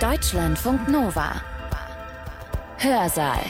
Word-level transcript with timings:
Deutschlandfunk 0.00 0.90
Nova. 0.90 1.40
Hörsaal. 2.76 3.40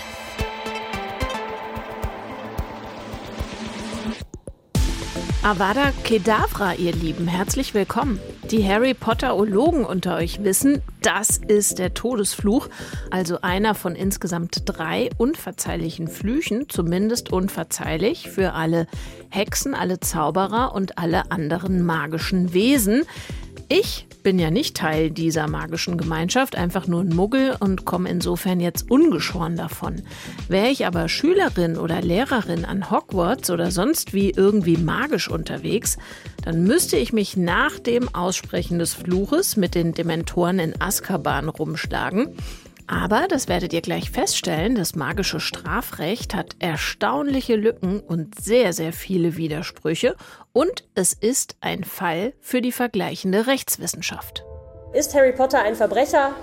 Avada 5.43 5.91
Kedavra, 6.05 6.75
ihr 6.75 6.93
Lieben, 6.93 7.27
herzlich 7.27 7.75
willkommen. 7.75 8.21
Die 8.53 8.65
Harry 8.65 8.95
Potter-Ologen 8.95 9.85
unter 9.85 10.15
euch 10.15 10.45
wissen, 10.45 10.83
das 11.03 11.39
ist 11.39 11.81
der 11.81 11.95
Todesfluch, 11.95 12.69
also 13.11 13.41
einer 13.41 13.75
von 13.75 13.97
insgesamt 13.97 14.63
drei 14.67 15.11
unverzeihlichen 15.19 16.07
Flüchen, 16.07 16.69
zumindest 16.69 17.33
unverzeihlich 17.33 18.31
für 18.31 18.53
alle 18.53 18.87
Hexen, 19.31 19.75
alle 19.75 19.99
Zauberer 19.99 20.77
und 20.77 20.97
alle 20.97 21.33
anderen 21.33 21.85
magischen 21.85 22.53
Wesen. 22.53 23.03
Ich 23.69 24.07
bin 24.27 24.41
ja 24.41 24.51
nicht 24.51 24.77
Teil 24.77 25.13
dieser 25.13 25.47
magischen 25.47 25.97
Gemeinschaft, 25.97 26.57
einfach 26.57 26.89
nur 26.89 27.03
ein 27.03 27.15
Muggel 27.15 27.55
und 27.61 27.85
komme 27.85 28.09
insofern 28.09 28.59
jetzt 28.59 28.91
ungeschoren 28.91 29.55
davon. 29.55 30.03
Wäre 30.49 30.67
ich 30.67 30.85
aber 30.85 31.09
Schülerin 31.09 31.77
oder 31.77 32.01
Lehrerin 32.01 32.65
an 32.65 32.91
Hogwarts 32.91 33.51
oder 33.51 33.71
sonst 33.71 34.15
wie 34.15 34.31
irgendwie 34.31 34.79
magisch 34.79 35.31
unterwegs, 35.31 35.97
dann 36.43 36.65
müsste 36.65 36.97
ich 36.97 37.13
mich 37.13 37.37
nach 37.37 37.79
dem 37.79 38.13
Aussprechen 38.17 38.81
des 38.81 38.95
Fluches 38.95 39.57
mit 39.57 39.77
den 39.77 39.95
Dementoren 39.95 40.59
in 40.59 40.75
Azkaban 40.81 41.49
rumschlagen 41.49 42.35
aber, 42.89 43.27
das 43.29 43.49
werdet 43.49 43.73
ihr 43.73 43.81
gleich 43.81 44.11
feststellen, 44.11 44.77
das 44.77 44.95
magische 44.95 45.41
Strafrecht 45.41 46.35
hat 46.35 46.55
erstaunliche 46.61 47.57
Lücken 47.57 47.99
und 47.99 48.41
sehr, 48.41 48.73
sehr 48.73 48.93
viele 48.93 49.37
Widersprüche. 49.37 50.15
Und 50.57 50.85
es 50.95 51.13
ist 51.13 51.57
ein 51.61 51.85
Fall 51.85 52.33
für 52.41 52.63
die 52.63 52.73
vergleichende 52.73 53.47
Rechtswissenschaft. 53.47 54.43
Ist 54.95 55.15
Harry 55.15 55.33
Potter 55.33 55.61
ein 55.61 55.75
Verbrecher? 55.75 56.35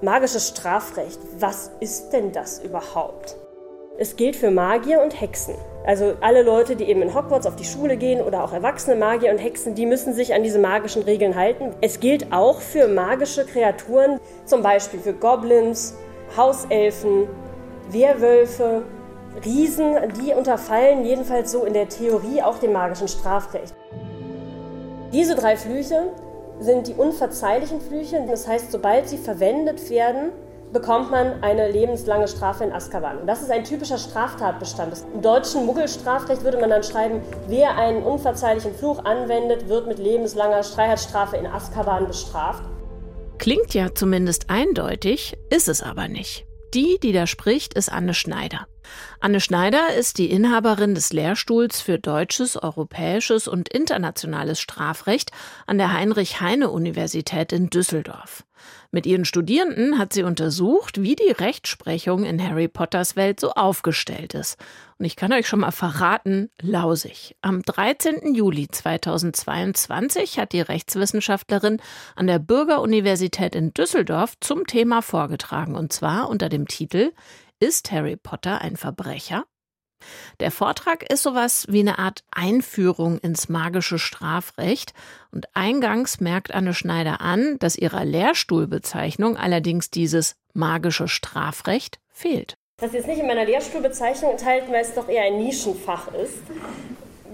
Magisches 0.00 0.48
Strafrecht, 0.48 1.20
was 1.38 1.70
ist 1.80 2.14
denn 2.14 2.32
das 2.32 2.60
überhaupt? 2.60 3.36
Es 3.98 4.16
gilt 4.16 4.36
für 4.36 4.50
Magier 4.50 5.02
und 5.02 5.20
Hexen. 5.20 5.54
Also 5.84 6.16
alle 6.22 6.40
Leute, 6.40 6.76
die 6.76 6.84
eben 6.84 7.02
in 7.02 7.14
Hogwarts 7.14 7.46
auf 7.46 7.56
die 7.56 7.66
Schule 7.66 7.98
gehen 7.98 8.22
oder 8.22 8.42
auch 8.42 8.54
erwachsene 8.54 8.96
Magier 8.96 9.30
und 9.30 9.36
Hexen, 9.38 9.74
die 9.74 9.84
müssen 9.84 10.14
sich 10.14 10.32
an 10.32 10.42
diese 10.42 10.58
magischen 10.58 11.02
Regeln 11.02 11.36
halten. 11.36 11.74
Es 11.82 12.00
gilt 12.00 12.32
auch 12.32 12.58
für 12.62 12.88
magische 12.88 13.44
Kreaturen, 13.44 14.18
zum 14.46 14.62
Beispiel 14.62 15.00
für 15.00 15.12
Goblins, 15.12 15.94
Hauselfen, 16.38 17.28
Werwölfe, 17.90 18.84
Riesen, 19.44 19.96
die 20.20 20.32
unterfallen 20.32 21.04
jedenfalls 21.04 21.52
so 21.52 21.64
in 21.64 21.72
der 21.72 21.88
Theorie 21.88 22.42
auch 22.42 22.58
dem 22.58 22.72
magischen 22.72 23.08
Strafrecht. 23.08 23.74
Diese 25.12 25.34
drei 25.34 25.56
Flüche 25.56 26.10
sind 26.60 26.86
die 26.86 26.94
unverzeihlichen 26.94 27.80
Flüche. 27.80 28.24
Das 28.28 28.46
heißt, 28.46 28.72
sobald 28.72 29.08
sie 29.08 29.18
verwendet 29.18 29.90
werden, 29.90 30.30
bekommt 30.72 31.10
man 31.10 31.42
eine 31.42 31.70
lebenslange 31.70 32.28
Strafe 32.28 32.64
in 32.64 32.72
Azkaban. 32.72 33.18
Und 33.18 33.26
das 33.26 33.42
ist 33.42 33.50
ein 33.50 33.64
typischer 33.64 33.98
Straftatbestand. 33.98 35.04
Im 35.12 35.20
deutschen 35.20 35.66
Muggelstrafrecht 35.66 36.44
würde 36.44 36.58
man 36.58 36.70
dann 36.70 36.82
schreiben, 36.82 37.20
wer 37.46 37.76
einen 37.76 38.02
unverzeihlichen 38.02 38.74
Fluch 38.74 39.04
anwendet, 39.04 39.68
wird 39.68 39.86
mit 39.86 39.98
lebenslanger 39.98 40.62
Freiheitsstrafe 40.62 41.36
in 41.36 41.46
Azkaban 41.46 42.06
bestraft. 42.06 42.64
Klingt 43.38 43.74
ja 43.74 43.94
zumindest 43.94 44.48
eindeutig, 44.48 45.36
ist 45.50 45.68
es 45.68 45.82
aber 45.82 46.08
nicht. 46.08 46.46
Die, 46.74 46.98
die 47.02 47.12
da 47.12 47.26
spricht, 47.26 47.74
ist 47.74 47.92
Anne 47.92 48.14
Schneider. 48.14 48.66
Anne 49.20 49.40
Schneider 49.40 49.94
ist 49.94 50.18
die 50.18 50.30
Inhaberin 50.30 50.94
des 50.94 51.12
Lehrstuhls 51.12 51.80
für 51.80 51.98
deutsches, 51.98 52.56
europäisches 52.56 53.48
und 53.48 53.68
internationales 53.68 54.60
Strafrecht 54.60 55.30
an 55.66 55.78
der 55.78 55.92
Heinrich-Heine-Universität 55.92 57.52
in 57.52 57.70
Düsseldorf. 57.70 58.44
Mit 58.90 59.06
ihren 59.06 59.24
Studierenden 59.24 59.98
hat 59.98 60.12
sie 60.12 60.22
untersucht, 60.22 61.00
wie 61.00 61.16
die 61.16 61.30
Rechtsprechung 61.30 62.24
in 62.24 62.46
Harry 62.46 62.68
Potters 62.68 63.16
Welt 63.16 63.40
so 63.40 63.52
aufgestellt 63.52 64.34
ist. 64.34 64.58
Und 64.98 65.06
ich 65.06 65.16
kann 65.16 65.32
euch 65.32 65.48
schon 65.48 65.60
mal 65.60 65.70
verraten, 65.70 66.50
lausig. 66.60 67.34
Am 67.40 67.62
13. 67.62 68.34
Juli 68.34 68.68
2022 68.68 70.38
hat 70.38 70.52
die 70.52 70.60
Rechtswissenschaftlerin 70.60 71.80
an 72.16 72.26
der 72.26 72.38
Bürgeruniversität 72.38 73.54
in 73.54 73.72
Düsseldorf 73.72 74.34
zum 74.40 74.66
Thema 74.66 75.00
vorgetragen, 75.00 75.74
und 75.74 75.92
zwar 75.92 76.28
unter 76.28 76.48
dem 76.48 76.68
Titel 76.68 77.12
ist 77.62 77.92
Harry 77.92 78.16
Potter 78.16 78.60
ein 78.60 78.76
Verbrecher? 78.76 79.44
Der 80.40 80.50
Vortrag 80.50 81.08
ist 81.08 81.22
sowas 81.22 81.64
wie 81.68 81.78
eine 81.78 82.00
Art 82.00 82.24
Einführung 82.32 83.18
ins 83.18 83.48
magische 83.48 84.00
Strafrecht 84.00 84.94
und 85.30 85.46
eingangs 85.54 86.18
merkt 86.18 86.52
Anne 86.52 86.74
Schneider 86.74 87.20
an, 87.20 87.56
dass 87.60 87.76
ihrer 87.76 88.04
Lehrstuhlbezeichnung 88.04 89.36
allerdings 89.36 89.90
dieses 89.90 90.34
magische 90.54 91.06
Strafrecht 91.06 92.00
fehlt. 92.08 92.56
Das 92.78 92.88
ist 92.88 92.94
jetzt 92.94 93.06
nicht 93.06 93.20
in 93.20 93.28
meiner 93.28 93.44
Lehrstuhlbezeichnung 93.44 94.32
enthalten, 94.32 94.72
weil 94.72 94.82
es 94.82 94.94
doch 94.94 95.08
eher 95.08 95.22
ein 95.22 95.38
Nischenfach 95.38 96.08
ist. 96.14 96.42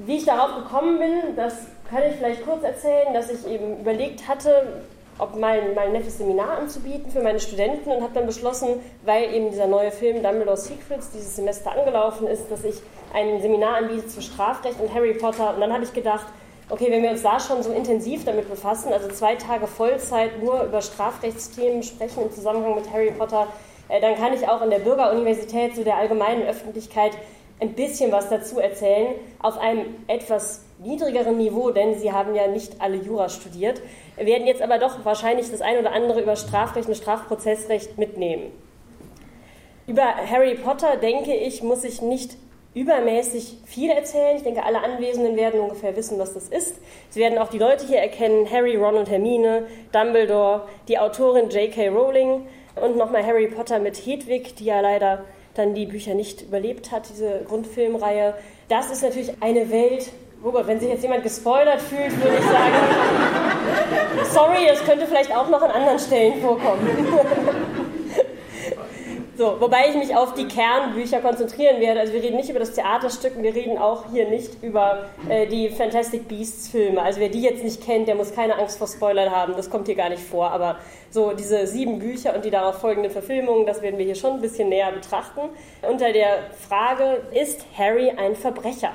Wie 0.05 0.19
ich 0.19 0.27
darauf 0.27 0.63
gekommen 0.63 0.99
bin, 0.99 1.37
das 1.37 1.55
kann 1.89 2.03
ich 2.03 2.17
vielleicht 2.17 2.45
kurz 2.45 2.63
erzählen, 2.63 3.15
dass 3.15 3.31
ich 3.31 3.47
eben 3.47 3.81
überlegt 3.81 4.29
hatte, 4.29 4.83
ob 5.19 5.37
mal, 5.37 5.75
mal 5.75 5.87
ein 5.87 5.93
nettes 5.93 6.19
Seminar 6.19 6.59
anzubieten 6.59 7.11
für 7.11 7.23
meine 7.23 7.41
Studenten 7.41 7.91
und 7.91 8.03
habe 8.03 8.15
dann 8.15 8.27
beschlossen, 8.27 8.81
weil 9.05 9.35
eben 9.35 9.51
dieser 9.51 9.67
neue 9.67 9.91
Film 9.91 10.23
Dumbledore 10.23 10.57
Secrets 10.57 11.11
dieses 11.11 11.37
Semester 11.37 11.73
angelaufen 11.73 12.27
ist, 12.27 12.51
dass 12.51 12.65
ich 12.65 12.77
ein 13.13 13.41
Seminar 13.41 13.77
anbiete 13.77 14.07
zu 14.07 14.23
Strafrecht 14.23 14.81
und 14.81 14.93
Harry 14.95 15.15
Potter. 15.15 15.55
Und 15.55 15.61
dann 15.61 15.73
habe 15.73 15.85
ich 15.85 15.93
gedacht, 15.93 16.27
okay, 16.71 16.87
wenn 16.91 17.03
wir 17.03 17.11
uns 17.11 17.23
da 17.23 17.41
schon 17.41 17.63
so 17.63 17.73
intensiv 17.73 18.25
damit 18.25 18.49
befassen, 18.49 18.93
also 18.93 19.09
zwei 19.09 19.35
Tage 19.35 19.67
Vollzeit 19.67 20.43
nur 20.43 20.63
über 20.63 20.83
Strafrechtsthemen 20.83 21.83
sprechen 21.83 22.23
im 22.23 22.33
Zusammenhang 22.33 22.75
mit 22.75 22.93
Harry 22.93 23.11
Potter, 23.11 23.49
äh, 23.89 24.01
dann 24.01 24.17
kann 24.17 24.33
ich 24.35 24.47
auch 24.49 24.63
in 24.63 24.71
der 24.71 24.81
Bürgeruniversität 24.81 25.75
so 25.75 25.83
der 25.83 25.97
allgemeinen 25.97 26.43
Öffentlichkeit 26.43 27.13
ein 27.61 27.75
bisschen 27.75 28.13
was 28.13 28.29
dazu 28.29 28.61
erzählen, 28.61 29.15
auf 29.41 29.59
einem 29.59 29.97
etwas 30.07 30.65
niedrigeren 30.79 31.37
Niveau, 31.37 31.71
denn 31.71 31.99
Sie 31.99 32.13
haben 32.13 32.35
ja 32.35 32.47
nicht 32.47 32.81
alle 32.81 32.97
Jura 32.97 33.29
studiert, 33.29 33.81
werden 34.17 34.47
jetzt 34.47 34.63
aber 34.63 34.79
doch 34.79 35.05
wahrscheinlich 35.05 35.51
das 35.51 35.61
eine 35.61 35.81
oder 35.81 35.93
andere 35.93 36.21
über 36.21 36.37
Strafrecht 36.37 36.89
und 36.89 36.97
Strafprozessrecht 36.97 37.99
mitnehmen. 37.99 38.53
Über 39.87 40.05
Harry 40.05 40.55
Potter, 40.55 40.97
denke 40.97 41.35
ich, 41.35 41.63
muss 41.63 41.83
ich 41.83 42.03
nicht 42.03 42.37
übermäßig 42.75 43.57
viel 43.65 43.91
erzählen. 43.91 44.37
Ich 44.37 44.43
denke, 44.43 44.63
alle 44.63 44.83
Anwesenden 44.85 45.37
werden 45.37 45.61
ungefähr 45.61 45.97
wissen, 45.97 46.19
was 46.19 46.35
das 46.35 46.49
ist. 46.49 46.77
Sie 47.09 47.21
werden 47.21 47.39
auch 47.39 47.49
die 47.49 47.59
Leute 47.59 47.87
hier 47.87 47.99
erkennen, 47.99 48.49
Harry, 48.51 48.77
Ron 48.77 48.97
und 48.97 49.11
Hermine, 49.11 49.67
Dumbledore, 49.91 50.69
die 50.87 50.99
Autorin 50.99 51.49
J.K. 51.49 51.89
Rowling 51.89 52.47
und 52.81 52.97
nochmal 52.97 53.25
Harry 53.27 53.49
Potter 53.49 53.79
mit 53.79 53.97
Hedwig, 53.97 54.55
die 54.57 54.67
ja 54.67 54.81
leider 54.81 55.25
dann 55.59 55.75
die 55.75 55.87
Bücher 55.87 56.15
nicht 56.15 56.43
überlebt 56.43 56.93
hat, 56.93 57.09
diese 57.09 57.43
Grundfilmreihe. 57.47 58.35
Das 58.69 58.91
ist 58.91 59.03
natürlich 59.03 59.33
eine 59.41 59.71
Welt, 59.71 60.11
Robert, 60.45 60.67
wenn 60.69 60.79
sich 60.79 60.89
jetzt 60.89 61.03
jemand 61.03 61.25
gespoilert 61.25 61.81
fühlt, 61.81 62.17
würde 62.23 62.37
ich 62.39 62.45
sagen, 62.45 62.75
sorry, 64.33 64.67
das 64.69 64.85
könnte 64.85 65.07
vielleicht 65.07 65.35
auch 65.35 65.49
noch 65.49 65.61
an 65.63 65.71
anderen 65.71 65.99
Stellen 65.99 66.41
vorkommen. 66.41 66.89
So, 69.39 69.61
wobei 69.61 69.89
ich 69.89 69.95
mich 69.95 70.17
auf 70.17 70.35
die 70.35 70.49
Kernbücher 70.49 71.21
konzentrieren 71.21 71.81
werde. 71.81 72.01
Also 72.01 72.13
wir 72.13 72.21
reden 72.21 72.39
nicht 72.39 72.51
über 72.51 72.59
das 72.59 72.73
Theaterstück 72.73 73.37
und 73.37 73.45
wir 73.45 73.55
reden 73.55 73.79
auch 73.79 74.07
hier 74.11 74.29
nicht 74.29 74.61
über 74.65 75.05
äh, 75.29 75.47
die 75.47 75.69
Fantastic 75.69 76.27
Beasts 76.27 76.67
Filme. 76.67 77.01
Also 77.01 77.21
wer 77.21 77.29
die 77.29 77.43
jetzt 77.43 77.63
nicht 77.63 77.81
kennt, 77.81 78.09
der 78.09 78.17
muss 78.17 78.35
keine 78.35 78.59
Angst 78.59 78.79
vor 78.79 78.89
Spoilern 78.89 79.31
haben. 79.31 79.55
Das 79.57 79.71
kommt 79.71 79.87
hier 79.87 79.95
gar 79.95 80.09
nicht 80.09 80.25
vor. 80.25 80.51
Aber 80.51 80.79
so 81.11 81.35
diese 81.35 81.69
sieben 81.69 82.01
Bücher 82.01 82.35
und 82.35 82.45
die 82.45 82.51
darauf 82.51 82.81
folgenden 82.81 83.13
Verfilmungen, 83.13 83.65
das 83.65 83.81
werden 83.81 83.97
wir 83.97 84.07
hier 84.07 84.17
schon 84.17 84.33
ein 84.33 84.41
bisschen 84.41 84.71
näher 84.71 84.91
betrachten. 84.91 85.43
Unter 85.89 86.13
der 86.13 86.51
Frage, 86.69 87.23
ist 87.31 87.65
Harry 87.79 88.11
ein 88.11 88.35
Verbrecher? 88.35 88.91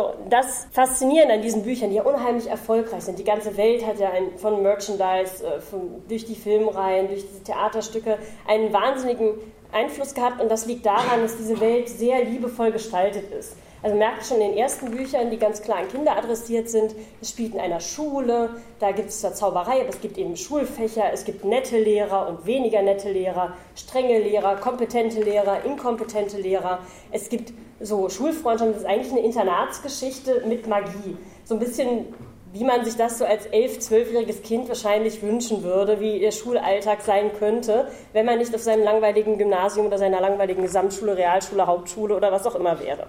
So, 0.00 0.14
das 0.30 0.66
Faszinierende 0.72 1.34
an 1.34 1.42
diesen 1.42 1.62
Büchern, 1.62 1.90
die 1.90 1.96
ja 1.96 2.04
unheimlich 2.04 2.46
erfolgreich 2.46 3.02
sind. 3.02 3.18
Die 3.18 3.24
ganze 3.24 3.58
Welt 3.58 3.84
hat 3.84 3.98
ja 3.98 4.10
ein, 4.10 4.38
von 4.38 4.62
Merchandise, 4.62 5.44
äh, 5.44 5.60
von, 5.60 6.02
durch 6.08 6.24
die 6.24 6.36
Filmreihen, 6.36 7.08
durch 7.08 7.26
diese 7.26 7.42
Theaterstücke 7.42 8.16
einen 8.48 8.72
wahnsinnigen 8.72 9.34
Einfluss 9.72 10.14
gehabt 10.14 10.40
und 10.40 10.50
das 10.50 10.64
liegt 10.64 10.86
daran, 10.86 11.20
dass 11.20 11.36
diese 11.36 11.60
Welt 11.60 11.90
sehr 11.90 12.24
liebevoll 12.24 12.72
gestaltet 12.72 13.30
ist. 13.30 13.56
Also 13.82 13.96
merkt 13.96 14.26
schon 14.26 14.40
in 14.40 14.50
den 14.50 14.58
ersten 14.58 14.90
Büchern, 14.90 15.30
die 15.30 15.38
ganz 15.38 15.62
klar 15.62 15.78
an 15.78 15.88
Kinder 15.88 16.16
adressiert 16.16 16.68
sind, 16.68 16.94
es 17.22 17.30
spielt 17.30 17.54
in 17.54 17.60
einer 17.60 17.80
Schule, 17.80 18.50
da 18.78 18.92
gibt 18.92 19.08
es 19.08 19.20
zwar 19.20 19.32
Zauberei, 19.32 19.80
aber 19.80 19.88
es 19.88 20.00
gibt 20.00 20.18
eben 20.18 20.36
Schulfächer, 20.36 21.12
es 21.12 21.24
gibt 21.24 21.44
nette 21.44 21.78
Lehrer 21.78 22.28
und 22.28 22.44
weniger 22.44 22.82
nette 22.82 23.10
Lehrer, 23.10 23.54
strenge 23.74 24.18
Lehrer, 24.18 24.56
kompetente 24.56 25.22
Lehrer, 25.22 25.64
inkompetente 25.64 26.38
Lehrer. 26.38 26.80
Es 27.10 27.30
gibt 27.30 27.54
so 27.80 28.10
Schulfreundschaft, 28.10 28.70
das 28.72 28.82
ist 28.82 28.86
eigentlich 28.86 29.12
eine 29.12 29.22
Internatsgeschichte 29.22 30.44
mit 30.46 30.66
Magie. 30.66 31.16
So 31.44 31.54
ein 31.54 31.60
bisschen 31.60 32.06
wie 32.52 32.64
man 32.64 32.84
sich 32.84 32.96
das 32.96 33.18
so 33.18 33.24
als 33.24 33.46
elf-, 33.46 33.78
zwölfjähriges 33.78 34.42
Kind 34.42 34.68
wahrscheinlich 34.68 35.22
wünschen 35.22 35.62
würde, 35.62 36.00
wie 36.00 36.16
ihr 36.16 36.32
Schulalltag 36.32 37.00
sein 37.02 37.30
könnte, 37.38 37.88
wenn 38.12 38.26
man 38.26 38.38
nicht 38.38 38.52
auf 38.54 38.60
seinem 38.60 38.82
langweiligen 38.82 39.38
Gymnasium 39.38 39.86
oder 39.86 39.98
seiner 39.98 40.20
langweiligen 40.20 40.62
Gesamtschule, 40.62 41.16
Realschule, 41.16 41.66
Hauptschule 41.66 42.16
oder 42.16 42.32
was 42.32 42.46
auch 42.46 42.56
immer 42.56 42.80
wäre. 42.80 43.06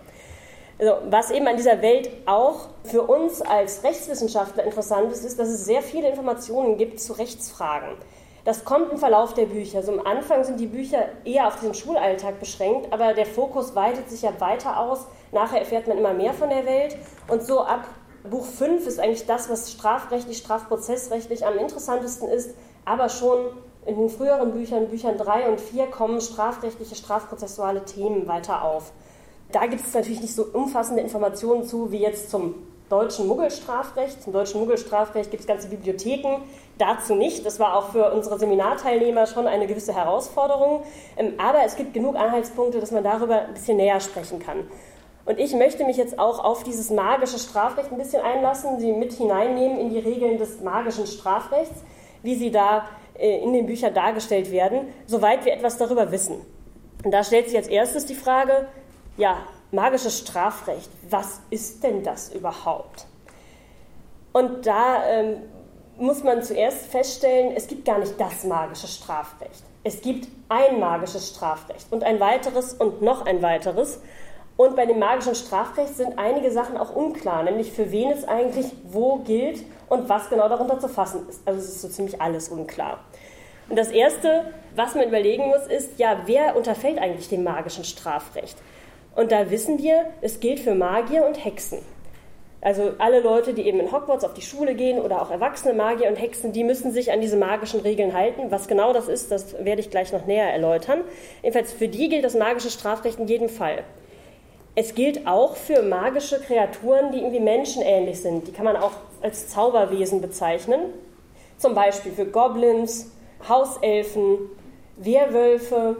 Also, 0.81 0.95
was 1.11 1.29
eben 1.29 1.47
an 1.47 1.57
dieser 1.57 1.83
Welt 1.83 2.09
auch 2.25 2.69
für 2.83 3.03
uns 3.03 3.43
als 3.43 3.83
Rechtswissenschaftler 3.83 4.63
interessant 4.63 5.11
ist, 5.11 5.23
ist, 5.23 5.37
dass 5.37 5.47
es 5.47 5.63
sehr 5.63 5.83
viele 5.83 6.09
Informationen 6.09 6.75
gibt 6.77 6.99
zu 6.99 7.13
Rechtsfragen. 7.13 7.89
Das 8.45 8.65
kommt 8.65 8.91
im 8.91 8.97
Verlauf 8.97 9.35
der 9.35 9.45
Bücher. 9.45 9.77
Also 9.77 9.91
am 9.91 10.03
Anfang 10.07 10.43
sind 10.43 10.59
die 10.59 10.65
Bücher 10.65 11.05
eher 11.23 11.47
auf 11.47 11.59
den 11.59 11.75
Schulalltag 11.75 12.39
beschränkt, 12.39 12.91
aber 12.91 13.13
der 13.13 13.27
Fokus 13.27 13.75
weitet 13.75 14.09
sich 14.09 14.23
ja 14.23 14.31
weiter 14.39 14.79
aus. 14.79 15.05
Nachher 15.31 15.59
erfährt 15.59 15.87
man 15.87 15.99
immer 15.99 16.15
mehr 16.15 16.33
von 16.33 16.49
der 16.49 16.65
Welt. 16.65 16.97
Und 17.27 17.43
so 17.43 17.59
ab 17.61 17.85
Buch 18.27 18.45
5 18.45 18.87
ist 18.87 18.99
eigentlich 18.99 19.27
das, 19.27 19.51
was 19.51 19.71
strafrechtlich, 19.71 20.39
strafprozessrechtlich 20.39 21.45
am 21.45 21.59
interessantesten 21.59 22.27
ist. 22.27 22.55
Aber 22.85 23.09
schon 23.09 23.37
in 23.85 23.97
den 23.97 24.09
früheren 24.09 24.51
Büchern, 24.51 24.87
Büchern 24.87 25.19
3 25.19 25.47
und 25.47 25.61
4, 25.61 25.85
kommen 25.91 26.21
strafrechtliche, 26.21 26.95
strafprozessuale 26.95 27.85
Themen 27.85 28.27
weiter 28.27 28.63
auf. 28.63 28.91
Da 29.51 29.65
gibt 29.65 29.85
es 29.85 29.93
natürlich 29.93 30.21
nicht 30.21 30.35
so 30.35 30.43
umfassende 30.43 31.01
Informationen 31.01 31.65
zu 31.65 31.91
wie 31.91 31.99
jetzt 31.99 32.29
zum 32.29 32.55
deutschen 32.89 33.27
Muggelstrafrecht. 33.27 34.21
Zum 34.21 34.33
deutschen 34.33 34.59
Muggelstrafrecht 34.59 35.31
gibt 35.31 35.41
es 35.41 35.47
ganze 35.47 35.69
Bibliotheken, 35.69 36.41
dazu 36.77 37.15
nicht. 37.15 37.45
Das 37.45 37.59
war 37.59 37.75
auch 37.75 37.91
für 37.91 38.11
unsere 38.11 38.37
Seminarteilnehmer 38.37 39.27
schon 39.27 39.47
eine 39.47 39.65
gewisse 39.65 39.93
Herausforderung. 39.93 40.83
Ähm, 41.17 41.33
aber 41.37 41.63
es 41.65 41.75
gibt 41.75 41.93
genug 41.93 42.15
Anhaltspunkte, 42.15 42.79
dass 42.79 42.91
man 42.91 43.03
darüber 43.03 43.41
ein 43.41 43.53
bisschen 43.53 43.77
näher 43.77 43.99
sprechen 43.99 44.39
kann. 44.39 44.67
Und 45.25 45.39
ich 45.39 45.53
möchte 45.53 45.85
mich 45.85 45.97
jetzt 45.97 46.19
auch 46.19 46.43
auf 46.43 46.63
dieses 46.63 46.89
magische 46.89 47.39
Strafrecht 47.39 47.91
ein 47.91 47.97
bisschen 47.97 48.21
einlassen, 48.23 48.79
sie 48.79 48.91
mit 48.91 49.13
hineinnehmen 49.13 49.79
in 49.79 49.89
die 49.89 49.99
Regeln 49.99 50.37
des 50.37 50.61
magischen 50.61 51.07
Strafrechts, 51.07 51.83
wie 52.23 52.35
sie 52.35 52.51
da 52.51 52.87
äh, 53.17 53.41
in 53.41 53.53
den 53.53 53.67
Büchern 53.67 53.93
dargestellt 53.93 54.51
werden, 54.51 54.87
soweit 55.05 55.45
wir 55.45 55.53
etwas 55.53 55.77
darüber 55.77 56.11
wissen. 56.11 56.41
Und 57.03 57.11
da 57.11 57.23
stellt 57.23 57.47
sich 57.47 57.57
als 57.57 57.67
erstes 57.67 58.05
die 58.05 58.15
Frage, 58.15 58.67
ja, 59.21 59.37
magisches 59.71 60.17
Strafrecht, 60.17 60.89
was 61.09 61.41
ist 61.51 61.83
denn 61.83 62.03
das 62.03 62.33
überhaupt? 62.33 63.05
Und 64.33 64.65
da 64.65 65.05
ähm, 65.07 65.43
muss 65.99 66.23
man 66.23 66.41
zuerst 66.41 66.87
feststellen, 66.87 67.53
es 67.55 67.67
gibt 67.67 67.85
gar 67.85 67.99
nicht 67.99 68.19
das 68.19 68.43
magische 68.45 68.87
Strafrecht. 68.87 69.63
Es 69.83 70.01
gibt 70.01 70.27
ein 70.49 70.79
magisches 70.79 71.29
Strafrecht 71.29 71.85
und 71.91 72.03
ein 72.03 72.19
weiteres 72.19 72.73
und 72.73 73.03
noch 73.03 73.27
ein 73.27 73.43
weiteres. 73.43 74.01
Und 74.57 74.75
bei 74.75 74.87
dem 74.87 74.97
magischen 74.97 75.35
Strafrecht 75.35 75.95
sind 75.95 76.17
einige 76.17 76.51
Sachen 76.51 76.77
auch 76.77 76.95
unklar, 76.95 77.43
nämlich 77.43 77.71
für 77.71 77.91
wen 77.91 78.09
es 78.09 78.27
eigentlich 78.27 78.71
wo 78.85 79.17
gilt 79.17 79.63
und 79.87 80.09
was 80.09 80.29
genau 80.29 80.49
darunter 80.49 80.79
zu 80.79 80.87
fassen 80.89 81.29
ist. 81.29 81.41
Also 81.45 81.59
es 81.59 81.67
ist 81.67 81.81
so 81.81 81.89
ziemlich 81.89 82.19
alles 82.21 82.49
unklar. 82.49 83.01
Und 83.69 83.75
das 83.77 83.89
Erste, 83.89 84.51
was 84.75 84.95
man 84.95 85.07
überlegen 85.07 85.47
muss, 85.47 85.67
ist, 85.67 85.99
ja, 85.99 86.21
wer 86.25 86.55
unterfällt 86.55 86.97
eigentlich 86.97 87.29
dem 87.29 87.43
magischen 87.43 87.83
Strafrecht? 87.83 88.57
Und 89.15 89.31
da 89.31 89.49
wissen 89.51 89.79
wir, 89.79 90.05
es 90.21 90.39
gilt 90.39 90.59
für 90.59 90.75
Magier 90.75 91.25
und 91.25 91.43
Hexen. 91.43 91.79
Also 92.61 92.91
alle 92.99 93.21
Leute, 93.21 93.55
die 93.55 93.63
eben 93.63 93.79
in 93.79 93.91
Hogwarts 93.91 94.23
auf 94.23 94.35
die 94.35 94.43
Schule 94.43 94.75
gehen 94.75 94.99
oder 94.99 95.21
auch 95.21 95.31
erwachsene 95.31 95.73
Magier 95.73 96.09
und 96.09 96.15
Hexen, 96.15 96.53
die 96.53 96.63
müssen 96.63 96.91
sich 96.91 97.11
an 97.11 97.19
diese 97.19 97.35
magischen 97.35 97.79
Regeln 97.79 98.13
halten. 98.13 98.51
Was 98.51 98.67
genau 98.67 98.93
das 98.93 99.07
ist, 99.07 99.31
das 99.31 99.55
werde 99.65 99.81
ich 99.81 99.89
gleich 99.89 100.13
noch 100.13 100.27
näher 100.27 100.51
erläutern. 100.53 101.01
Jedenfalls 101.41 101.73
für 101.73 101.87
die 101.87 102.07
gilt 102.07 102.23
das 102.23 102.35
magische 102.35 102.69
Strafrecht 102.69 103.19
in 103.19 103.27
jedem 103.27 103.49
Fall. 103.49 103.83
Es 104.75 104.93
gilt 104.93 105.27
auch 105.27 105.55
für 105.55 105.81
magische 105.81 106.39
Kreaturen, 106.39 107.11
die 107.11 107.17
irgendwie 107.17 107.39
menschenähnlich 107.39 108.21
sind. 108.21 108.47
Die 108.47 108.51
kann 108.51 108.65
man 108.65 108.77
auch 108.77 108.93
als 109.21 109.49
Zauberwesen 109.49 110.21
bezeichnen. 110.21 110.81
Zum 111.57 111.73
Beispiel 111.73 112.11
für 112.11 112.25
Goblins, 112.25 113.11
Hauselfen, 113.49 114.37
Werwölfe, 114.97 115.97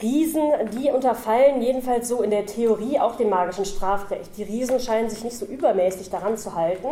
Riesen, 0.00 0.52
die 0.72 0.90
unterfallen 0.90 1.60
jedenfalls 1.60 2.08
so 2.08 2.22
in 2.22 2.30
der 2.30 2.46
Theorie 2.46 2.98
auch 2.98 3.16
dem 3.16 3.28
magischen 3.28 3.66
Strafrecht. 3.66 4.36
Die 4.38 4.42
Riesen 4.42 4.80
scheinen 4.80 5.10
sich 5.10 5.22
nicht 5.22 5.36
so 5.36 5.44
übermäßig 5.44 6.08
daran 6.08 6.38
zu 6.38 6.54
halten, 6.54 6.88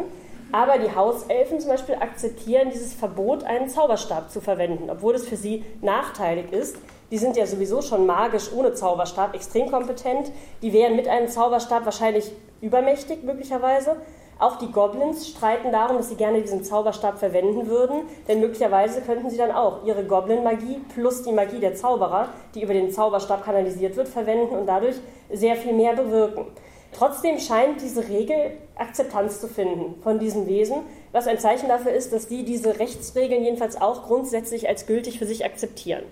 aber 0.52 0.78
die 0.78 0.94
Hauselfen 0.94 1.60
zum 1.60 1.70
Beispiel 1.70 1.94
akzeptieren 1.94 2.68
dieses 2.70 2.92
Verbot, 2.92 3.44
einen 3.44 3.68
Zauberstab 3.68 4.30
zu 4.30 4.42
verwenden, 4.42 4.90
obwohl 4.90 5.14
es 5.14 5.26
für 5.26 5.36
sie 5.36 5.64
nachteilig 5.80 6.52
ist. 6.52 6.76
Die 7.10 7.18
sind 7.18 7.36
ja 7.36 7.46
sowieso 7.46 7.80
schon 7.80 8.04
magisch 8.04 8.52
ohne 8.52 8.74
Zauberstab 8.74 9.34
extrem 9.34 9.70
kompetent. 9.70 10.30
Die 10.60 10.72
wären 10.72 10.94
mit 10.94 11.08
einem 11.08 11.28
Zauberstab 11.28 11.86
wahrscheinlich 11.86 12.30
übermächtig 12.60 13.22
möglicherweise. 13.22 13.96
Auch 14.40 14.56
die 14.56 14.72
Goblins 14.72 15.28
streiten 15.28 15.70
darum, 15.70 15.98
dass 15.98 16.08
sie 16.08 16.14
gerne 16.14 16.40
diesen 16.40 16.64
Zauberstab 16.64 17.18
verwenden 17.18 17.66
würden, 17.66 18.04
denn 18.26 18.40
möglicherweise 18.40 19.02
könnten 19.02 19.28
sie 19.28 19.36
dann 19.36 19.50
auch 19.50 19.84
ihre 19.84 20.02
Goblin-Magie 20.02 20.80
plus 20.94 21.22
die 21.22 21.32
Magie 21.32 21.60
der 21.60 21.74
Zauberer, 21.74 22.30
die 22.54 22.62
über 22.62 22.72
den 22.72 22.90
Zauberstab 22.90 23.44
kanalisiert 23.44 23.96
wird, 23.96 24.08
verwenden 24.08 24.56
und 24.56 24.64
dadurch 24.64 24.96
sehr 25.30 25.56
viel 25.56 25.74
mehr 25.74 25.94
bewirken. 25.94 26.46
Trotzdem 26.92 27.38
scheint 27.38 27.82
diese 27.82 28.08
Regel 28.08 28.52
Akzeptanz 28.76 29.42
zu 29.42 29.46
finden 29.46 30.00
von 30.02 30.18
diesen 30.18 30.46
Wesen, 30.46 30.78
was 31.12 31.26
ein 31.26 31.38
Zeichen 31.38 31.68
dafür 31.68 31.92
ist, 31.92 32.10
dass 32.14 32.26
die 32.26 32.42
diese 32.42 32.78
Rechtsregeln 32.78 33.44
jedenfalls 33.44 33.78
auch 33.78 34.04
grundsätzlich 34.04 34.66
als 34.70 34.86
gültig 34.86 35.18
für 35.18 35.26
sich 35.26 35.44
akzeptieren. 35.44 36.04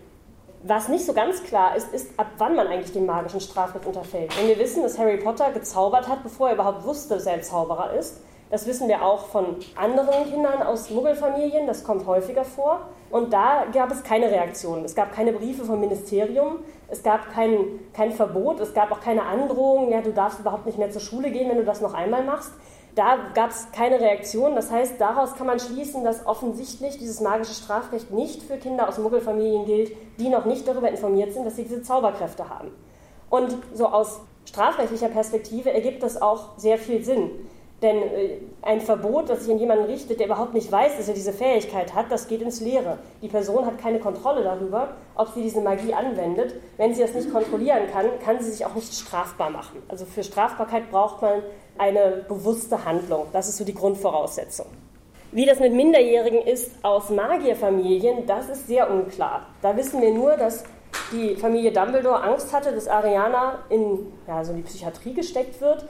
Was 0.64 0.88
nicht 0.88 1.06
so 1.06 1.12
ganz 1.12 1.44
klar 1.44 1.76
ist, 1.76 1.94
ist, 1.94 2.19
ab 2.19 2.26
wann 2.38 2.56
man 2.56 2.66
eigentlich 2.66 2.93
dem 2.93 3.06
magischen 3.06 3.40
Strafrecht 3.40 3.87
unterfällt. 3.87 4.37
Wenn 4.37 4.49
wir 4.49 4.58
wissen, 4.58 4.82
dass 4.82 4.99
Harry 4.99 5.16
Potter 5.16 5.52
gezaubert 5.52 6.08
hat, 6.08 6.25
bevor 6.25 6.49
er 6.49 6.55
überhaupt 6.55 6.84
wusste, 6.84 7.14
dass 7.14 7.26
er 7.26 7.34
ein 7.34 7.43
Zauberer 7.44 7.93
ist, 7.93 8.20
das 8.50 8.66
wissen 8.66 8.88
wir 8.88 9.05
auch 9.05 9.26
von 9.26 9.56
anderen 9.76 10.25
Kindern 10.25 10.62
aus 10.62 10.90
Muggelfamilien, 10.90 11.66
das 11.66 11.84
kommt 11.84 12.06
häufiger 12.06 12.44
vor. 12.44 12.88
Und 13.10 13.32
da 13.32 13.66
gab 13.72 13.93
es 13.93 14.02
keine 14.02 14.31
Reaktion. 14.31 14.84
Es 14.84 14.94
gab 14.94 15.12
keine 15.12 15.32
Briefe 15.32 15.64
vom 15.64 15.81
Ministerium, 15.81 16.58
es 16.88 17.02
gab 17.02 17.31
kein, 17.32 17.64
kein 17.93 18.11
Verbot, 18.11 18.58
es 18.61 18.75
gab 18.75 18.90
auch 18.90 19.00
keine 19.00 19.22
Androhung, 19.22 19.90
ja, 19.90 20.00
du 20.00 20.12
darfst 20.12 20.40
überhaupt 20.40 20.66
nicht 20.66 20.78
mehr 20.78 20.90
zur 20.90 21.00
Schule 21.00 21.31
gehen, 21.31 21.49
wenn 21.49 21.58
du 21.58 21.64
das 21.64 21.81
noch 21.81 21.94
einmal 21.94 22.25
machst. 22.25 22.52
Da 22.99 23.17
gab 23.33 23.50
es 23.50 23.71
keine 23.71 24.00
Reaktion. 24.00 24.56
Das 24.56 24.73
heißt, 24.73 25.00
daraus 25.00 25.37
kann 25.37 25.47
man 25.47 25.61
schließen, 25.61 26.03
dass 26.03 26.27
offensichtlich 26.27 26.99
dieses 26.99 27.21
magische 27.21 27.55
Strafrecht 27.55 28.11
nicht 28.11 28.43
für 28.43 28.56
Kinder 28.56 28.89
aus 28.89 28.99
Muggelfamilien 28.99 29.67
gilt, 29.67 29.93
die 30.19 30.29
noch 30.29 30.47
nicht 30.47 30.67
darüber 30.67 30.91
informiert 30.91 31.33
sind, 31.33 31.45
dass 31.45 31.55
sie 31.55 31.62
diese 31.62 31.83
Zauberkräfte 31.83 32.49
haben. 32.49 32.73
Und 33.31 33.56
so 33.73 33.87
aus 33.87 34.21
strafrechtlicher 34.47 35.11
Perspektive 35.11 35.73
ergibt 35.73 36.03
das 36.03 36.21
auch 36.21 36.59
sehr 36.59 36.77
viel 36.77 37.05
Sinn. 37.05 37.31
Denn 37.80 37.96
äh, 37.96 38.38
ein 38.62 38.80
Verbot, 38.80 39.28
das 39.28 39.44
sich 39.44 39.52
an 39.52 39.58
jemanden 39.58 39.84
richtet, 39.84 40.19
der 40.19 40.26
überhaupt 40.26 40.52
nicht 40.52 40.70
weiß, 40.70 40.96
dass 40.96 41.06
er 41.06 41.14
diese 41.14 41.32
Fähigkeit 41.32 41.94
hat, 41.94 42.06
das 42.10 42.26
geht 42.26 42.42
ins 42.42 42.60
Leere. 42.60 42.98
Die 43.22 43.28
Person 43.28 43.64
hat 43.66 43.78
keine 43.78 44.00
Kontrolle 44.00 44.42
darüber, 44.42 44.96
ob 45.14 45.28
sie 45.28 45.42
diese 45.42 45.60
Magie 45.60 45.94
anwendet. 45.94 46.54
Wenn 46.76 46.92
sie 46.94 47.02
das 47.02 47.14
nicht 47.14 47.32
kontrollieren 47.32 47.82
kann, 47.92 48.06
kann 48.25 48.40
sie 48.40 48.50
sich 48.50 48.66
auch 48.66 48.75
nicht 48.75 48.92
strafbar 48.92 49.50
machen. 49.50 49.82
Also 49.88 50.06
für 50.06 50.25
Strafbarkeit 50.25 50.90
braucht 50.90 51.22
man 51.22 51.42
eine 51.78 52.25
bewusste 52.28 52.84
Handlung. 52.84 53.26
Das 53.32 53.48
ist 53.48 53.58
so 53.58 53.64
die 53.64 53.75
Grundvoraussetzung. 53.75 54.66
Wie 55.30 55.46
das 55.46 55.60
mit 55.60 55.75
Minderjährigen 55.75 56.40
ist 56.42 56.72
aus 56.82 57.10
Magierfamilien, 57.10 58.26
das 58.26 58.48
ist 58.48 58.66
sehr 58.66 58.90
unklar. 58.90 59.47
Da 59.62 59.76
wissen 59.76 60.00
wir 60.00 60.12
nur, 60.12 60.37
dass 60.37 60.64
die 61.12 61.37
Familie 61.37 61.70
Dumbledore 61.70 62.23
Angst 62.23 62.52
hatte, 62.52 62.73
dass 62.73 62.88
Ariana 62.88 63.58
in 63.68 64.11
ja, 64.26 64.42
so 64.42 64.52
die 64.52 64.62
Psychiatrie 64.62 65.12
gesteckt 65.12 65.61
wird, 65.61 65.85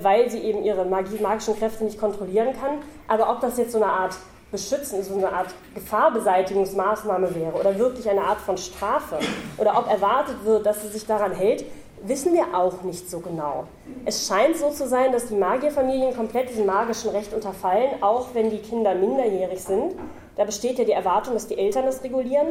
weil 0.00 0.30
sie 0.30 0.38
eben 0.38 0.64
ihre 0.64 0.84
Magie, 0.84 1.20
magischen 1.20 1.56
Kräfte 1.58 1.84
nicht 1.84 1.98
kontrollieren 1.98 2.54
kann. 2.60 2.78
Aber 3.08 3.30
ob 3.30 3.40
das 3.40 3.58
jetzt 3.58 3.72
so 3.72 3.82
eine 3.82 3.92
Art 3.92 4.14
Beschützen, 4.52 5.02
so 5.02 5.14
eine 5.14 5.32
Art 5.32 5.48
Gefahrbeseitigungsmaßnahme 5.74 7.34
wäre 7.34 7.52
oder 7.52 7.78
wirklich 7.78 8.08
eine 8.08 8.20
Art 8.20 8.38
von 8.38 8.58
Strafe 8.58 9.18
oder 9.56 9.78
ob 9.78 9.88
erwartet 9.88 10.44
wird, 10.44 10.66
dass 10.66 10.82
sie 10.82 10.88
sich 10.88 11.06
daran 11.06 11.32
hält, 11.32 11.64
wissen 12.04 12.34
wir 12.34 12.54
auch 12.54 12.82
nicht 12.82 13.10
so 13.10 13.20
genau. 13.20 13.64
Es 14.04 14.26
scheint 14.26 14.58
so 14.58 14.68
zu 14.68 14.86
sein, 14.86 15.10
dass 15.10 15.28
die 15.28 15.36
Magierfamilien 15.36 16.14
komplett 16.14 16.50
diesem 16.50 16.66
magischen 16.66 17.10
Recht 17.10 17.32
unterfallen, 17.32 18.02
auch 18.02 18.28
wenn 18.34 18.50
die 18.50 18.58
Kinder 18.58 18.94
minderjährig 18.94 19.62
sind. 19.62 19.94
Da 20.36 20.44
besteht 20.44 20.78
ja 20.78 20.84
die 20.84 20.92
Erwartung, 20.92 21.32
dass 21.32 21.46
die 21.46 21.56
Eltern 21.56 21.86
das 21.86 22.04
regulieren. 22.04 22.48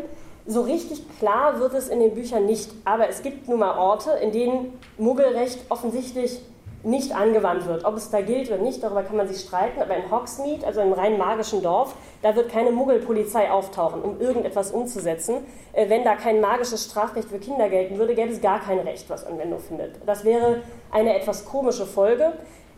So 0.48 0.62
richtig 0.62 1.04
klar 1.20 1.60
wird 1.60 1.76
es 1.76 1.88
in 1.88 2.00
den 2.00 2.16
Büchern 2.16 2.48
nicht, 2.48 2.72
aber 2.84 3.10
es 3.10 3.22
gibt 3.22 3.48
nun 3.48 3.60
mal 3.60 3.78
Orte, 3.78 4.12
in 4.24 4.32
denen 4.32 4.80
Muggelrecht 4.98 5.60
offensichtlich 5.70 6.42
nicht 6.84 7.16
angewandt 7.16 7.68
wird. 7.68 7.86
Ob 7.86 7.96
es 7.96 8.10
da 8.10 8.22
gilt 8.22 8.50
oder 8.50 8.62
nicht, 8.62 8.84
darüber 8.84 9.04
kann 9.04 9.18
man 9.18 9.28
sich 9.28 9.42
streiten, 9.42 9.82
aber 9.82 9.96
in 9.96 10.10
Hogsmeade, 10.10 10.66
also 10.66 10.82
im 10.82 10.94
rein 10.94 11.18
magischen 11.18 11.62
Dorf, 11.62 11.96
da 12.22 12.36
wird 12.36 12.50
keine 12.50 12.72
Muggelpolizei 12.72 13.52
auftauchen, 13.52 14.02
um 14.02 14.20
irgendetwas 14.20 14.72
umzusetzen. 14.72 15.46
Äh, 15.74 15.90
wenn 15.90 16.04
da 16.04 16.16
kein 16.16 16.42
magisches 16.42 16.86
Strafrecht 16.86 17.30
für 17.30 17.40
Kinder 17.40 17.70
gelten 17.70 17.98
würde, 17.98 18.16
gäbe 18.16 18.32
es 18.32 18.42
gar 18.42 18.60
kein 18.60 18.80
Recht, 18.80 19.10
was 19.10 19.26
Anwendung 19.26 19.60
findet. 19.60 19.96
Das 20.06 20.24
wäre 20.26 20.62
eine 20.92 21.16
etwas 21.16 21.46
komische 21.46 21.86
Folge. 21.86 22.34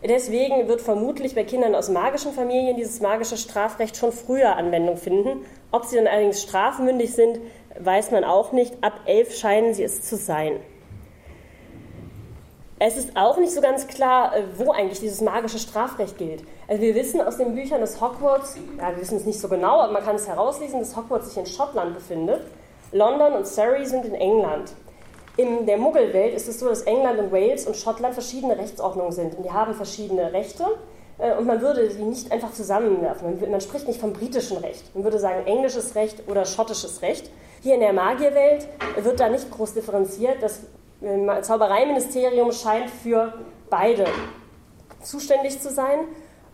Deswegen 0.06 0.68
wird 0.68 0.82
vermutlich 0.82 1.34
bei 1.34 1.44
Kindern 1.44 1.74
aus 1.74 1.88
magischen 1.88 2.32
Familien 2.32 2.76
dieses 2.76 3.00
magische 3.00 3.38
Strafrecht 3.38 3.96
schon 3.96 4.12
früher 4.12 4.56
Anwendung 4.56 4.98
finden. 4.98 5.46
Ob 5.72 5.86
sie 5.86 5.96
dann 5.96 6.06
allerdings 6.06 6.42
strafmündig 6.42 7.14
sind, 7.14 7.40
weiß 7.78 8.10
man 8.10 8.22
auch 8.22 8.52
nicht. 8.52 8.74
Ab 8.82 9.00
elf 9.06 9.34
scheinen 9.34 9.72
sie 9.72 9.82
es 9.82 10.02
zu 10.02 10.16
sein. 10.16 10.60
Es 12.78 12.96
ist 12.96 13.16
auch 13.16 13.38
nicht 13.38 13.52
so 13.52 13.60
ganz 13.60 13.86
klar, 13.86 14.36
äh, 14.36 14.42
wo 14.56 14.72
eigentlich 14.72 14.98
dieses 14.98 15.20
magische 15.20 15.58
Strafrecht 15.58 16.18
gilt. 16.18 16.42
Also 16.66 16.82
wir 16.82 16.94
wissen 16.94 17.20
aus 17.20 17.36
den 17.36 17.54
Büchern, 17.54 17.80
dass 17.80 18.00
Hogwarts, 18.00 18.56
ja, 18.78 18.90
wir 18.90 19.00
wissen 19.00 19.16
es 19.16 19.24
nicht 19.24 19.38
so 19.38 19.48
genau, 19.48 19.80
aber 19.80 19.92
man 19.92 20.02
kann 20.02 20.16
es 20.16 20.26
herauslesen, 20.26 20.80
dass 20.80 20.96
Hogwarts 20.96 21.28
sich 21.28 21.36
in 21.36 21.46
Schottland 21.46 21.94
befindet. 21.94 22.40
London 22.90 23.34
und 23.34 23.46
Surrey 23.46 23.86
sind 23.86 24.04
in 24.04 24.14
England. 24.14 24.72
In 25.36 25.66
der 25.66 25.78
Muggelwelt 25.78 26.34
ist 26.34 26.48
es 26.48 26.60
so, 26.60 26.68
dass 26.68 26.82
England 26.82 27.18
und 27.18 27.32
Wales 27.32 27.66
und 27.66 27.76
Schottland 27.76 28.14
verschiedene 28.14 28.56
Rechtsordnungen 28.56 29.12
sind. 29.12 29.36
Und 29.36 29.44
die 29.44 29.50
haben 29.50 29.74
verschiedene 29.74 30.32
Rechte. 30.32 30.64
Äh, 31.18 31.36
und 31.36 31.46
man 31.46 31.60
würde 31.60 31.88
sie 31.90 32.02
nicht 32.02 32.32
einfach 32.32 32.52
zusammenwerfen. 32.52 33.40
Man, 33.40 33.50
man 33.50 33.60
spricht 33.60 33.86
nicht 33.86 34.00
vom 34.00 34.12
britischen 34.12 34.56
Recht. 34.56 34.94
Man 34.94 35.04
würde 35.04 35.20
sagen 35.20 35.46
englisches 35.46 35.94
Recht 35.94 36.28
oder 36.28 36.44
schottisches 36.44 37.02
Recht. 37.02 37.30
Hier 37.62 37.74
in 37.74 37.80
der 37.80 37.92
Magierwelt 37.92 38.68
wird 39.00 39.20
da 39.20 39.28
nicht 39.28 39.50
groß 39.50 39.74
differenziert. 39.74 40.42
Das 40.42 40.60
Zaubereiministerium 41.42 42.52
scheint 42.52 42.90
für 42.90 43.32
beide 43.70 44.06
zuständig 45.02 45.60
zu 45.60 45.70
sein. 45.70 46.00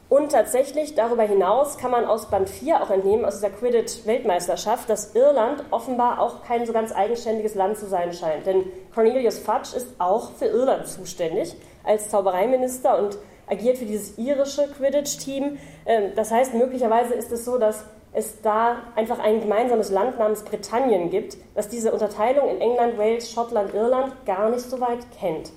Und 0.09 0.33
tatsächlich, 0.33 0.97
darüber 0.97 1.23
hinaus 1.23 1.79
kann 1.79 1.93
man 1.93 2.05
aus 2.05 2.31
Band 2.31 2.51
4 2.51 2.83
auch 2.83 2.91
entnehmen, 2.91 3.25
aus 3.25 3.37
dieser 3.37 3.51
Quidditch-Weltmeisterschaft, 3.51 4.91
dass 4.91 5.15
Irland 5.15 5.63
offenbar 5.71 6.21
auch 6.21 6.43
kein 6.43 6.67
so 6.67 6.73
ganz 6.73 6.91
eigenständiges 6.91 7.55
Land 7.55 7.79
zu 7.79 7.87
sein 7.87 8.13
scheint. 8.13 8.45
Denn 8.45 8.65
Cornelius 8.93 9.39
Fudge 9.39 9.77
ist 9.77 9.87
auch 9.99 10.33
für 10.33 10.47
Irland 10.47 10.89
zuständig 10.89 11.55
als 11.85 12.11
Zaubereiminister 12.11 12.99
und 12.99 13.19
agiert 13.47 13.79
für 13.79 13.85
dieses 13.85 14.19
irische 14.19 14.67
Quidditch-Team. 14.67 15.59
Ähm, 15.87 16.13
das 16.17 16.33
heißt, 16.33 16.55
möglicherweise 16.55 17.15
ist 17.15 17.31
es 17.31 17.45
so, 17.45 17.57
dass 17.57 17.85
es 18.13 18.41
da 18.43 18.77
einfach 18.97 19.19
ein 19.19 19.41
gemeinsames 19.41 19.91
Land 19.91 20.19
namens 20.19 20.43
Britannien 20.43 21.11
gibt, 21.11 21.37
das 21.55 21.69
diese 21.69 21.93
Unterteilung 21.93 22.49
in 22.49 22.61
England, 22.61 22.99
Wales, 22.99 23.31
Schottland, 23.31 23.73
Irland 23.73 24.13
gar 24.27 24.51
nicht 24.51 24.69
so 24.69 24.81
weit 24.81 24.99
kennt. 25.19 25.53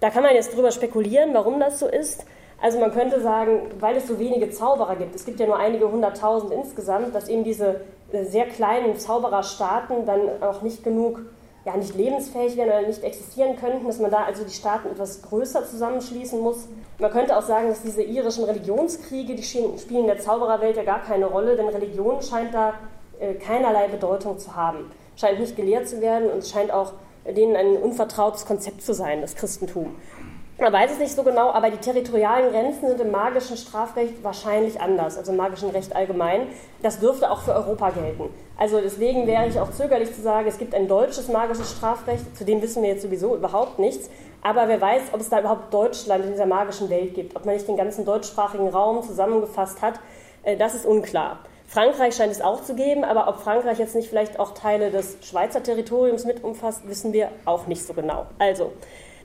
Da 0.00 0.10
kann 0.10 0.22
man 0.22 0.34
jetzt 0.34 0.54
drüber 0.56 0.70
spekulieren, 0.70 1.34
warum 1.34 1.60
das 1.60 1.78
so 1.78 1.86
ist. 1.86 2.24
Also 2.60 2.78
man 2.80 2.92
könnte 2.92 3.20
sagen, 3.20 3.70
weil 3.78 3.96
es 3.96 4.08
so 4.08 4.18
wenige 4.18 4.50
Zauberer 4.50 4.96
gibt, 4.96 5.14
es 5.14 5.24
gibt 5.24 5.38
ja 5.38 5.46
nur 5.46 5.58
einige 5.58 5.90
hunderttausend 5.90 6.52
insgesamt, 6.52 7.14
dass 7.14 7.28
eben 7.28 7.44
diese 7.44 7.82
sehr 8.12 8.46
kleinen 8.46 8.96
Zaubererstaaten 8.96 10.06
dann 10.06 10.42
auch 10.42 10.62
nicht 10.62 10.82
genug, 10.82 11.20
ja 11.64 11.76
nicht 11.76 11.94
lebensfähig 11.94 12.56
wären 12.56 12.68
oder 12.68 12.82
nicht 12.82 13.02
existieren 13.02 13.56
könnten, 13.56 13.86
dass 13.86 13.98
man 13.98 14.10
da 14.10 14.24
also 14.24 14.44
die 14.44 14.52
Staaten 14.52 14.88
etwas 14.88 15.22
größer 15.22 15.66
zusammenschließen 15.66 16.40
muss. 16.40 16.68
Man 16.98 17.10
könnte 17.10 17.36
auch 17.36 17.42
sagen, 17.42 17.68
dass 17.68 17.82
diese 17.82 18.02
irischen 18.02 18.44
Religionskriege, 18.44 19.34
die 19.34 19.42
spielen 19.42 19.76
in 20.00 20.06
der 20.06 20.18
Zaubererwelt 20.18 20.76
ja 20.76 20.84
gar 20.84 21.02
keine 21.02 21.26
Rolle, 21.26 21.56
denn 21.56 21.68
Religion 21.68 22.22
scheint 22.22 22.54
da 22.54 22.74
äh, 23.20 23.34
keinerlei 23.34 23.88
Bedeutung 23.88 24.38
zu 24.38 24.56
haben, 24.56 24.90
scheint 25.16 25.40
nicht 25.40 25.56
gelehrt 25.56 25.88
zu 25.88 26.00
werden 26.00 26.30
und 26.30 26.46
scheint 26.46 26.70
auch 26.70 26.92
denen 27.24 27.56
ein 27.56 27.76
unvertrautes 27.76 28.46
Konzept 28.46 28.82
zu 28.82 28.94
sein, 28.94 29.20
das 29.20 29.34
Christentum. 29.34 29.96
Man 30.60 30.72
weiß 30.72 30.90
es 30.90 30.98
nicht 30.98 31.14
so 31.14 31.22
genau, 31.22 31.50
aber 31.50 31.70
die 31.70 31.76
territorialen 31.76 32.50
Grenzen 32.50 32.88
sind 32.88 33.00
im 33.00 33.12
magischen 33.12 33.56
Strafrecht 33.56 34.24
wahrscheinlich 34.24 34.80
anders, 34.80 35.16
also 35.16 35.30
im 35.30 35.38
magischen 35.38 35.70
Recht 35.70 35.94
allgemein. 35.94 36.48
Das 36.82 36.98
dürfte 36.98 37.30
auch 37.30 37.42
für 37.42 37.54
Europa 37.54 37.90
gelten. 37.90 38.24
Also 38.56 38.80
deswegen 38.80 39.28
wäre 39.28 39.46
ich 39.46 39.60
auch 39.60 39.70
zögerlich 39.70 40.12
zu 40.12 40.20
sagen, 40.20 40.48
es 40.48 40.58
gibt 40.58 40.74
ein 40.74 40.88
deutsches 40.88 41.28
magisches 41.28 41.70
Strafrecht, 41.70 42.36
zu 42.36 42.44
dem 42.44 42.60
wissen 42.60 42.82
wir 42.82 42.90
jetzt 42.90 43.02
sowieso 43.02 43.36
überhaupt 43.36 43.78
nichts. 43.78 44.10
Aber 44.42 44.66
wer 44.66 44.80
weiß, 44.80 45.02
ob 45.12 45.20
es 45.20 45.28
da 45.28 45.38
überhaupt 45.38 45.72
Deutschland 45.72 46.24
in 46.24 46.32
dieser 46.32 46.46
magischen 46.46 46.90
Welt 46.90 47.14
gibt, 47.14 47.36
ob 47.36 47.44
man 47.44 47.54
nicht 47.54 47.68
den 47.68 47.76
ganzen 47.76 48.04
deutschsprachigen 48.04 48.68
Raum 48.68 49.04
zusammengefasst 49.04 49.80
hat, 49.80 50.00
äh, 50.42 50.56
das 50.56 50.74
ist 50.74 50.84
unklar. 50.84 51.38
Frankreich 51.68 52.16
scheint 52.16 52.32
es 52.32 52.40
auch 52.40 52.64
zu 52.64 52.74
geben, 52.74 53.04
aber 53.04 53.28
ob 53.28 53.38
Frankreich 53.38 53.78
jetzt 53.78 53.94
nicht 53.94 54.08
vielleicht 54.08 54.40
auch 54.40 54.54
Teile 54.54 54.90
des 54.90 55.18
Schweizer 55.20 55.62
Territoriums 55.62 56.24
mit 56.24 56.42
umfasst, 56.42 56.88
wissen 56.88 57.12
wir 57.12 57.28
auch 57.44 57.68
nicht 57.68 57.86
so 57.86 57.92
genau. 57.92 58.26
Also, 58.40 58.72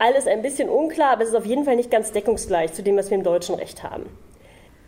alles 0.03 0.27
ein 0.27 0.41
bisschen 0.41 0.69
unklar, 0.69 1.13
aber 1.13 1.23
es 1.23 1.29
ist 1.29 1.35
auf 1.35 1.45
jeden 1.45 1.63
Fall 1.63 1.77
nicht 1.77 1.89
ganz 1.89 2.11
deckungsgleich 2.11 2.73
zu 2.73 2.83
dem, 2.83 2.97
was 2.97 3.09
wir 3.09 3.17
im 3.17 3.23
deutschen 3.23 3.55
Recht 3.55 3.83
haben. 3.83 4.05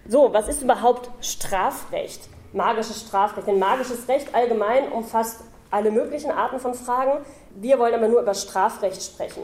So, 0.08 0.34
was 0.34 0.50
ist 0.50 0.62
überhaupt 0.62 1.10
Strafrecht? 1.22 2.28
Magisches 2.52 3.00
Strafrecht. 3.00 3.48
Denn 3.48 3.58
magisches 3.58 4.10
Recht 4.10 4.36
allgemein 4.36 4.92
umfasst 4.92 5.40
alle 5.72 5.90
möglichen 5.90 6.32
Arten 6.32 6.60
von 6.60 6.74
Fragen. 6.74 7.26
Wir 7.56 7.80
wollen 7.80 7.94
aber 7.94 8.10
nur 8.10 8.22
über 8.22 8.34
Strafrecht 8.34 9.02
sprechen. 9.02 9.44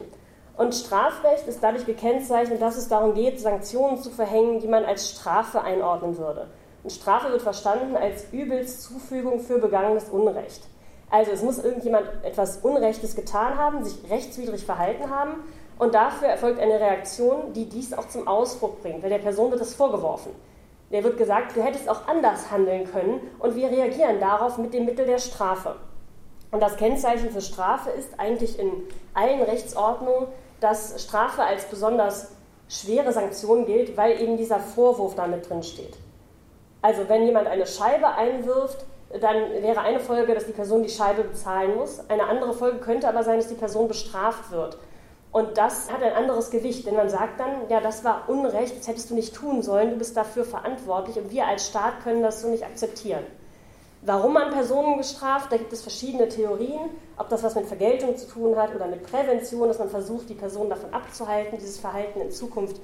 Und 0.58 0.75
Strafrecht 0.75 1.48
ist 1.48 1.63
dadurch 1.63 1.86
gekennzeichnet, 1.86 2.62
dass 2.62 2.75
es 2.75 2.90
darum 2.90 3.13
geht, 3.13 3.40
Sanktionen 3.40 3.98
zu 3.98 4.10
verhängen, 4.10 4.60
die 4.60 4.68
man 4.68 4.84
als 4.84 5.10
Strafe 5.10 5.62
einordnen 5.62 6.18
würde. 6.18 6.48
Und 6.84 6.92
Strafe 6.92 7.32
wird 7.32 7.42
verstanden 7.42 7.96
als 7.96 8.25
übelst 8.34 8.84
Zufügung 8.84 9.40
für 9.40 9.58
begangenes 9.58 10.10
Unrecht. 10.10 10.63
Also 11.10 11.32
es 11.32 11.42
muss 11.42 11.63
irgendjemand 11.63 12.08
etwas 12.24 12.58
Unrechtes 12.58 13.16
getan 13.16 13.58
haben, 13.58 13.84
sich 13.84 13.98
rechtswidrig 14.10 14.66
verhalten 14.66 15.10
haben 15.10 15.36
und 15.82 15.96
dafür 15.96 16.28
erfolgt 16.28 16.60
eine 16.60 16.80
Reaktion, 16.80 17.54
die 17.54 17.68
dies 17.68 17.92
auch 17.92 18.08
zum 18.08 18.28
Ausdruck 18.28 18.84
bringt, 18.84 19.02
weil 19.02 19.10
der 19.10 19.18
Person 19.18 19.50
wird 19.50 19.62
es 19.62 19.74
vorgeworfen. 19.74 20.32
Der 20.92 21.04
wird 21.04 21.18
gesagt, 21.18 21.56
du 21.56 21.64
hättest 21.64 21.90
auch 21.90 22.08
anders 22.08 22.52
handeln 22.52 22.86
können 22.86 23.20
und 23.40 23.56
wir 23.56 23.68
reagieren 23.68 24.20
darauf 24.20 24.60
mit 24.60 24.76
dem 24.76 24.86
Mittel 24.86 25.08
der 25.08 25.18
Strafe. 25.18 25.78
Und 26.52 26.62
das 26.62 26.78
Kennzeichen 26.78 27.32
für 27.32 27.42
Strafe 27.42 27.90
ist 27.90 28.20
eigentlich 28.20 28.60
in 28.60 28.72
allen 29.16 29.42
Rechtsordnungen, 29.42 30.28
dass 30.60 31.02
Strafe 31.04 31.42
als 31.42 31.66
besonders 31.66 32.32
schwere 32.70 33.12
Sanktion 33.12 33.66
gilt, 33.66 33.98
weil 33.98 34.22
eben 34.22 34.38
dieser 34.38 34.60
Vorwurf 34.60 35.16
damit 35.16 35.50
drin 35.50 35.64
steht. 35.64 35.98
Also 36.84 37.10
wenn 37.10 37.26
jemand 37.26 37.48
eine 37.48 37.66
Scheibe 37.66 38.08
einwirft, 38.08 38.86
dann 39.20 39.36
wäre 39.64 39.82
eine 39.82 40.00
Folge, 40.00 40.36
dass 40.36 40.46
die 40.46 40.52
Person 40.52 40.84
die 40.84 40.90
Scheibe 40.90 41.24
bezahlen 41.24 41.76
muss. 41.76 42.08
Eine 42.08 42.28
andere 42.28 42.54
Folge 42.54 42.78
könnte 42.78 43.10
aber 43.10 43.24
sein, 43.24 43.38
dass 43.38 43.48
die 43.48 43.56
Person 43.56 43.88
bestraft 43.88 44.52
wird. 44.52 44.78
Und 45.32 45.58
das 45.58 45.90
hat 45.90 46.04
ein 46.04 46.14
anderes 46.14 46.52
Gewicht, 46.52 46.86
denn 46.86 46.96
man 46.96 47.10
sagt 47.10 47.40
dann, 47.40 47.70
ja, 47.70 47.80
das 47.80 48.04
war 48.04 48.28
Unrecht, 48.28 48.78
das 48.78 48.88
hättest 48.88 49.10
du 49.10 49.16
nicht 49.16 49.34
tun 49.34 49.62
sollen, 49.62 49.92
du 49.92 49.96
bist 49.98 50.18
dafür 50.18 50.44
verantwortlich 50.44 51.18
und 51.18 51.32
wir 51.32 51.46
als 51.46 51.68
Staat 51.68 52.04
können 52.04 52.22
das 52.22 52.42
so 52.42 52.50
nicht 52.50 52.66
akzeptieren. 52.66 53.24
Warum 54.04 54.34
man 54.34 54.52
Personen 54.52 54.98
bestraft, 54.98 55.52
da 55.52 55.58
gibt 55.58 55.72
es 55.72 55.84
verschiedene 55.84 56.28
Theorien, 56.28 56.90
ob 57.18 57.30
das 57.30 57.44
was 57.44 57.56
mit 57.56 57.68
Vergeltung 57.68 58.18
zu 58.18 58.28
tun 58.28 58.58
hat 58.58 58.76
oder 58.76 58.88
mit 58.88 59.04
Prävention, 59.04 59.68
dass 59.68 59.80
man 59.80 59.90
versucht, 59.90 60.28
die 60.28 60.34
Person 60.34 60.70
davon 60.70 60.92
abzuhalten, 60.92 61.60
dieses 61.60 61.78
Verhalten 61.78 62.20
in 62.20 62.32
Zukunft 62.32 62.82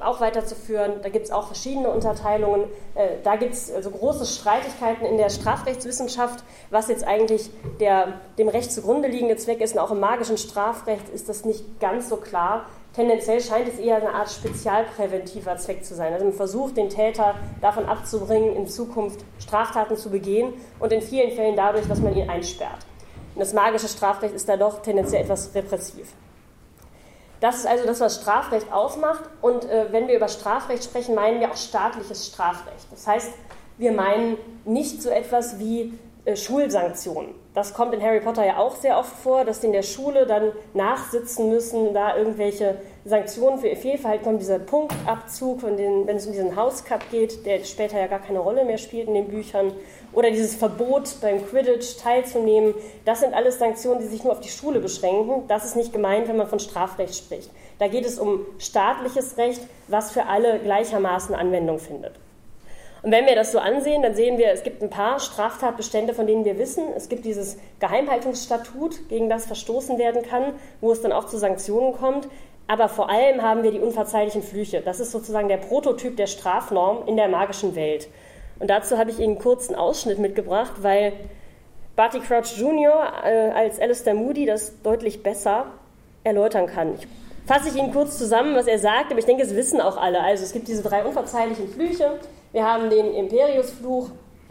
auch 0.00 0.20
weiterzuführen. 0.20 0.94
Da 1.02 1.08
gibt 1.08 1.26
es 1.26 1.30
auch 1.30 1.46
verschiedene 1.46 1.90
Unterteilungen. 1.90 2.64
Äh, 2.94 3.16
da 3.22 3.36
gibt 3.36 3.54
es 3.54 3.72
also 3.72 3.90
große 3.90 4.26
Streitigkeiten 4.26 5.04
in 5.04 5.16
der 5.16 5.30
Strafrechtswissenschaft, 5.30 6.44
was 6.70 6.88
jetzt 6.88 7.04
eigentlich 7.04 7.50
der, 7.80 8.20
dem 8.38 8.48
Recht 8.48 8.72
zugrunde 8.72 9.08
liegende 9.08 9.36
Zweck 9.36 9.60
ist. 9.60 9.74
Und 9.74 9.80
auch 9.80 9.90
im 9.90 10.00
magischen 10.00 10.38
Strafrecht 10.38 11.08
ist 11.08 11.28
das 11.28 11.44
nicht 11.44 11.80
ganz 11.80 12.08
so 12.08 12.16
klar. 12.16 12.66
Tendenziell 12.94 13.40
scheint 13.40 13.68
es 13.68 13.78
eher 13.78 13.96
eine 13.96 14.12
Art 14.12 14.30
spezialpräventiver 14.30 15.56
Zweck 15.56 15.84
zu 15.84 15.94
sein. 15.94 16.12
Also 16.12 16.24
man 16.24 16.34
versucht, 16.34 16.76
den 16.76 16.88
Täter 16.88 17.34
davon 17.60 17.86
abzubringen, 17.86 18.56
in 18.56 18.66
Zukunft 18.66 19.20
Straftaten 19.38 19.96
zu 19.96 20.10
begehen 20.10 20.52
und 20.80 20.92
in 20.92 21.02
vielen 21.02 21.30
Fällen 21.30 21.54
dadurch, 21.54 21.86
dass 21.86 22.00
man 22.00 22.16
ihn 22.16 22.28
einsperrt. 22.28 22.86
Und 23.34 23.40
das 23.40 23.52
magische 23.52 23.88
Strafrecht 23.88 24.34
ist 24.34 24.48
da 24.48 24.56
doch 24.56 24.82
tendenziell 24.82 25.22
etwas 25.22 25.54
repressiv. 25.54 26.12
Das 27.40 27.56
ist 27.56 27.66
also 27.66 27.86
das, 27.86 28.00
was 28.00 28.16
Strafrecht 28.16 28.72
ausmacht. 28.72 29.24
Und 29.40 29.64
äh, 29.64 29.86
wenn 29.90 30.08
wir 30.08 30.16
über 30.16 30.28
Strafrecht 30.28 30.84
sprechen, 30.84 31.14
meinen 31.14 31.40
wir 31.40 31.50
auch 31.50 31.56
staatliches 31.56 32.26
Strafrecht. 32.26 32.86
Das 32.90 33.06
heißt, 33.06 33.32
wir 33.78 33.92
meinen 33.92 34.36
nicht 34.64 35.02
so 35.02 35.10
etwas 35.10 35.58
wie 35.58 35.98
äh, 36.24 36.36
Schulsanktionen. 36.36 37.34
Das 37.54 37.74
kommt 37.74 37.94
in 37.94 38.02
Harry 38.02 38.20
Potter 38.20 38.44
ja 38.44 38.58
auch 38.58 38.76
sehr 38.76 38.98
oft 38.98 39.16
vor, 39.16 39.44
dass 39.44 39.60
die 39.60 39.66
in 39.66 39.72
der 39.72 39.82
Schule 39.82 40.26
dann 40.26 40.52
nachsitzen 40.74 41.48
müssen, 41.48 41.94
da 41.94 42.16
irgendwelche 42.16 42.76
Sanktionen 43.04 43.58
für 43.58 43.68
ihr 43.68 43.76
Fehlverhalten 43.76 44.24
kommen. 44.24 44.38
Dieser 44.38 44.58
Punktabzug, 44.58 45.62
von 45.62 45.76
den, 45.76 46.06
wenn 46.06 46.18
es 46.18 46.26
um 46.26 46.32
diesen 46.32 46.54
Hauscup 46.54 47.10
geht, 47.10 47.46
der 47.46 47.64
später 47.64 47.98
ja 47.98 48.06
gar 48.06 48.20
keine 48.20 48.40
Rolle 48.40 48.64
mehr 48.64 48.78
spielt 48.78 49.08
in 49.08 49.14
den 49.14 49.28
Büchern, 49.28 49.72
oder 50.18 50.32
dieses 50.32 50.56
Verbot 50.56 51.20
beim 51.20 51.46
Quidditch 51.46 51.96
teilzunehmen, 52.02 52.74
das 53.04 53.20
sind 53.20 53.34
alles 53.34 53.60
Sanktionen, 53.60 54.00
die 54.00 54.08
sich 54.08 54.24
nur 54.24 54.32
auf 54.32 54.40
die 54.40 54.48
Schule 54.48 54.80
beschränken. 54.80 55.44
Das 55.46 55.64
ist 55.64 55.76
nicht 55.76 55.92
gemeint, 55.92 56.26
wenn 56.26 56.36
man 56.36 56.48
von 56.48 56.58
Strafrecht 56.58 57.14
spricht. 57.14 57.48
Da 57.78 57.86
geht 57.86 58.04
es 58.04 58.18
um 58.18 58.44
staatliches 58.58 59.36
Recht, 59.36 59.60
was 59.86 60.10
für 60.10 60.26
alle 60.26 60.58
gleichermaßen 60.58 61.36
Anwendung 61.36 61.78
findet. 61.78 62.14
Und 63.04 63.12
wenn 63.12 63.26
wir 63.26 63.36
das 63.36 63.52
so 63.52 63.60
ansehen, 63.60 64.02
dann 64.02 64.16
sehen 64.16 64.38
wir, 64.38 64.48
es 64.50 64.64
gibt 64.64 64.82
ein 64.82 64.90
paar 64.90 65.20
Straftatbestände, 65.20 66.14
von 66.14 66.26
denen 66.26 66.44
wir 66.44 66.58
wissen. 66.58 66.82
Es 66.96 67.08
gibt 67.08 67.24
dieses 67.24 67.56
Geheimhaltungsstatut, 67.78 69.08
gegen 69.08 69.28
das 69.28 69.46
verstoßen 69.46 69.98
werden 69.98 70.24
kann, 70.24 70.54
wo 70.80 70.90
es 70.90 71.00
dann 71.00 71.12
auch 71.12 71.28
zu 71.28 71.38
Sanktionen 71.38 71.92
kommt. 71.92 72.26
Aber 72.66 72.88
vor 72.88 73.08
allem 73.08 73.42
haben 73.42 73.62
wir 73.62 73.70
die 73.70 73.78
unverzeihlichen 73.78 74.42
Flüche. 74.42 74.80
Das 74.80 74.98
ist 74.98 75.12
sozusagen 75.12 75.46
der 75.46 75.58
Prototyp 75.58 76.16
der 76.16 76.26
Strafnorm 76.26 77.06
in 77.06 77.16
der 77.16 77.28
magischen 77.28 77.76
Welt. 77.76 78.08
Und 78.58 78.68
dazu 78.68 78.98
habe 78.98 79.10
ich 79.10 79.18
Ihnen 79.18 79.34
einen 79.34 79.38
kurzen 79.38 79.74
Ausschnitt 79.74 80.18
mitgebracht, 80.18 80.72
weil 80.82 81.12
Barty 81.96 82.20
Crouch 82.20 82.56
Jr. 82.56 83.12
Äh, 83.24 83.50
als 83.50 83.80
Alistair 83.80 84.14
Moody 84.14 84.46
das 84.46 84.80
deutlich 84.82 85.22
besser 85.22 85.66
erläutern 86.24 86.66
kann. 86.66 86.94
Ich 86.94 87.06
fasse 87.46 87.70
ich 87.70 87.76
Ihnen 87.76 87.92
kurz 87.92 88.18
zusammen, 88.18 88.54
was 88.54 88.66
er 88.66 88.78
sagt, 88.78 89.10
aber 89.10 89.18
ich 89.18 89.24
denke, 89.24 89.42
es 89.42 89.54
wissen 89.54 89.80
auch 89.80 89.96
alle. 89.96 90.20
Also 90.20 90.44
es 90.44 90.52
gibt 90.52 90.68
diese 90.68 90.82
drei 90.82 91.04
unverzeihlichen 91.04 91.68
Flüche. 91.68 92.18
Wir 92.52 92.64
haben 92.66 92.90
den 92.90 93.14
Imperius-Fluch, 93.14 94.10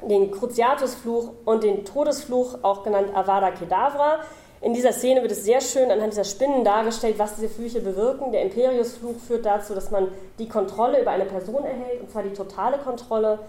den 0.10 0.32
Cruciatus-Fluch 0.32 1.32
und 1.46 1.64
den 1.64 1.86
Todesfluch, 1.86 2.60
auch 2.64 2.84
genannt 2.84 3.16
Avada 3.16 3.52
Kedavra. 3.52 4.20
In 4.62 4.74
dieser 4.74 4.92
Szene 4.92 5.22
wird 5.22 5.32
es 5.32 5.46
sehr 5.46 5.62
schön 5.62 5.92
anhand 5.92 6.14
dieser 6.14 6.24
Spinnen 6.24 6.64
dargestellt, 6.64 7.20
was 7.20 7.36
diese 7.36 7.50
Flüche 7.50 7.80
bewirken. 7.80 8.32
Der 8.32 8.42
Imperius-Fluch 8.42 9.20
führt 9.20 9.46
dazu, 9.46 9.76
dass 9.76 9.92
man 9.92 10.08
die 10.40 10.50
Kontrolle 10.50 11.02
über 11.02 11.12
eine 11.12 11.26
Person 11.26 11.64
erhält, 11.64 12.02
und 12.02 12.10
zwar 12.10 12.24
die 12.24 12.34
totale 12.34 12.78
Kontrolle, 12.80 13.40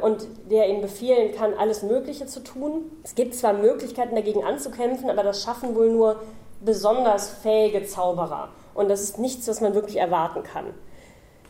und 0.00 0.26
der 0.50 0.68
ihm 0.68 0.80
befehlen 0.80 1.34
kann, 1.34 1.52
alles 1.54 1.82
Mögliche 1.82 2.26
zu 2.26 2.42
tun. 2.42 2.90
Es 3.04 3.14
gibt 3.14 3.34
zwar 3.34 3.52
Möglichkeiten 3.52 4.14
dagegen 4.14 4.42
anzukämpfen, 4.42 5.10
aber 5.10 5.22
das 5.22 5.42
schaffen 5.42 5.74
wohl 5.74 5.90
nur 5.90 6.20
besonders 6.60 7.30
fähige 7.30 7.84
Zauberer. 7.84 8.48
Und 8.74 8.88
das 8.88 9.02
ist 9.02 9.18
nichts, 9.18 9.46
was 9.48 9.60
man 9.60 9.74
wirklich 9.74 9.96
erwarten 9.96 10.42
kann. 10.42 10.66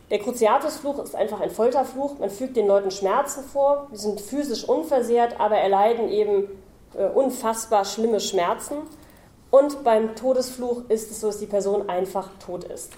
Der 0.09 0.19
Cruciatus-Fluch 0.19 0.99
ist 0.99 1.15
einfach 1.15 1.41
ein 1.41 1.49
Folterfluch. 1.49 2.19
Man 2.19 2.29
fügt 2.29 2.55
den 2.55 2.67
Leuten 2.67 2.91
Schmerzen 2.91 3.43
vor. 3.43 3.87
Sie 3.91 4.03
sind 4.03 4.21
physisch 4.21 4.63
unversehrt, 4.63 5.39
aber 5.39 5.57
erleiden 5.57 6.09
eben 6.09 6.47
äh, 6.95 7.07
unfassbar 7.07 7.83
schlimme 7.83 8.21
Schmerzen. 8.21 8.77
Und 9.51 9.83
beim 9.83 10.15
Todesfluch 10.15 10.83
ist 10.89 11.11
es 11.11 11.19
so, 11.19 11.27
dass 11.27 11.39
die 11.39 11.45
Person 11.45 11.89
einfach 11.89 12.29
tot 12.39 12.63
ist. 12.65 12.91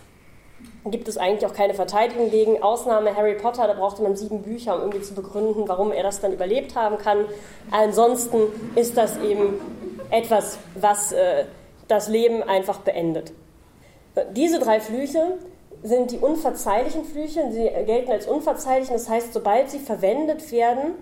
Gibt 0.86 1.08
es 1.10 1.18
eigentlich 1.18 1.46
auch 1.46 1.54
keine 1.54 1.74
Verteidigung 1.74 2.32
gegen. 2.32 2.64
Ausnahme 2.64 3.16
Harry 3.16 3.36
Potter, 3.36 3.68
da 3.68 3.74
brauchte 3.74 4.02
man 4.02 4.16
sieben 4.16 4.42
Bücher, 4.42 4.76
um 4.76 4.82
irgendwie 4.82 5.02
zu 5.02 5.14
begründen, 5.14 5.68
warum 5.68 5.92
er 5.92 6.04
das 6.04 6.22
dann 6.22 6.32
überlebt 6.32 6.76
haben 6.76 6.98
kann. 6.98 7.26
Ansonsten 7.70 8.38
ist 8.76 8.96
das 8.96 9.18
eben 9.18 9.60
etwas, 10.10 10.58
was 10.76 11.12
äh, 11.12 11.46
das 11.90 12.08
Leben 12.08 12.42
einfach 12.44 12.80
beendet. 12.80 13.34
Diese 14.32 14.60
drei 14.60 14.80
Flüche 14.80 15.38
sind 15.84 16.12
die 16.12 16.18
unverzeihlichen 16.18 17.04
Flüche. 17.06 17.52
Sie 17.52 17.70
gelten 17.86 18.12
als 18.12 18.28
unverzeihlich. 18.28 18.90
Das 18.90 19.10
heißt, 19.10 19.34
sobald 19.34 19.70
sie 19.70 19.80
verwendet 19.80 20.52
werden, 20.52 20.94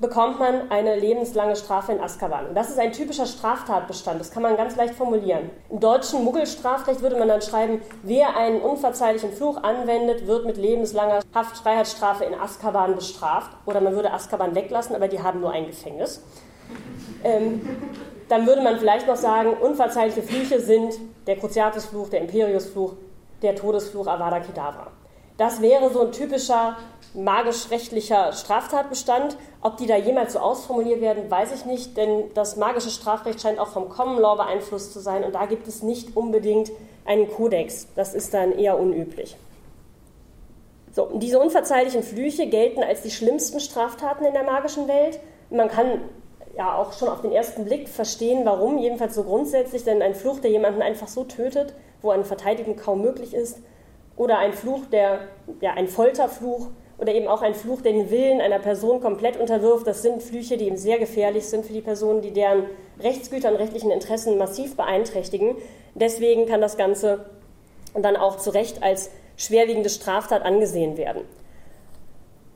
bekommt 0.00 0.38
man 0.38 0.70
eine 0.70 0.96
lebenslange 0.96 1.56
Strafe 1.56 1.92
in 1.92 2.00
Azkaban. 2.00 2.46
Und 2.46 2.54
das 2.54 2.70
ist 2.70 2.78
ein 2.78 2.92
typischer 2.92 3.26
Straftatbestand, 3.26 4.18
das 4.18 4.30
kann 4.30 4.42
man 4.42 4.56
ganz 4.56 4.76
leicht 4.76 4.94
formulieren. 4.94 5.50
Im 5.68 5.78
deutschen 5.78 6.24
Muggelstrafrecht 6.24 7.02
würde 7.02 7.18
man 7.18 7.28
dann 7.28 7.42
schreiben, 7.42 7.82
wer 8.02 8.36
einen 8.36 8.60
unverzeihlichen 8.60 9.32
Fluch 9.32 9.62
anwendet, 9.62 10.26
wird 10.26 10.46
mit 10.46 10.56
lebenslanger 10.56 11.20
Haftfreiheitsstrafe 11.34 12.24
in 12.24 12.34
Azkaban 12.34 12.94
bestraft. 12.94 13.50
Oder 13.66 13.80
man 13.80 13.94
würde 13.94 14.12
Azkaban 14.12 14.54
weglassen, 14.54 14.96
aber 14.96 15.08
die 15.08 15.22
haben 15.22 15.40
nur 15.40 15.52
ein 15.52 15.66
Gefängnis. 15.66 16.22
Ähm, 17.22 17.60
dann 18.28 18.46
würde 18.46 18.62
man 18.62 18.78
vielleicht 18.78 19.06
noch 19.06 19.16
sagen, 19.16 19.52
unverzeihliche 19.60 20.22
Flüche 20.22 20.60
sind 20.60 20.94
der 21.26 21.36
Cruciatusfluch, 21.36 22.08
der 22.08 22.22
Imperiusfluch, 22.22 22.94
der 23.42 23.54
Todesfluch 23.54 24.06
Avada 24.06 24.40
Kedavra. 24.40 24.86
Das 25.36 25.60
wäre 25.60 25.90
so 25.90 26.02
ein 26.02 26.12
typischer 26.12 26.76
magisch-rechtlicher 27.14 28.32
Straftatbestand. 28.32 29.36
Ob 29.62 29.76
die 29.76 29.86
da 29.86 29.96
jemals 29.96 30.34
so 30.34 30.38
ausformuliert 30.38 31.00
werden, 31.00 31.30
weiß 31.30 31.52
ich 31.54 31.64
nicht, 31.64 31.96
denn 31.96 32.24
das 32.34 32.56
magische 32.56 32.90
Strafrecht 32.90 33.40
scheint 33.40 33.58
auch 33.58 33.68
vom 33.68 33.88
Common 33.88 34.20
Law 34.20 34.36
beeinflusst 34.36 34.92
zu 34.92 35.00
sein 35.00 35.24
und 35.24 35.34
da 35.34 35.46
gibt 35.46 35.68
es 35.68 35.82
nicht 35.82 36.16
unbedingt 36.16 36.70
einen 37.04 37.30
Kodex. 37.30 37.88
Das 37.96 38.14
ist 38.14 38.34
dann 38.34 38.52
eher 38.52 38.78
unüblich. 38.78 39.36
So, 40.92 41.08
diese 41.14 41.38
unverzeihlichen 41.38 42.02
Flüche 42.02 42.46
gelten 42.48 42.82
als 42.82 43.02
die 43.02 43.10
schlimmsten 43.10 43.60
Straftaten 43.60 44.24
in 44.24 44.32
der 44.32 44.42
magischen 44.42 44.88
Welt. 44.88 45.20
Man 45.50 45.68
kann 45.68 46.02
ja 46.56 46.74
auch 46.74 46.92
schon 46.92 47.08
auf 47.08 47.22
den 47.22 47.32
ersten 47.32 47.64
Blick 47.64 47.88
verstehen, 47.88 48.44
warum, 48.44 48.78
jedenfalls 48.78 49.14
so 49.14 49.22
grundsätzlich, 49.22 49.84
denn 49.84 50.02
ein 50.02 50.14
Fluch, 50.14 50.40
der 50.40 50.50
jemanden 50.50 50.82
einfach 50.82 51.08
so 51.08 51.24
tötet, 51.24 51.74
wo 52.02 52.10
eine 52.10 52.24
Verteidigung 52.24 52.76
kaum 52.76 53.02
möglich 53.02 53.34
ist, 53.34 53.58
oder 54.16 54.38
ein 54.38 54.52
Fluch, 54.52 54.86
der, 54.90 55.20
ja, 55.60 55.72
ein 55.74 55.88
Folterfluch, 55.88 56.66
oder 57.00 57.14
eben 57.14 57.28
auch 57.28 57.42
ein 57.42 57.54
Fluch, 57.54 57.80
der 57.80 57.92
den 57.92 58.10
Willen 58.10 58.40
einer 58.40 58.58
Person 58.58 59.00
komplett 59.00 59.38
unterwirft. 59.38 59.86
Das 59.86 60.02
sind 60.02 60.22
Flüche, 60.22 60.56
die 60.56 60.66
eben 60.66 60.76
sehr 60.76 60.98
gefährlich 60.98 61.46
sind 61.46 61.64
für 61.64 61.72
die 61.72 61.80
Person, 61.80 62.20
die 62.20 62.32
deren 62.32 62.64
Rechtsgüter 63.00 63.50
und 63.50 63.56
rechtlichen 63.56 63.90
Interessen 63.90 64.36
massiv 64.36 64.76
beeinträchtigen. 64.76 65.56
Deswegen 65.94 66.46
kann 66.46 66.60
das 66.60 66.76
Ganze 66.76 67.24
dann 67.94 68.16
auch 68.16 68.36
zu 68.36 68.50
Recht 68.50 68.82
als 68.82 69.10
schwerwiegende 69.36 69.88
Straftat 69.88 70.42
angesehen 70.42 70.98
werden. 70.98 71.22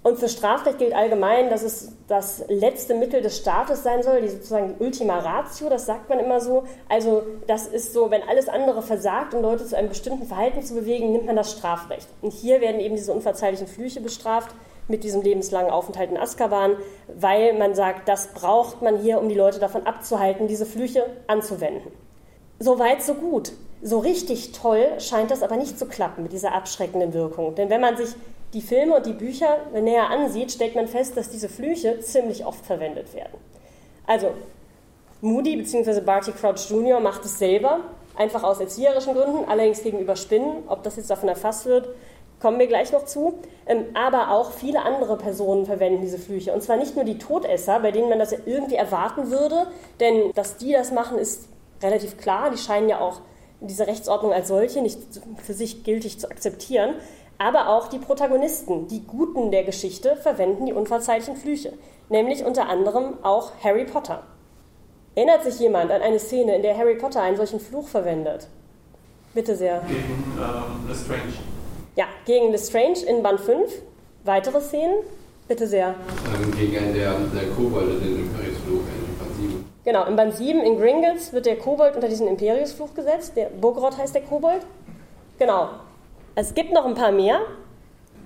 Und 0.05 0.19
für 0.19 0.29
Strafrecht 0.29 0.79
gilt 0.79 0.95
allgemein, 0.95 1.49
dass 1.49 1.63
es 1.63 1.93
das 2.09 2.45
letzte 2.49 2.95
Mittel 2.95 3.23
des 3.23 3.39
Staates 3.39 3.83
sein 3.83 4.03
soll, 4.03 4.21
die 4.21 4.29
sozusagen 4.29 4.75
Ultima 4.79 5.19
Ratio, 5.19 5.71
das 5.71 5.87
sagt 5.87 6.11
man 6.11 6.19
immer 6.19 6.43
so. 6.43 6.65
Also 6.91 7.23
das 7.47 7.67
ist 7.67 7.95
so, 7.95 8.11
wenn 8.11 8.23
alles 8.23 8.51
andere 8.51 8.83
versagt, 8.83 9.33
um 9.33 9.41
Leute 9.41 9.65
zu 9.65 9.75
einem 9.79 9.89
bestimmten 9.89 10.27
Verhalten 10.27 10.63
zu 10.63 10.75
bewegen, 10.75 11.11
nimmt 11.11 11.25
man 11.25 11.37
das 11.37 11.53
Strafrecht. 11.53 12.07
Und 12.21 12.35
hier 12.35 12.61
werden 12.61 12.81
eben 12.81 12.97
diese 12.97 13.15
unverzeihlichen 13.15 13.67
Flüche 13.67 14.03
bestraft 14.03 14.55
mit 14.89 15.05
diesem 15.05 15.23
lebenslangen 15.23 15.71
Aufenthalt 15.71 16.11
in 16.11 16.19
Azkaban, 16.19 16.77
weil 17.09 17.55
man 17.55 17.75
sagt, 17.75 18.07
das 18.07 18.27
braucht 18.35 18.83
man 18.83 18.99
hier, 18.99 19.19
um 19.19 19.31
die 19.31 19.35
Leute 19.35 19.59
davon 19.59 19.87
abzuhalten, 19.87 20.49
diese 20.49 20.67
Flüche 20.67 21.07
anzuwenden. 21.29 21.91
So 22.59 22.79
weit, 22.79 23.03
so 23.03 23.15
gut. 23.15 23.53
So 23.81 24.01
richtig 24.01 24.53
toll 24.53 24.87
scheint 24.99 25.31
das 25.31 25.43
aber 25.43 25.57
nicht 25.57 25.79
zu 25.79 25.87
klappen 25.87 26.25
mit 26.25 26.33
dieser 26.33 26.53
abschreckenden 26.53 27.15
Wirkung. 27.15 27.55
Denn 27.55 27.71
wenn 27.71 27.81
man 27.81 27.97
sich 27.97 28.11
die 28.55 28.63
Filme 28.63 28.97
und 28.97 29.07
die 29.07 29.13
Bücher 29.13 29.59
näher 29.73 30.11
ansieht, 30.11 30.53
stellt 30.53 30.75
man 30.75 30.87
fest, 30.89 31.17
dass 31.17 31.29
diese 31.29 31.49
Flüche 31.49 32.01
ziemlich 32.01 32.47
oft 32.47 32.65
verwendet 32.65 33.13
werden. 33.15 33.39
Also 34.07 34.31
Moody 35.21 35.57
bzw. 35.57 36.01
Barty 36.01 36.33
Crouch 36.33 36.71
Jr. 36.71 37.01
macht 37.01 37.25
es 37.25 37.39
selber, 37.39 37.81
einfach 38.17 38.43
aus 38.43 38.61
erzieherischen 38.61 39.15
Gründen, 39.15 39.49
allerdings 39.49 39.83
gegenüber 39.83 40.17
Spinnen. 40.17 40.65
Ob 40.69 40.83
das 40.83 40.97
jetzt 40.97 41.11
davon 41.11 41.29
erfasst 41.29 41.67
wird, 41.67 41.89
kommen 42.41 42.59
wir 42.59 42.67
gleich 42.67 42.93
noch 42.93 43.07
zu. 43.07 43.39
Ähm, 43.67 43.87
aber 43.95 44.31
auch 44.31 44.53
viele 44.53 44.83
andere 44.83 45.17
Personen 45.17 45.67
verwenden 45.67 46.03
diese 46.03 46.19
Flüche. 46.19 46.53
Und 46.53 46.63
zwar 46.63 46.77
nicht 46.77 46.95
nur 46.95 47.05
die 47.05 47.19
Todesser, 47.19 47.81
bei 47.81 47.91
denen 47.91 48.09
man 48.09 48.19
das 48.19 48.33
irgendwie 48.33 48.77
erwarten 48.77 49.31
würde, 49.31 49.67
denn 49.99 50.31
dass 50.35 50.59
die 50.59 50.73
das 50.73 50.93
machen, 50.93 51.19
ist 51.19 51.49
relativ 51.83 52.19
klar. 52.19 52.51
Die 52.51 52.59
scheinen 52.59 52.89
ja 52.89 53.01
auch 53.01 53.21
diese 53.61 53.87
Rechtsordnung 53.87 54.33
als 54.33 54.49
solche 54.49 54.83
nicht 54.83 54.99
für 55.43 55.55
sich 55.55 55.85
gültig 55.85 56.21
zu 56.21 56.31
akzeptieren. 56.31 56.95
Aber 57.39 57.69
auch 57.69 57.89
die 57.89 57.99
Protagonisten, 57.99 58.89
die 58.89 59.05
Guten 59.05 59.51
der 59.51 59.65
Geschichte, 59.65 60.17
verwenden 60.17 60.67
die 60.67 60.73
unverzeihlichen 60.73 61.37
Flüche, 61.37 61.73
nämlich 62.09 62.45
unter 62.45 62.69
anderem 62.69 63.15
auch 63.23 63.53
Harry 63.63 63.85
Potter. 63.85 64.23
Erinnert 65.15 65.45
sich 65.45 65.61
jemand 65.61 65.91
an 65.91 66.03
eine 66.03 66.19
Szene, 66.19 66.57
in 66.57 66.63
der 66.63 66.77
Harry 66.77 66.97
Potter 66.97 67.23
einen 67.23 67.37
solchen 67.37 67.61
Fluch 67.61 67.87
verwendet? 67.87 68.49
Bitte 69.33 69.57
sehr. 69.57 69.81
Gegen 69.89 70.25
ähm, 70.39 70.89
Lestrange. 70.89 71.33
Ja, 71.97 72.07
gegen 72.25 72.51
Lestrange 72.51 73.05
in 73.07 73.23
Band 73.23 73.41
5. 73.41 73.73
Weitere 74.25 74.61
Szenen? 74.61 74.97
Bitte 75.47 75.67
sehr. 75.67 75.95
Ähm, 76.35 76.51
gegen 76.57 76.77
einen 76.77 76.95
der, 76.95 77.13
der 77.13 77.51
Kobolde, 77.51 77.99
den 77.99 78.21
Imperiusfluch 78.21 78.81
in 78.81 79.19
Band 79.19 79.37
7. 79.41 79.65
Genau, 79.85 80.05
in 80.07 80.17
Band 80.17 80.35
7 80.35 80.61
in 80.61 80.79
Gringotts 80.79 81.33
wird 81.33 81.47
der 81.47 81.57
Kobold 81.57 81.95
unter 81.95 82.09
diesen 82.09 82.27
Imperiusfluch 82.27 82.95
gesetzt. 82.95 83.37
Der 83.37 83.47
Bogrod 83.47 83.99
heißt 83.99 84.15
der 84.15 84.23
Kobold. 84.23 84.63
Genau, 85.39 85.69
es 86.35 86.55
gibt 86.55 86.73
noch 86.73 86.85
ein 86.85 86.95
paar 86.95 87.13
mehr. 87.13 87.41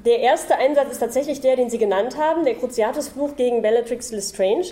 Der 0.07 0.21
erste 0.21 0.57
Einsatz 0.57 0.92
ist 0.92 0.99
tatsächlich 1.01 1.40
der, 1.40 1.57
den 1.57 1.68
Sie 1.68 1.79
genannt 1.79 2.16
haben, 2.16 2.44
der 2.44 2.55
Cruciatus-Fluch 2.55 3.37
gegen 3.37 3.62
Bellatrix 3.62 4.12
Lestrange. 4.12 4.66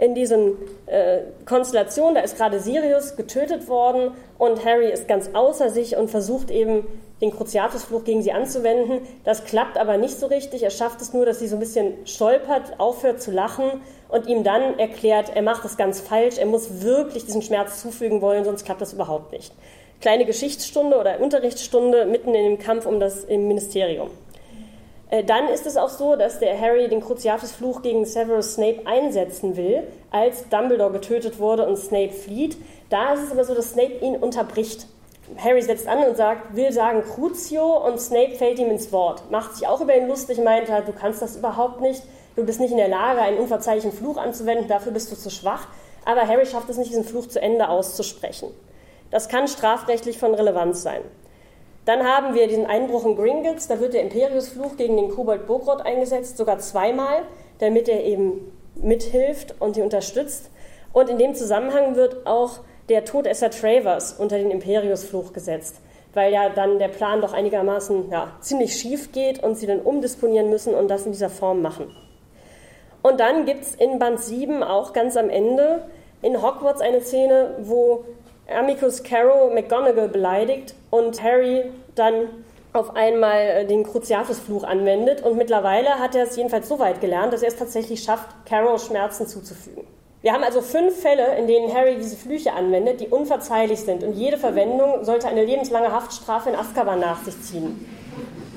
In 0.00 0.14
diesen 0.14 0.56
äh, 0.86 1.20
Konstellationen, 1.46 2.16
da 2.16 2.20
ist 2.20 2.36
gerade 2.36 2.58
Sirius 2.58 3.14
getötet 3.14 3.68
worden 3.68 4.10
und 4.38 4.64
Harry 4.64 4.90
ist 4.90 5.06
ganz 5.06 5.30
außer 5.32 5.70
sich 5.70 5.96
und 5.96 6.10
versucht 6.10 6.50
eben 6.50 6.84
den 7.20 7.30
Cruciatus-Fluch 7.30 8.02
gegen 8.02 8.20
sie 8.20 8.32
anzuwenden. 8.32 9.06
Das 9.22 9.44
klappt 9.44 9.78
aber 9.78 9.96
nicht 9.96 10.18
so 10.18 10.26
richtig. 10.26 10.64
Er 10.64 10.70
schafft 10.70 11.00
es 11.00 11.12
nur, 11.12 11.24
dass 11.24 11.38
sie 11.38 11.46
so 11.46 11.56
ein 11.56 11.60
bisschen 11.60 11.94
stolpert, 12.06 12.78
aufhört 12.78 13.22
zu 13.22 13.30
lachen 13.30 13.82
und 14.08 14.26
ihm 14.26 14.42
dann 14.42 14.80
erklärt, 14.80 15.30
er 15.34 15.42
macht 15.42 15.64
das 15.64 15.76
ganz 15.76 16.00
falsch, 16.00 16.38
er 16.38 16.46
muss 16.46 16.82
wirklich 16.82 17.24
diesen 17.24 17.40
Schmerz 17.40 17.80
zufügen 17.80 18.20
wollen, 18.20 18.44
sonst 18.44 18.64
klappt 18.64 18.80
das 18.80 18.92
überhaupt 18.92 19.30
nicht 19.30 19.54
kleine 20.04 20.26
Geschichtsstunde 20.26 20.98
oder 20.98 21.18
Unterrichtsstunde 21.18 22.04
mitten 22.04 22.34
in 22.34 22.44
dem 22.44 22.58
Kampf 22.58 22.84
um 22.84 23.00
das 23.00 23.24
im 23.24 23.48
Ministerium. 23.48 24.10
Äh, 25.08 25.24
dann 25.24 25.48
ist 25.48 25.64
es 25.64 25.78
auch 25.78 25.88
so, 25.88 26.14
dass 26.14 26.40
der 26.40 26.60
Harry 26.60 26.88
den 26.88 27.00
Cruciatus-Fluch 27.00 27.80
gegen 27.80 28.04
Severus 28.04 28.52
Snape 28.52 28.82
einsetzen 28.84 29.56
will, 29.56 29.84
als 30.10 30.46
Dumbledore 30.50 30.92
getötet 30.92 31.38
wurde 31.38 31.66
und 31.66 31.78
Snape 31.78 32.12
flieht. 32.12 32.58
Da 32.90 33.14
ist 33.14 33.22
es 33.22 33.32
aber 33.32 33.44
so, 33.44 33.54
dass 33.54 33.72
Snape 33.72 33.94
ihn 34.02 34.16
unterbricht. 34.16 34.86
Harry 35.38 35.62
setzt 35.62 35.88
an 35.88 36.04
und 36.04 36.18
sagt, 36.18 36.54
will 36.54 36.70
sagen 36.70 37.02
Crucio 37.02 37.86
und 37.86 37.98
Snape 37.98 38.32
fällt 38.32 38.58
ihm 38.58 38.68
ins 38.68 38.92
Wort. 38.92 39.30
Macht 39.30 39.56
sich 39.56 39.66
auch 39.66 39.80
über 39.80 39.96
ihn 39.96 40.06
lustig, 40.06 40.36
meint 40.36 40.68
er, 40.68 40.82
du 40.82 40.92
kannst 40.92 41.22
das 41.22 41.36
überhaupt 41.36 41.80
nicht, 41.80 42.02
du 42.36 42.44
bist 42.44 42.60
nicht 42.60 42.72
in 42.72 42.76
der 42.76 42.88
Lage, 42.88 43.22
einen 43.22 43.38
unverzeihlichen 43.38 43.92
Fluch 43.92 44.18
anzuwenden, 44.18 44.68
dafür 44.68 44.92
bist 44.92 45.10
du 45.10 45.16
zu 45.16 45.30
schwach. 45.30 45.66
Aber 46.04 46.28
Harry 46.28 46.44
schafft 46.44 46.68
es 46.68 46.76
nicht, 46.76 46.90
diesen 46.90 47.04
Fluch 47.04 47.26
zu 47.26 47.40
Ende 47.40 47.70
auszusprechen. 47.70 48.50
Das 49.14 49.28
kann 49.28 49.46
strafrechtlich 49.46 50.18
von 50.18 50.34
Relevanz 50.34 50.82
sein. 50.82 51.00
Dann 51.84 52.02
haben 52.02 52.34
wir 52.34 52.48
diesen 52.48 52.66
Einbruch 52.66 53.06
in 53.06 53.14
Gringotts, 53.14 53.68
da 53.68 53.78
wird 53.78 53.94
der 53.94 54.02
Imperiusfluch 54.02 54.76
gegen 54.76 54.96
den 54.96 55.08
Kobold 55.08 55.46
Bogrod 55.46 55.82
eingesetzt, 55.82 56.36
sogar 56.36 56.58
zweimal, 56.58 57.22
damit 57.60 57.88
er 57.88 58.02
eben 58.02 58.52
mithilft 58.74 59.54
und 59.60 59.76
sie 59.76 59.82
unterstützt. 59.82 60.50
Und 60.92 61.10
in 61.10 61.18
dem 61.18 61.36
Zusammenhang 61.36 61.94
wird 61.94 62.26
auch 62.26 62.58
der 62.88 63.04
Todesser 63.04 63.50
Travers 63.50 64.14
unter 64.14 64.36
den 64.36 64.50
Imperiusfluch 64.50 65.32
gesetzt, 65.32 65.76
weil 66.12 66.32
ja 66.32 66.48
dann 66.48 66.80
der 66.80 66.88
Plan 66.88 67.20
doch 67.20 67.34
einigermaßen 67.34 68.10
ja, 68.10 68.32
ziemlich 68.40 68.74
schief 68.74 69.12
geht 69.12 69.40
und 69.44 69.54
sie 69.54 69.68
dann 69.68 69.78
umdisponieren 69.78 70.50
müssen 70.50 70.74
und 70.74 70.88
das 70.88 71.06
in 71.06 71.12
dieser 71.12 71.30
Form 71.30 71.62
machen. 71.62 71.94
Und 73.00 73.20
dann 73.20 73.46
gibt 73.46 73.62
es 73.62 73.76
in 73.76 74.00
Band 74.00 74.18
7 74.18 74.64
auch 74.64 74.92
ganz 74.92 75.16
am 75.16 75.30
Ende 75.30 75.84
in 76.20 76.42
Hogwarts 76.42 76.80
eine 76.80 77.00
Szene, 77.00 77.54
wo 77.60 78.02
Amicus 78.48 79.02
Carrow 79.02 79.52
McGonagall 79.52 80.08
beleidigt 80.08 80.74
und 80.90 81.22
Harry 81.22 81.70
dann 81.94 82.28
auf 82.72 82.96
einmal 82.96 83.40
äh, 83.40 83.66
den 83.66 83.84
Cruciatus-Fluch 83.84 84.64
anwendet. 84.64 85.22
Und 85.22 85.36
mittlerweile 85.36 85.98
hat 85.98 86.14
er 86.14 86.24
es 86.24 86.36
jedenfalls 86.36 86.68
so 86.68 86.78
weit 86.78 87.00
gelernt, 87.00 87.32
dass 87.32 87.42
er 87.42 87.48
es 87.48 87.56
tatsächlich 87.56 88.02
schafft, 88.02 88.28
Carrow 88.46 88.82
Schmerzen 88.82 89.26
zuzufügen. 89.26 89.86
Wir 90.22 90.32
haben 90.32 90.42
also 90.42 90.60
fünf 90.62 91.00
Fälle, 91.00 91.36
in 91.36 91.46
denen 91.46 91.72
Harry 91.72 91.96
diese 91.96 92.16
Flüche 92.16 92.52
anwendet, 92.52 93.00
die 93.00 93.08
unverzeihlich 93.08 93.80
sind. 93.80 94.02
Und 94.02 94.14
jede 94.14 94.38
Verwendung 94.38 95.04
sollte 95.04 95.28
eine 95.28 95.44
lebenslange 95.44 95.92
Haftstrafe 95.92 96.50
in 96.50 96.56
Azkaban 96.56 96.98
nach 96.98 97.22
sich 97.22 97.40
ziehen. 97.42 97.86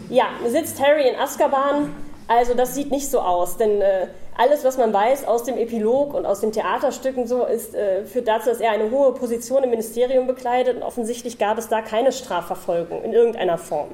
Ja, 0.10 0.28
sitzt 0.46 0.82
Harry 0.82 1.08
in 1.08 1.16
Azkaban. 1.16 1.94
Also 2.28 2.54
das 2.54 2.76
sieht 2.76 2.92
nicht 2.92 3.10
so 3.10 3.20
aus, 3.20 3.58
denn 3.58 3.82
äh, 3.82 4.08
alles, 4.38 4.66
was 4.66 4.78
man 4.78 4.94
weiß 4.94 5.26
aus 5.28 5.44
dem 5.44 5.58
Epilog 5.58 6.14
und 6.14 6.26
aus 6.26 6.42
den 6.42 6.52
Theaterstücken 6.52 7.26
so, 7.26 7.46
ist, 7.46 7.74
äh, 7.74 8.06
führt 8.06 8.28
dazu, 8.28 8.50
dass 8.50 8.60
er 8.60 8.72
eine 8.72 8.92
hohe 8.92 9.14
Position 9.14 9.64
im 9.64 9.70
Ministerium 9.70 10.28
bekleidet 10.28 10.76
und 10.76 10.84
offensichtlich 10.84 11.38
gab 11.38 11.58
es 11.58 11.70
da 11.70 11.82
keine 11.82 12.12
Strafverfolgung 12.12 13.02
in 13.04 13.14
irgendeiner 13.14 13.58
Form. 13.58 13.90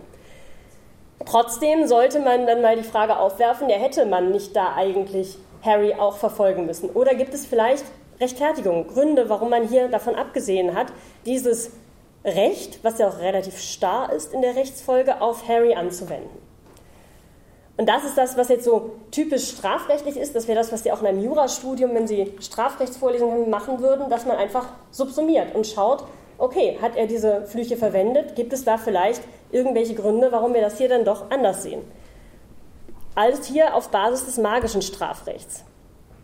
Trotzdem 1.26 1.88
sollte 1.88 2.20
man 2.20 2.48
dann 2.48 2.62
mal 2.62 2.76
die 2.76 2.84
Frage 2.84 3.18
aufwerfen, 3.18 3.70
ja 3.70 3.78
hätte 3.78 4.06
man 4.06 4.32
nicht 4.32 4.56
da 4.56 4.74
eigentlich 4.76 5.38
Harry 5.64 5.94
auch 5.94 6.18
verfolgen 6.18 6.66
müssen? 6.66 6.90
Oder 6.90 7.16
gibt 7.16 7.34
es 7.34 7.46
vielleicht 7.46 7.86
Rechtfertigungen, 8.20 8.88
Gründe, 8.88 9.30
warum 9.30 9.52
man 9.52 9.68
hier 9.68 9.88
davon 9.88 10.16
abgesehen 10.16 10.76
hat, 10.76 10.88
dieses 11.26 11.72
Recht, 12.26 12.84
was 12.84 12.98
ja 12.98 13.08
auch 13.08 13.20
relativ 13.20 13.60
starr 13.60 14.12
ist 14.12 14.34
in 14.34 14.42
der 14.42 14.56
Rechtsfolge, 14.56 15.22
auf 15.22 15.48
Harry 15.48 15.76
anzuwenden? 15.76 16.43
Und 17.76 17.90
das 17.90 18.04
ist 18.04 18.18
das, 18.18 18.38
was 18.38 18.50
jetzt 18.50 18.66
so 18.66 18.92
typisch 19.10 19.50
strafrechtlich 19.50 20.16
ist. 20.16 20.36
Das 20.36 20.48
wäre 20.48 20.60
das, 20.60 20.72
was 20.72 20.84
Sie 20.84 20.92
auch 20.92 21.02
in 21.02 21.08
einem 21.08 21.24
Jurastudium, 21.24 21.96
wenn 21.96 22.08
Sie 22.08 22.34
Strafrechtsvorlesungen 22.40 23.50
machen 23.50 23.80
würden, 23.80 24.10
dass 24.10 24.26
man 24.26 24.38
einfach 24.38 24.68
subsumiert 24.92 25.56
und 25.56 25.66
schaut, 25.66 26.04
okay, 26.38 26.78
hat 26.82 26.96
er 26.96 27.08
diese 27.08 27.46
Flüche 27.48 27.76
verwendet? 27.76 28.36
Gibt 28.36 28.54
es 28.54 28.64
da 28.64 28.78
vielleicht 28.78 29.24
irgendwelche 29.52 29.96
Gründe, 29.96 30.32
warum 30.32 30.54
wir 30.54 30.62
das 30.62 30.78
hier 30.78 30.90
dann 30.90 31.04
doch 31.04 31.32
anders 31.32 31.64
sehen? 31.64 31.82
Alles 33.16 33.46
hier 33.46 33.76
auf 33.76 33.90
Basis 33.90 34.26
des 34.26 34.38
magischen 34.38 34.82
Strafrechts. 34.82 35.64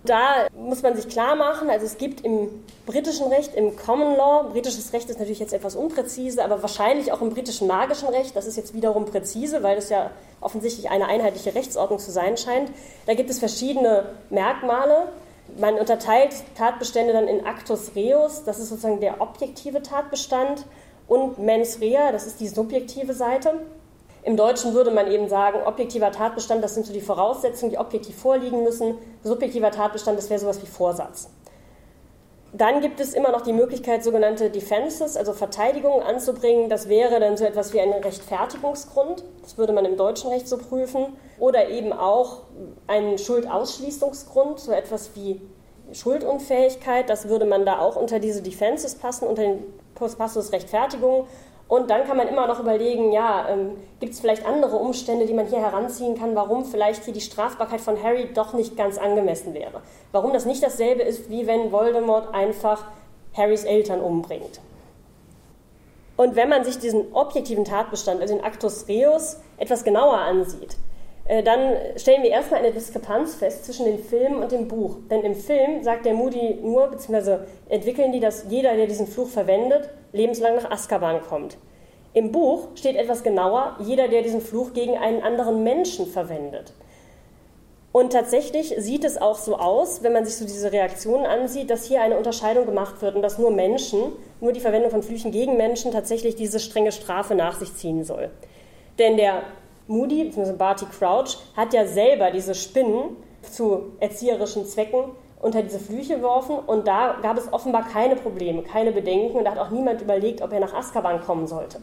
Da 0.03 0.47
muss 0.57 0.81
man 0.81 0.95
sich 0.95 1.09
klar 1.09 1.35
machen, 1.35 1.69
also 1.69 1.85
es 1.85 1.97
gibt 1.97 2.21
im 2.21 2.47
britischen 2.85 3.27
Recht, 3.27 3.53
im 3.53 3.75
Common 3.75 4.15
Law, 4.15 4.49
britisches 4.51 4.93
Recht 4.93 5.09
ist 5.09 5.19
natürlich 5.19 5.39
jetzt 5.39 5.53
etwas 5.53 5.75
unpräzise, 5.75 6.43
aber 6.43 6.62
wahrscheinlich 6.62 7.12
auch 7.12 7.21
im 7.21 7.31
britischen 7.31 7.67
magischen 7.67 8.07
Recht, 8.07 8.33
das 8.35 8.47
ist 8.47 8.55
jetzt 8.55 8.73
wiederum 8.73 9.05
präzise, 9.05 9.62
weil 9.62 9.77
es 9.77 9.89
ja 9.89 10.12
offensichtlich 10.39 10.89
eine 10.89 11.07
einheitliche 11.07 11.53
Rechtsordnung 11.53 11.99
zu 11.99 12.12
sein 12.12 12.38
scheint. 12.38 12.71
Da 13.07 13.13
gibt 13.13 13.29
es 13.29 13.39
verschiedene 13.39 14.05
Merkmale. 14.29 15.09
Man 15.57 15.75
unterteilt 15.75 16.33
Tatbestände 16.57 17.12
dann 17.12 17.27
in 17.27 17.45
Actus 17.45 17.91
Reus, 17.93 18.43
das 18.45 18.59
ist 18.59 18.69
sozusagen 18.69 19.01
der 19.01 19.19
objektive 19.19 19.81
Tatbestand, 19.81 20.63
und 21.09 21.39
Mens 21.39 21.81
Rea, 21.81 22.12
das 22.12 22.27
ist 22.27 22.39
die 22.39 22.47
subjektive 22.47 23.13
Seite. 23.13 23.53
Im 24.23 24.36
Deutschen 24.36 24.73
würde 24.73 24.91
man 24.91 25.10
eben 25.10 25.29
sagen, 25.29 25.60
objektiver 25.65 26.12
Tatbestand, 26.12 26.63
das 26.63 26.73
sind 26.73 26.86
so 26.86 26.93
die 26.93 27.01
Voraussetzungen, 27.01 27.71
die 27.71 27.77
objektiv 27.77 28.17
vorliegen 28.17 28.63
müssen. 28.63 28.97
Subjektiver 29.23 29.71
Tatbestand, 29.71 30.17
das 30.17 30.29
wäre 30.29 30.39
sowas 30.39 30.62
wie 30.62 30.67
Vorsatz. 30.67 31.29
Dann 32.51 32.82
gibt 32.82 32.99
es 32.99 33.13
immer 33.13 33.32
noch 33.32 33.41
die 33.41 33.53
Möglichkeit, 33.53 34.03
sogenannte 34.03 34.49
Defenses, 34.49 35.15
also 35.15 35.34
Verteidigungen 35.34 36.01
anzubringen. 36.01 36.67
Das 36.67 36.89
wäre 36.89 37.19
dann 37.19 37.38
so 37.38 37.45
etwas 37.45 37.73
wie 37.73 37.79
ein 37.79 37.91
Rechtfertigungsgrund. 37.91 39.23
Das 39.43 39.58
würde 39.60 39.71
man 39.71 39.86
im 39.86 39.97
deutschen 39.97 40.32
Recht 40.32 40.47
so 40.47 40.58
prüfen. 40.58 41.15
Oder 41.38 41.69
eben 41.69 41.93
auch 41.93 42.41
einen 42.88 43.19
Schuldausschließungsgrund, 43.19 44.60
so 44.60 44.71
etwas 44.71 45.12
wie 45.13 45.41
Schuldunfähigkeit. 45.93 47.08
Das 47.08 47.29
würde 47.29 47.45
man 47.45 47.65
da 47.65 47.79
auch 47.79 47.95
unter 47.95 48.19
diese 48.19 48.41
Defenses 48.41 48.95
passen, 48.95 49.27
unter 49.27 49.43
den 49.43 49.63
Passus 49.93 50.51
Rechtfertigung. 50.51 51.27
Und 51.69 51.91
dann 51.91 52.03
kann 52.05 52.17
man 52.17 52.27
immer 52.27 52.47
noch 52.47 52.60
überlegen, 52.60 53.12
ja, 53.12 53.47
ähm, 53.47 53.77
gibt 53.99 54.13
es 54.13 54.19
vielleicht 54.19 54.43
andere 54.43 54.75
Umstände, 54.77 55.27
die 55.27 55.36
man 55.36 55.45
hier 55.45 55.60
heranziehen 55.60 56.17
kann, 56.17 56.36
warum 56.36 56.65
vielleicht 56.65 57.05
hier 57.05 57.13
die 57.13 57.21
Strafbarkeit 57.21 57.79
von 57.79 58.01
Harry 58.01 58.27
doch 58.34 58.53
nicht 58.53 58.75
ganz 58.75 58.97
angemessen 58.97 59.53
wäre. 59.53 59.82
Warum 60.12 60.34
das 60.34 60.47
nicht 60.47 60.63
dasselbe 60.63 61.03
ist, 61.03 61.29
wie 61.29 61.45
wenn 61.45 61.71
Voldemort 61.71 62.34
einfach 62.34 62.86
Harrys 63.38 63.65
Eltern 63.65 64.01
umbringt. 64.01 64.60
Und 66.17 66.36
wenn 66.36 66.49
man 66.49 66.63
sich 66.63 66.79
diesen 66.79 67.13
objektiven 67.13 67.65
Tatbestand, 67.65 68.19
also 68.19 68.34
den 68.34 68.43
Actus 68.43 68.88
Reus, 68.89 69.38
etwas 69.58 69.84
genauer 69.84 70.17
ansieht, 70.17 70.75
dann 71.43 71.75
stellen 71.95 72.23
wir 72.23 72.31
erstmal 72.31 72.61
eine 72.61 72.71
Diskrepanz 72.71 73.35
fest 73.35 73.65
zwischen 73.65 73.85
dem 73.85 73.99
Film 73.99 74.41
und 74.41 74.51
dem 74.51 74.67
Buch. 74.67 74.97
Denn 75.11 75.21
im 75.21 75.35
Film 75.35 75.83
sagt 75.83 76.05
der 76.05 76.15
Moody 76.15 76.57
nur, 76.63 76.87
beziehungsweise 76.87 77.45
entwickeln 77.69 78.11
die, 78.11 78.19
dass 78.19 78.45
jeder, 78.49 78.75
der 78.75 78.87
diesen 78.87 79.05
Fluch 79.05 79.27
verwendet, 79.27 79.89
lebenslang 80.11 80.55
nach 80.55 80.71
Azkaban 80.71 81.21
kommt. 81.21 81.57
Im 82.13 82.31
Buch 82.31 82.69
steht 82.73 82.95
etwas 82.95 83.21
genauer, 83.21 83.77
jeder, 83.79 84.07
der 84.07 84.23
diesen 84.23 84.41
Fluch 84.41 84.73
gegen 84.73 84.97
einen 84.97 85.21
anderen 85.21 85.63
Menschen 85.63 86.07
verwendet. 86.07 86.73
Und 87.91 88.13
tatsächlich 88.13 88.73
sieht 88.77 89.03
es 89.03 89.19
auch 89.19 89.37
so 89.37 89.57
aus, 89.57 90.01
wenn 90.01 90.13
man 90.13 90.25
sich 90.25 90.35
so 90.35 90.45
diese 90.45 90.71
Reaktionen 90.71 91.25
ansieht, 91.25 91.69
dass 91.69 91.85
hier 91.85 92.01
eine 92.01 92.17
Unterscheidung 92.17 92.65
gemacht 92.65 93.01
wird 93.01 93.15
und 93.15 93.21
dass 93.21 93.37
nur 93.37 93.51
Menschen, 93.51 94.13
nur 94.41 94.51
die 94.51 94.59
Verwendung 94.59 94.89
von 94.89 95.03
Flüchen 95.03 95.31
gegen 95.31 95.57
Menschen 95.57 95.91
tatsächlich 95.91 96.35
diese 96.35 96.59
strenge 96.59 96.91
Strafe 96.91 97.35
nach 97.35 97.59
sich 97.59 97.75
ziehen 97.75 98.03
soll. 98.03 98.29
Denn 98.97 99.17
der 99.17 99.43
Moody, 99.89 100.25
bzw. 100.25 100.54
Barty 100.54 100.86
Crouch, 100.86 101.38
hat 101.58 101.73
ja 101.73 101.86
selber 101.86 102.30
diese 102.32 102.54
Spinnen 102.54 103.17
zu 103.41 103.93
erzieherischen 103.99 104.65
Zwecken 104.65 105.06
unter 105.41 105.63
diese 105.63 105.80
Flüche 105.80 106.17
geworfen 106.17 106.58
und 106.60 106.88
da 106.88 107.17
gab 107.21 107.38
es 107.38 107.52
offenbar 107.52 107.88
keine 107.88 108.15
Probleme, 108.15 108.62
keine 108.62 108.91
Bedenken 108.91 109.38
und 109.38 109.45
da 109.45 109.52
hat 109.52 109.58
auch 109.58 109.71
niemand 109.71 110.02
überlegt, 110.02 110.41
ob 110.41 110.54
er 110.54 110.60
nach 110.60 110.73
Azkaban 110.73 111.21
kommen 111.21 111.47
sollte. 111.47 111.80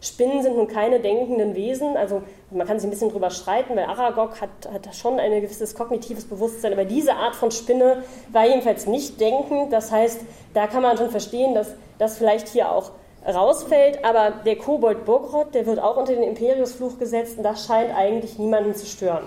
Spinnen 0.00 0.42
sind 0.42 0.56
nun 0.56 0.68
keine 0.68 1.00
denkenden 1.00 1.54
Wesen, 1.54 1.96
also 1.96 2.22
man 2.50 2.66
kann 2.66 2.78
sich 2.78 2.86
ein 2.86 2.90
bisschen 2.90 3.10
drüber 3.10 3.30
streiten, 3.30 3.74
weil 3.74 3.84
Aragog 3.84 4.40
hat, 4.40 4.50
hat 4.70 4.94
schon 4.94 5.18
ein 5.18 5.40
gewisses 5.40 5.74
kognitives 5.74 6.26
Bewusstsein, 6.26 6.74
aber 6.74 6.84
diese 6.84 7.14
Art 7.14 7.34
von 7.34 7.50
Spinne 7.50 8.02
war 8.30 8.46
jedenfalls 8.46 8.86
nicht 8.86 9.18
denkend. 9.20 9.72
Das 9.72 9.90
heißt, 9.90 10.20
da 10.52 10.66
kann 10.66 10.82
man 10.82 10.98
schon 10.98 11.10
verstehen, 11.10 11.54
dass 11.54 11.74
das 11.98 12.18
vielleicht 12.18 12.48
hier 12.48 12.70
auch 12.70 12.90
rausfällt, 13.26 14.04
aber 14.04 14.30
der 14.44 14.56
Kobold 14.56 15.04
Bogrod, 15.04 15.54
der 15.54 15.66
wird 15.66 15.80
auch 15.80 15.96
unter 15.96 16.14
den 16.14 16.22
Imperiusfluch 16.22 16.98
gesetzt 16.98 17.38
und 17.38 17.42
das 17.42 17.66
scheint 17.66 17.94
eigentlich 17.94 18.38
niemanden 18.38 18.74
zu 18.74 18.86
stören. 18.86 19.26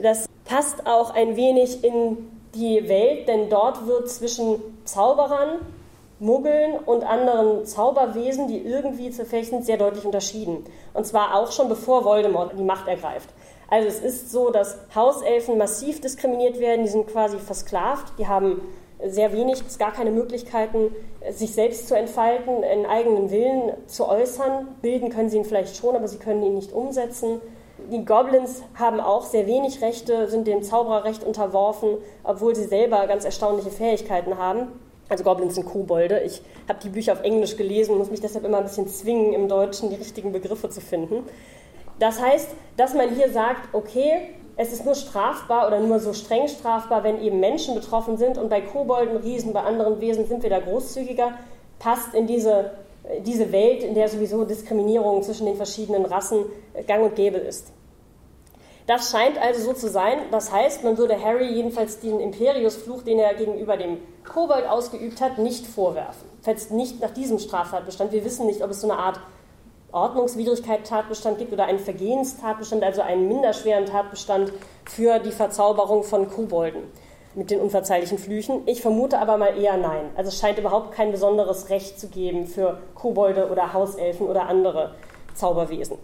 Das 0.00 0.26
passt 0.44 0.86
auch 0.86 1.14
ein 1.14 1.36
wenig 1.36 1.84
in 1.84 2.30
die 2.54 2.88
Welt, 2.88 3.28
denn 3.28 3.48
dort 3.50 3.86
wird 3.86 4.10
zwischen 4.10 4.60
Zauberern, 4.84 5.58
Muggeln 6.18 6.78
und 6.86 7.04
anderen 7.04 7.66
Zauberwesen, 7.66 8.48
die 8.48 8.58
irgendwie 8.58 9.10
zu 9.10 9.26
fechten, 9.26 9.62
sehr 9.62 9.76
deutlich 9.76 10.04
unterschieden. 10.04 10.64
Und 10.94 11.06
zwar 11.06 11.34
auch 11.34 11.52
schon 11.52 11.68
bevor 11.68 12.04
Voldemort 12.04 12.52
die 12.58 12.62
Macht 12.62 12.88
ergreift. 12.88 13.28
Also 13.68 13.88
es 13.88 14.00
ist 14.00 14.30
so, 14.30 14.50
dass 14.50 14.78
Hauselfen 14.94 15.58
massiv 15.58 16.00
diskriminiert 16.00 16.58
werden, 16.58 16.84
die 16.84 16.90
sind 16.90 17.08
quasi 17.08 17.38
versklavt, 17.38 18.12
die 18.18 18.26
haben 18.26 18.62
sehr 19.04 19.32
wenig 19.32 19.62
gar 19.78 19.92
keine 19.92 20.10
Möglichkeiten, 20.10 20.94
sich 21.30 21.52
selbst 21.52 21.88
zu 21.88 21.96
entfalten, 21.96 22.64
einen 22.64 22.86
eigenen 22.86 23.30
Willen 23.30 23.72
zu 23.86 24.08
äußern. 24.08 24.68
Bilden 24.80 25.10
können 25.10 25.28
sie 25.28 25.36
ihn 25.38 25.44
vielleicht 25.44 25.76
schon, 25.76 25.94
aber 25.94 26.08
sie 26.08 26.18
können 26.18 26.42
ihn 26.42 26.54
nicht 26.54 26.72
umsetzen. 26.72 27.40
Die 27.90 28.04
Goblins 28.04 28.62
haben 28.74 29.00
auch 29.00 29.24
sehr 29.24 29.46
wenig 29.46 29.82
Rechte, 29.82 30.28
sind 30.28 30.46
dem 30.46 30.62
Zaubererrecht 30.62 31.24
unterworfen, 31.24 31.98
obwohl 32.24 32.54
sie 32.54 32.64
selber 32.64 33.06
ganz 33.06 33.24
erstaunliche 33.24 33.70
Fähigkeiten 33.70 34.38
haben. 34.38 34.68
Also 35.08 35.22
Goblins 35.24 35.54
sind 35.54 35.66
Kobolde. 35.66 36.20
Ich 36.20 36.42
habe 36.68 36.80
die 36.82 36.88
Bücher 36.88 37.12
auf 37.12 37.22
Englisch 37.22 37.56
gelesen 37.56 37.92
und 37.92 37.98
muss 37.98 38.10
mich 38.10 38.20
deshalb 38.20 38.44
immer 38.44 38.58
ein 38.58 38.64
bisschen 38.64 38.88
zwingen, 38.88 39.34
im 39.34 39.48
Deutschen 39.48 39.90
die 39.90 39.96
richtigen 39.96 40.32
Begriffe 40.32 40.68
zu 40.70 40.80
finden. 40.80 41.22
Das 41.98 42.20
heißt, 42.20 42.48
dass 42.76 42.94
man 42.94 43.14
hier 43.14 43.30
sagt, 43.30 43.72
okay, 43.72 44.30
es 44.56 44.72
ist 44.72 44.84
nur 44.84 44.94
strafbar 44.94 45.66
oder 45.66 45.80
nur 45.80 46.00
so 46.00 46.12
streng 46.12 46.48
strafbar, 46.48 47.04
wenn 47.04 47.22
eben 47.22 47.40
Menschen 47.40 47.74
betroffen 47.74 48.16
sind 48.16 48.38
und 48.38 48.48
bei 48.48 48.62
Kobolden, 48.62 49.18
Riesen, 49.18 49.52
bei 49.52 49.62
anderen 49.62 50.00
Wesen 50.00 50.26
sind 50.26 50.42
wir 50.42 50.50
da 50.50 50.60
großzügiger, 50.60 51.32
passt 51.78 52.14
in 52.14 52.26
diese, 52.26 52.70
diese 53.20 53.52
Welt, 53.52 53.82
in 53.82 53.94
der 53.94 54.08
sowieso 54.08 54.44
Diskriminierung 54.44 55.22
zwischen 55.22 55.46
den 55.46 55.56
verschiedenen 55.56 56.06
Rassen 56.06 56.46
gang 56.86 57.04
und 57.04 57.14
gäbe 57.14 57.36
ist. 57.36 57.72
Das 58.86 59.10
scheint 59.10 59.36
also 59.36 59.60
so 59.60 59.72
zu 59.72 59.88
sein. 59.88 60.18
Das 60.30 60.52
heißt, 60.52 60.84
man 60.84 60.96
würde 60.96 61.20
Harry 61.20 61.52
jedenfalls 61.52 61.98
den 61.98 62.20
Imperius-Fluch, 62.20 63.02
den 63.02 63.18
er 63.18 63.34
gegenüber 63.34 63.76
dem 63.76 63.98
Kobold 64.24 64.66
ausgeübt 64.66 65.20
hat, 65.20 65.38
nicht 65.38 65.66
vorwerfen. 65.66 66.28
Falls 66.40 66.70
nicht 66.70 67.00
nach 67.00 67.10
diesem 67.10 67.40
Straftatbestand. 67.40 68.12
Wir 68.12 68.24
wissen 68.24 68.46
nicht, 68.46 68.62
ob 68.62 68.70
es 68.70 68.80
so 68.80 68.88
eine 68.88 68.98
Art 68.98 69.18
Ordnungswidrigkeit-Tatbestand 69.92 71.38
gibt 71.38 71.52
oder 71.52 71.64
einen 71.64 71.78
Vergehenstatbestand, 71.78 72.82
also 72.82 73.02
einen 73.02 73.28
minderschweren 73.28 73.86
Tatbestand 73.86 74.52
für 74.84 75.18
die 75.18 75.32
Verzauberung 75.32 76.02
von 76.02 76.28
Kobolden 76.30 76.82
mit 77.34 77.50
den 77.50 77.60
unverzeihlichen 77.60 78.18
Flüchen. 78.18 78.62
Ich 78.66 78.80
vermute 78.80 79.18
aber 79.18 79.36
mal 79.36 79.58
eher 79.58 79.76
nein. 79.76 80.10
Also 80.16 80.28
es 80.28 80.38
scheint 80.38 80.58
überhaupt 80.58 80.92
kein 80.92 81.12
besonderes 81.12 81.68
Recht 81.68 82.00
zu 82.00 82.08
geben 82.08 82.46
für 82.46 82.78
Kobolde 82.94 83.50
oder 83.50 83.72
Hauselfen 83.72 84.26
oder 84.26 84.48
andere 84.48 84.94
Zauberwesen. 85.34 85.98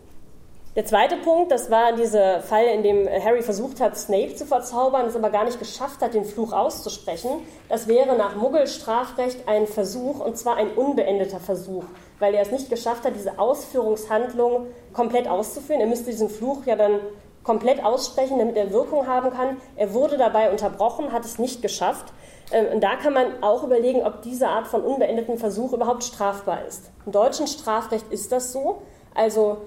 Der 0.75 0.87
zweite 0.87 1.19
Punkt, 1.19 1.53
das 1.53 1.71
war 1.71 1.93
dieser 1.93 2.41
Fall, 2.41 2.65
in 2.65 2.83
dem 2.83 3.07
Harry 3.07 3.43
versucht 3.43 3.79
hat, 3.79 3.95
Snape 3.95 4.35
zu 4.35 4.47
verzaubern, 4.47 5.05
es 5.05 5.15
aber 5.15 5.29
gar 5.29 5.45
nicht 5.45 5.59
geschafft 5.59 6.01
hat, 6.01 6.15
den 6.15 6.25
Fluch 6.25 6.55
auszusprechen. 6.55 7.29
Das 7.69 7.89
wäre 7.89 8.17
nach 8.17 8.37
Muggelstrafrecht 8.37 9.47
ein 9.47 9.67
Versuch, 9.67 10.25
und 10.25 10.39
zwar 10.39 10.57
ein 10.57 10.71
unbeendeter 10.71 11.41
Versuch, 11.41 11.85
weil 12.21 12.33
er 12.33 12.41
es 12.41 12.51
nicht 12.51 12.71
geschafft 12.71 13.05
hat, 13.05 13.15
diese 13.15 13.39
Ausführungshandlung 13.39 14.69
komplett 14.95 15.29
auszuführen. 15.29 15.83
Er 15.83 15.89
müsste 15.89 16.11
diesen 16.11 16.31
Fluch 16.31 16.65
ja 16.65 16.75
dann 16.75 17.01
komplett 17.43 17.85
aussprechen, 17.85 18.39
damit 18.39 18.57
er 18.57 18.73
Wirkung 18.73 19.07
haben 19.07 19.31
kann. 19.31 19.59
Er 19.77 19.93
wurde 19.93 20.17
dabei 20.17 20.51
unterbrochen, 20.51 21.13
hat 21.13 21.27
es 21.27 21.39
nicht 21.39 21.61
geschafft. 21.61 22.15
Ähm, 22.51 22.69
und 22.73 22.81
da 22.81 22.97
kann 22.97 23.13
man 23.13 23.43
auch 23.43 23.63
überlegen, 23.63 24.07
ob 24.07 24.23
diese 24.23 24.49
Art 24.49 24.69
von 24.69 24.81
unbeendeten 24.81 25.37
Versuch 25.37 25.75
überhaupt 25.75 26.03
strafbar 26.03 26.65
ist. 26.67 26.91
Im 27.05 27.13
deutschen 27.13 27.47
Strafrecht 27.47 28.11
ist 28.11 28.33
das 28.33 28.53
so. 28.53 28.81
Also 29.15 29.59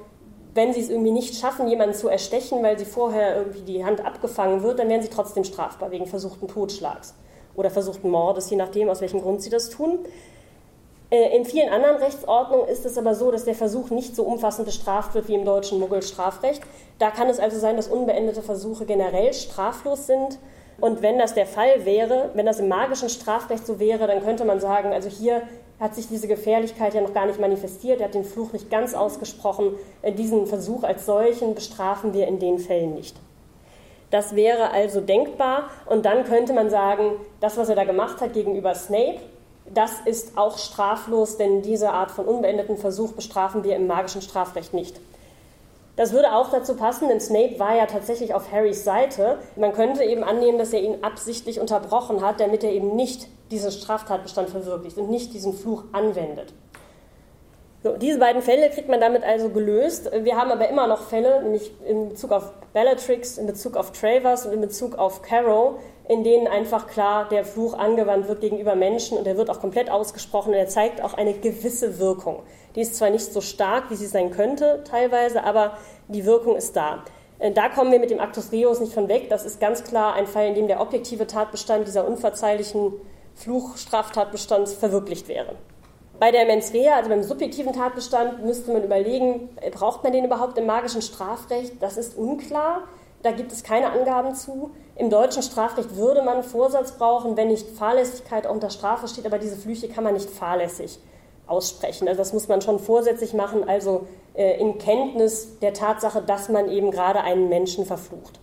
wenn 0.56 0.74
sie 0.74 0.80
es 0.80 0.90
irgendwie 0.90 1.12
nicht 1.12 1.36
schaffen, 1.36 1.68
jemanden 1.68 1.94
zu 1.94 2.08
erstechen, 2.08 2.64
weil 2.64 2.80
sie 2.80 2.86
vorher 2.86 3.36
irgendwie 3.36 3.62
die 3.62 3.86
Hand 3.86 4.04
abgefangen 4.04 4.64
wird, 4.64 4.80
dann 4.80 4.88
werden 4.88 5.02
sie 5.02 5.10
trotzdem 5.10 5.44
strafbar 5.44 5.92
wegen 5.92 6.08
versuchten 6.08 6.48
Totschlags 6.48 7.14
oder 7.56 7.70
versuchten 7.70 8.10
Mordes, 8.10 8.50
je 8.50 8.56
nachdem, 8.56 8.90
aus 8.90 9.02
welchem 9.02 9.22
Grund 9.22 9.42
sie 9.42 9.50
das 9.50 9.70
tun. 9.70 10.00
Äh, 11.12 11.36
in 11.36 11.44
vielen 11.44 11.70
anderen 11.70 11.98
Rechtsordnungen 11.98 12.68
ist 12.70 12.86
es 12.86 12.98
aber 12.98 13.16
so, 13.16 13.32
dass 13.32 13.44
der 13.44 13.54
Versuch 13.54 13.90
nicht 13.90 14.16
so 14.16 14.24
umfassend 14.24 14.66
bestraft 14.66 15.14
wird 15.14 15.28
wie 15.28 15.36
im 15.36 15.44
deutschen 15.44 15.78
Muggelstrafrecht. 15.80 16.62
Da 17.00 17.12
kann 17.12 17.30
es 17.30 17.40
also 17.40 17.60
sein, 17.60 17.76
dass 17.76 17.90
unbeendete 17.90 18.42
Versuche 18.42 18.86
generell 18.86 19.34
straflos 19.34 20.08
sind. 20.08 20.40
Und 20.80 21.02
wenn 21.02 21.18
das 21.18 21.34
der 21.34 21.46
Fall 21.46 21.86
wäre, 21.86 22.32
wenn 22.34 22.46
das 22.46 22.60
im 22.60 22.70
magischen 22.70 23.10
Strafrecht 23.10 23.66
so 23.66 23.80
wäre, 23.80 24.08
dann 24.08 24.24
könnte 24.24 24.46
man 24.46 24.60
sagen, 24.60 24.94
also 24.94 25.10
hier 25.10 25.42
hat 25.80 25.96
sich 25.96 26.08
diese 26.08 26.28
Gefährlichkeit 26.28 26.94
ja 26.94 27.02
noch 27.02 27.14
gar 27.14 27.26
nicht 27.26 27.40
manifestiert, 27.40 28.00
er 28.00 28.08
hat 28.08 28.16
den 28.16 28.24
Fluch 28.24 28.54
nicht 28.54 28.70
ganz 28.70 28.94
ausgesprochen, 28.94 29.76
äh, 30.02 30.12
diesen 30.12 30.48
Versuch 30.48 30.84
als 30.84 31.06
solchen 31.06 31.56
bestrafen 31.56 32.14
wir 32.14 32.28
in 32.28 32.40
den 32.40 32.60
Fällen 32.60 32.94
nicht. 32.94 33.16
Das 34.12 34.36
wäre 34.36 34.72
also 34.72 35.02
denkbar 35.02 35.70
und 35.88 36.06
dann 36.06 36.24
könnte 36.24 36.54
man 36.54 36.70
sagen, 36.70 37.12
das, 37.42 37.58
was 37.58 37.70
er 37.70 37.76
da 37.76 37.84
gemacht 37.84 38.22
hat 38.22 38.34
gegenüber 38.34 38.74
Snape, 38.76 39.20
das 39.74 40.00
ist 40.06 40.38
auch 40.38 40.58
straflos, 40.58 41.38
denn 41.38 41.62
diese 41.62 41.92
Art 41.92 42.12
von 42.12 42.26
unbeendeten 42.26 42.78
Versuch 42.78 43.14
bestrafen 43.14 43.64
wir 43.64 43.76
im 43.76 43.88
magischen 43.88 44.22
Strafrecht 44.22 44.74
nicht. 44.74 45.00
Das 45.96 46.12
würde 46.12 46.34
auch 46.34 46.50
dazu 46.52 46.76
passen, 46.76 47.08
denn 47.08 47.22
Snape 47.22 47.58
war 47.58 47.76
ja 47.76 47.86
tatsächlich 47.86 48.34
auf 48.34 48.52
Harrys 48.52 48.84
Seite. 48.84 49.40
Man 49.56 49.72
könnte 49.72 50.04
eben 50.04 50.24
annehmen, 50.24 50.58
dass 50.58 50.74
er 50.74 50.82
ihn 50.82 51.04
absichtlich 51.04 51.60
unterbrochen 51.60 52.22
hat, 52.22 52.40
damit 52.42 52.64
er 52.64 52.72
eben 52.72 52.96
nicht 52.96 53.28
diesen 53.52 53.72
Straftatbestand 53.72 54.50
verwirklicht 54.50 54.98
und 54.98 55.10
nicht 55.10 55.34
diesen 55.34 55.54
Fluch 55.54 55.84
anwendet. 55.94 56.54
So, 57.84 57.96
diese 57.96 58.18
beiden 58.18 58.42
Fälle 58.42 58.72
kriegt 58.72 58.90
man 58.90 59.00
damit 59.00 59.24
also 59.24 59.50
gelöst. 59.50 60.10
Wir 60.12 60.36
haben 60.36 60.52
aber 60.52 60.68
immer 60.68 60.88
noch 60.88 61.04
Fälle, 61.04 61.44
nämlich 61.44 61.72
in 61.88 62.10
Bezug 62.10 62.32
auf 62.32 62.52
Bellatrix, 62.74 63.38
in 63.38 63.46
Bezug 63.46 63.78
auf 63.78 63.92
Travers 63.92 64.48
und 64.48 64.54
in 64.54 64.62
Bezug 64.62 64.98
auf 64.98 65.22
Carrow, 65.22 65.80
in 66.08 66.24
denen 66.24 66.48
einfach 66.48 66.88
klar 66.88 67.28
der 67.30 67.46
Fluch 67.46 67.74
angewandt 67.74 68.28
wird 68.28 68.42
gegenüber 68.42 68.76
Menschen 68.76 69.18
und 69.18 69.26
er 69.26 69.38
wird 69.38 69.50
auch 69.50 69.60
komplett 69.60 69.90
ausgesprochen 69.90 70.50
und 70.50 70.60
er 70.60 70.68
zeigt 70.68 71.02
auch 71.02 71.16
eine 71.16 71.34
gewisse 71.34 72.00
Wirkung. 72.00 72.44
Die 72.76 72.82
ist 72.82 72.96
zwar 72.96 73.10
nicht 73.10 73.34
so 73.34 73.42
stark, 73.42 73.90
wie 73.90 73.96
sie 73.96 74.06
sein 74.06 74.32
könnte 74.32 74.84
teilweise, 74.88 75.44
aber 75.44 75.78
die 76.08 76.26
Wirkung 76.26 76.56
ist 76.56 76.76
da. 76.76 77.04
Äh, 77.40 77.52
da 77.52 77.70
kommen 77.70 77.92
wir 77.92 78.00
mit 78.00 78.12
dem 78.12 78.20
Actus 78.20 78.52
Reus 78.54 78.80
nicht 78.80 78.94
von 78.94 79.08
weg. 79.08 79.30
Das 79.30 79.46
ist 79.46 79.60
ganz 79.60 79.84
klar 79.84 80.14
ein 80.14 80.28
Fall, 80.28 80.48
in 80.48 80.56
dem 80.56 80.68
der 80.68 80.80
objektive 80.80 81.26
Tatbestand 81.26 81.88
dieser 81.88 82.08
unverzeihlichen 82.08 82.94
Fluchstraftatbestands 83.36 84.74
verwirklicht 84.74 85.28
wäre. 85.28 85.56
Bei 86.20 86.32
der 86.32 86.46
Mens 86.46 86.72
rea, 86.74 86.96
also 86.96 87.10
beim 87.10 87.24
subjektiven 87.24 87.74
Tatbestand, 87.74 88.46
müsste 88.46 88.72
man 88.72 88.84
überlegen, 88.84 89.50
äh, 89.62 89.72
braucht 89.72 90.04
man 90.04 90.14
den 90.14 90.26
überhaupt 90.26 90.58
im 90.58 90.66
magischen 90.66 91.02
Strafrecht? 91.02 91.82
Das 91.82 91.98
ist 91.98 92.18
unklar. 92.18 92.84
Da 93.26 93.32
gibt 93.32 93.52
es 93.52 93.64
keine 93.64 93.92
Angaben 93.92 94.36
zu. 94.36 94.70
Im 94.96 95.10
deutschen 95.10 95.42
Strafrecht 95.42 95.96
würde 95.96 96.22
man 96.22 96.44
Vorsatz 96.44 96.92
brauchen, 96.92 97.36
wenn 97.36 97.48
nicht 97.48 97.68
Fahrlässigkeit 97.68 98.46
unter 98.46 98.70
Strafe 98.70 99.08
steht, 99.08 99.26
aber 99.26 99.40
diese 99.40 99.58
Flüche 99.58 99.90
kann 99.90 100.04
man 100.04 100.14
nicht 100.14 100.30
fahrlässig 100.30 101.00
aussprechen. 101.48 102.08
Also 102.08 102.20
das 102.20 102.34
muss 102.34 102.48
man 102.48 102.62
schon 102.62 102.78
vorsätzlich 102.78 103.34
machen, 103.34 103.68
also 103.68 104.06
äh, 104.36 104.60
in 104.60 104.78
Kenntnis 104.78 105.58
der 105.58 105.74
Tatsache, 105.74 106.22
dass 106.22 106.50
man 106.50 106.70
eben 106.70 106.92
gerade 106.92 107.22
einen 107.22 107.50
Menschen 107.50 107.88
verflucht. 107.88 108.40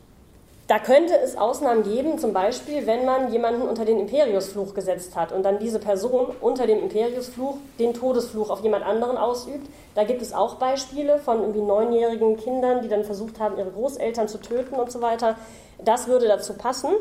Da 0.72 0.78
könnte 0.78 1.12
es 1.18 1.36
Ausnahmen 1.36 1.82
geben, 1.82 2.18
zum 2.18 2.32
Beispiel, 2.32 2.86
wenn 2.86 3.04
man 3.04 3.30
jemanden 3.30 3.60
unter 3.60 3.84
den 3.84 4.00
Imperiusfluch 4.00 4.72
gesetzt 4.72 5.14
hat 5.16 5.30
und 5.30 5.42
dann 5.42 5.58
diese 5.58 5.78
Person 5.78 6.28
unter 6.40 6.66
dem 6.66 6.78
Imperiusfluch 6.78 7.58
den 7.78 7.92
Todesfluch 7.92 8.48
auf 8.48 8.62
jemand 8.62 8.86
anderen 8.86 9.18
ausübt. 9.18 9.68
Da 9.94 10.04
gibt 10.04 10.22
es 10.22 10.32
auch 10.32 10.54
Beispiele 10.54 11.18
von 11.18 11.40
irgendwie 11.40 11.60
neunjährigen 11.60 12.38
Kindern, 12.38 12.80
die 12.80 12.88
dann 12.88 13.04
versucht 13.04 13.38
haben, 13.38 13.58
ihre 13.58 13.70
Großeltern 13.70 14.28
zu 14.28 14.40
töten 14.40 14.76
und 14.76 14.90
so 14.90 15.02
weiter. 15.02 15.36
Das 15.84 16.06
würde 16.08 16.26
dazu 16.26 16.54
passen. 16.54 16.92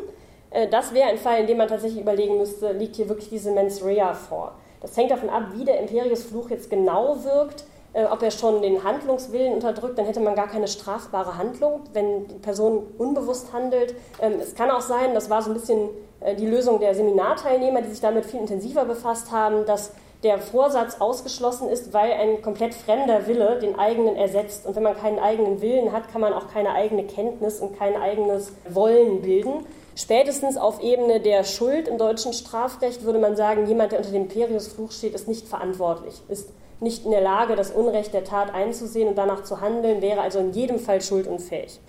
Äh, 0.50 0.68
das 0.68 0.94
wäre 0.94 1.08
ein 1.08 1.18
Fall, 1.18 1.40
in 1.40 1.48
dem 1.48 1.56
man 1.56 1.70
tatsächlich 1.70 2.02
überlegen 2.02 2.40
müsste, 2.40 2.74
liegt 2.74 2.98
hier 2.98 3.08
wirklich 3.08 3.30
diese 3.30 3.52
Mens 3.52 3.86
rea 3.86 4.14
vor. 4.14 4.52
Das 4.82 4.98
hängt 4.98 5.12
davon 5.12 5.30
ab, 5.30 5.44
wie 5.54 5.64
der 5.64 5.80
Imperiusfluch 5.80 6.50
jetzt 6.50 6.70
genau 6.70 7.24
wirkt 7.24 7.64
ob 7.94 8.22
er 8.24 8.32
schon 8.32 8.62
den 8.62 8.84
Handlungswillen 8.84 9.54
unterdrückt, 9.54 9.98
dann 9.98 10.06
hätte 10.06 10.22
man 10.22 10.36
gar 10.36 10.48
keine 10.48 10.68
strafbare 10.68 11.38
Handlung, 11.38 11.82
wenn 11.94 12.28
die 12.28 12.36
Person 12.36 12.84
unbewusst 12.98 13.52
handelt. 13.52 13.96
Ähm, 14.22 14.36
es 14.42 14.56
kann 14.56 14.72
auch 14.72 14.82
sein, 14.82 15.14
das 15.14 15.30
war 15.30 15.42
so 15.42 15.50
ein 15.50 15.54
bisschen 15.54 15.90
äh, 16.22 16.36
die 16.36 16.48
Lösung 16.48 16.80
der 16.80 16.96
Seminarteilnehmer, 16.96 17.82
die 17.82 17.90
sich 17.90 18.00
damit 18.00 18.26
viel 18.26 18.40
intensiver 18.40 18.86
befasst 18.86 19.32
haben, 19.32 19.66
dass 19.66 19.92
der 20.24 20.38
Vorsatz 20.38 21.02
ausgeschlossen 21.02 21.68
ist, 21.68 21.94
weil 21.94 22.12
ein 22.12 22.42
komplett 22.42 22.76
fremder 22.76 23.28
Wille 23.28 23.60
den 23.60 23.78
eigenen 23.78 24.16
ersetzt. 24.16 24.68
Und 24.68 24.76
wenn 24.76 24.84
man 24.84 24.96
keinen 24.96 25.20
eigenen 25.20 25.62
Willen 25.62 25.92
hat, 25.92 26.12
kann 26.12 26.22
man 26.22 26.34
auch 26.34 26.48
keine 26.48 26.74
eigene 26.74 27.06
Kenntnis 27.06 27.60
und 27.60 27.78
kein 27.78 27.96
eigenes 27.96 28.54
Wollen 28.70 29.22
bilden. 29.22 29.66
Spätestens 29.96 30.58
auf 30.58 30.82
Ebene 30.82 31.20
der 31.20 31.44
Schuld 31.44 31.88
im 31.88 31.98
deutschen 31.98 32.34
Strafrecht 32.34 33.04
würde 33.04 33.20
man 33.20 33.36
sagen, 33.36 33.68
jemand, 33.68 33.92
der 33.92 34.00
unter 34.00 34.12
dem 34.12 34.24
Imperiusfluch 34.24 34.92
steht, 34.92 35.16
ist 35.16 35.28
nicht 35.28 35.48
verantwortlich, 35.48 36.22
ist 36.30 36.50
nicht 36.82 37.06
in 37.06 37.12
der 37.12 37.22
Lage, 37.22 37.56
das 37.56 37.72
Unrecht 37.72 38.14
der 38.14 38.24
Tat 38.24 38.54
einzusehen 38.54 39.08
und 39.08 39.18
danach 39.18 39.44
zu 39.44 39.62
handeln, 39.62 40.02
wäre 40.02 40.22
also 40.22 40.40
in 40.40 40.52
jedem 40.52 40.80
Fall 40.80 41.02
schuldunfähig. 41.02 41.80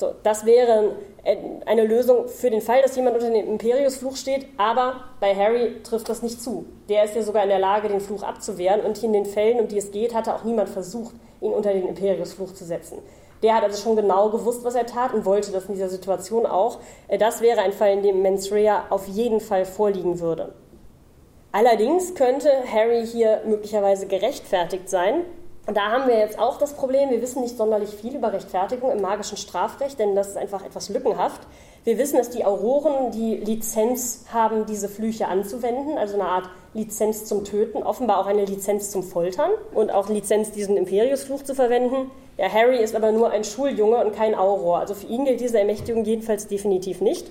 So, 0.00 0.12
das 0.24 0.44
wäre 0.44 0.96
eine 1.66 1.84
Lösung 1.84 2.26
für 2.26 2.50
den 2.50 2.60
Fall, 2.60 2.82
dass 2.82 2.96
jemand 2.96 3.16
unter 3.16 3.30
dem 3.30 3.48
Imperiusfluch 3.48 4.16
steht, 4.16 4.46
aber 4.56 5.04
bei 5.20 5.34
Harry 5.34 5.82
trifft 5.84 6.08
das 6.08 6.22
nicht 6.22 6.42
zu. 6.42 6.66
Der 6.88 7.04
ist 7.04 7.14
ja 7.14 7.22
sogar 7.22 7.44
in 7.44 7.48
der 7.48 7.60
Lage, 7.60 7.88
den 7.88 8.00
Fluch 8.00 8.24
abzuwehren 8.24 8.80
und 8.80 9.02
in 9.04 9.12
den 9.12 9.24
Fällen, 9.24 9.60
um 9.60 9.68
die 9.68 9.78
es 9.78 9.92
geht, 9.92 10.12
hatte 10.12 10.34
auch 10.34 10.42
niemand 10.42 10.68
versucht, 10.68 11.14
ihn 11.40 11.52
unter 11.52 11.72
den 11.72 11.86
Imperiusfluch 11.86 12.54
zu 12.54 12.64
setzen. 12.64 12.98
Der 13.44 13.54
hat 13.54 13.62
also 13.62 13.80
schon 13.80 13.94
genau 13.94 14.30
gewusst, 14.30 14.64
was 14.64 14.74
er 14.74 14.86
tat 14.86 15.12
und 15.12 15.24
wollte 15.24 15.52
das 15.52 15.66
in 15.66 15.74
dieser 15.74 15.90
Situation 15.90 16.44
auch. 16.46 16.78
Äh, 17.08 17.18
das 17.18 17.40
wäre 17.40 17.60
ein 17.60 17.72
Fall, 17.72 17.92
in 17.92 18.02
dem 18.02 18.22
Mens 18.22 18.50
Rea 18.50 18.86
auf 18.90 19.06
jeden 19.06 19.40
Fall 19.40 19.64
vorliegen 19.64 20.18
würde. 20.18 20.54
Allerdings 21.54 22.16
könnte 22.16 22.50
Harry 22.66 23.06
hier 23.06 23.42
möglicherweise 23.46 24.08
gerechtfertigt 24.08 24.90
sein. 24.90 25.20
Und 25.68 25.76
da 25.76 25.92
haben 25.92 26.08
wir 26.08 26.18
jetzt 26.18 26.36
auch 26.36 26.58
das 26.58 26.72
Problem, 26.72 27.10
wir 27.10 27.22
wissen 27.22 27.42
nicht 27.42 27.56
sonderlich 27.56 27.90
viel 27.90 28.16
über 28.16 28.32
Rechtfertigung 28.32 28.90
im 28.90 29.00
magischen 29.00 29.36
Strafrecht, 29.36 30.00
denn 30.00 30.16
das 30.16 30.30
ist 30.30 30.36
einfach 30.36 30.66
etwas 30.66 30.88
lückenhaft. 30.88 31.42
Wir 31.84 31.96
wissen, 31.96 32.16
dass 32.16 32.30
die 32.30 32.44
Auroren 32.44 33.12
die 33.12 33.36
Lizenz 33.36 34.24
haben, 34.32 34.66
diese 34.66 34.88
Flüche 34.88 35.28
anzuwenden, 35.28 35.96
also 35.96 36.14
eine 36.14 36.28
Art 36.28 36.48
Lizenz 36.72 37.24
zum 37.24 37.44
Töten, 37.44 37.84
offenbar 37.84 38.18
auch 38.18 38.26
eine 38.26 38.46
Lizenz 38.46 38.90
zum 38.90 39.04
Foltern 39.04 39.52
und 39.74 39.92
auch 39.92 40.08
Lizenz, 40.08 40.50
diesen 40.50 40.76
Imperiusfluch 40.76 41.44
zu 41.44 41.54
verwenden. 41.54 42.10
Ja, 42.36 42.52
Harry 42.52 42.82
ist 42.82 42.96
aber 42.96 43.12
nur 43.12 43.30
ein 43.30 43.44
Schuljunge 43.44 44.04
und 44.04 44.12
kein 44.12 44.34
Auror, 44.34 44.80
also 44.80 44.94
für 44.94 45.06
ihn 45.06 45.24
gilt 45.24 45.40
diese 45.40 45.60
Ermächtigung 45.60 46.04
jedenfalls 46.04 46.48
definitiv 46.48 47.00
nicht. 47.00 47.30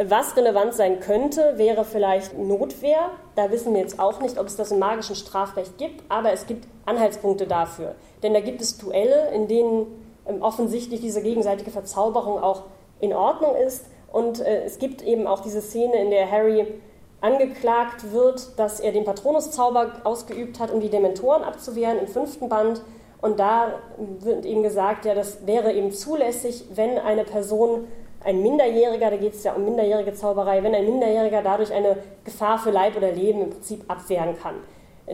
Was 0.00 0.36
relevant 0.36 0.74
sein 0.74 1.00
könnte, 1.00 1.54
wäre 1.56 1.84
vielleicht 1.84 2.38
Notwehr. 2.38 3.10
Da 3.34 3.50
wissen 3.50 3.74
wir 3.74 3.80
jetzt 3.80 3.98
auch 3.98 4.20
nicht, 4.20 4.38
ob 4.38 4.46
es 4.46 4.54
das 4.54 4.70
im 4.70 4.78
magischen 4.78 5.16
Strafrecht 5.16 5.76
gibt, 5.76 6.04
aber 6.08 6.32
es 6.32 6.46
gibt 6.46 6.68
Anhaltspunkte 6.86 7.48
dafür. 7.48 7.96
Denn 8.22 8.32
da 8.32 8.38
gibt 8.38 8.60
es 8.60 8.78
Duelle, 8.78 9.32
in 9.34 9.48
denen 9.48 9.86
ähm, 10.28 10.40
offensichtlich 10.40 11.00
diese 11.00 11.20
gegenseitige 11.20 11.72
Verzauberung 11.72 12.40
auch 12.40 12.62
in 13.00 13.12
Ordnung 13.12 13.56
ist. 13.56 13.86
Und 14.12 14.40
äh, 14.40 14.62
es 14.62 14.78
gibt 14.78 15.02
eben 15.02 15.26
auch 15.26 15.40
diese 15.40 15.60
Szene, 15.60 16.00
in 16.00 16.10
der 16.10 16.30
Harry 16.30 16.74
angeklagt 17.20 18.12
wird, 18.12 18.56
dass 18.56 18.78
er 18.78 18.92
den 18.92 19.04
Patronuszauber 19.04 19.94
ausgeübt 20.04 20.60
hat, 20.60 20.70
um 20.70 20.78
die 20.78 20.90
Dementoren 20.90 21.42
abzuwehren 21.42 21.98
im 21.98 22.06
fünften 22.06 22.48
Band. 22.48 22.82
Und 23.20 23.40
da 23.40 23.80
wird 24.20 24.46
eben 24.46 24.62
gesagt, 24.62 25.04
ja, 25.06 25.16
das 25.16 25.44
wäre 25.44 25.72
eben 25.72 25.90
zulässig, 25.90 26.66
wenn 26.72 26.98
eine 26.98 27.24
Person 27.24 27.88
ein 28.24 28.42
Minderjähriger, 28.42 29.10
da 29.10 29.16
geht 29.16 29.34
es 29.34 29.44
ja 29.44 29.54
um 29.54 29.64
minderjährige 29.64 30.12
Zauberei, 30.12 30.62
wenn 30.62 30.74
ein 30.74 30.84
Minderjähriger 30.84 31.42
dadurch 31.42 31.72
eine 31.72 31.98
Gefahr 32.24 32.58
für 32.58 32.70
Leib 32.70 32.96
oder 32.96 33.12
Leben 33.12 33.42
im 33.42 33.50
Prinzip 33.50 33.84
abwehren 33.88 34.36
kann. 34.40 34.56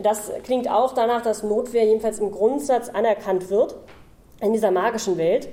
Das 0.01 0.31
klingt 0.43 0.69
auch 0.69 0.93
danach, 0.93 1.21
dass 1.21 1.43
Notwehr 1.43 1.85
jedenfalls 1.85 2.19
im 2.19 2.31
Grundsatz 2.31 2.89
anerkannt 2.89 3.49
wird 3.49 3.75
in 4.41 4.53
dieser 4.53 4.71
magischen 4.71 5.17
Welt. 5.17 5.47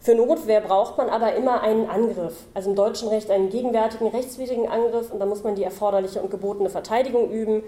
Für 0.00 0.14
Notwehr 0.14 0.60
braucht 0.60 0.98
man 0.98 1.08
aber 1.08 1.34
immer 1.34 1.62
einen 1.62 1.88
Angriff, 1.88 2.34
also 2.54 2.70
im 2.70 2.76
deutschen 2.76 3.08
Recht 3.08 3.30
einen 3.30 3.50
gegenwärtigen 3.50 4.08
rechtswidrigen 4.08 4.68
Angriff 4.68 5.10
und 5.10 5.18
da 5.18 5.26
muss 5.26 5.42
man 5.42 5.54
die 5.54 5.64
erforderliche 5.64 6.20
und 6.20 6.30
gebotene 6.30 6.70
Verteidigung 6.70 7.30
üben. 7.30 7.62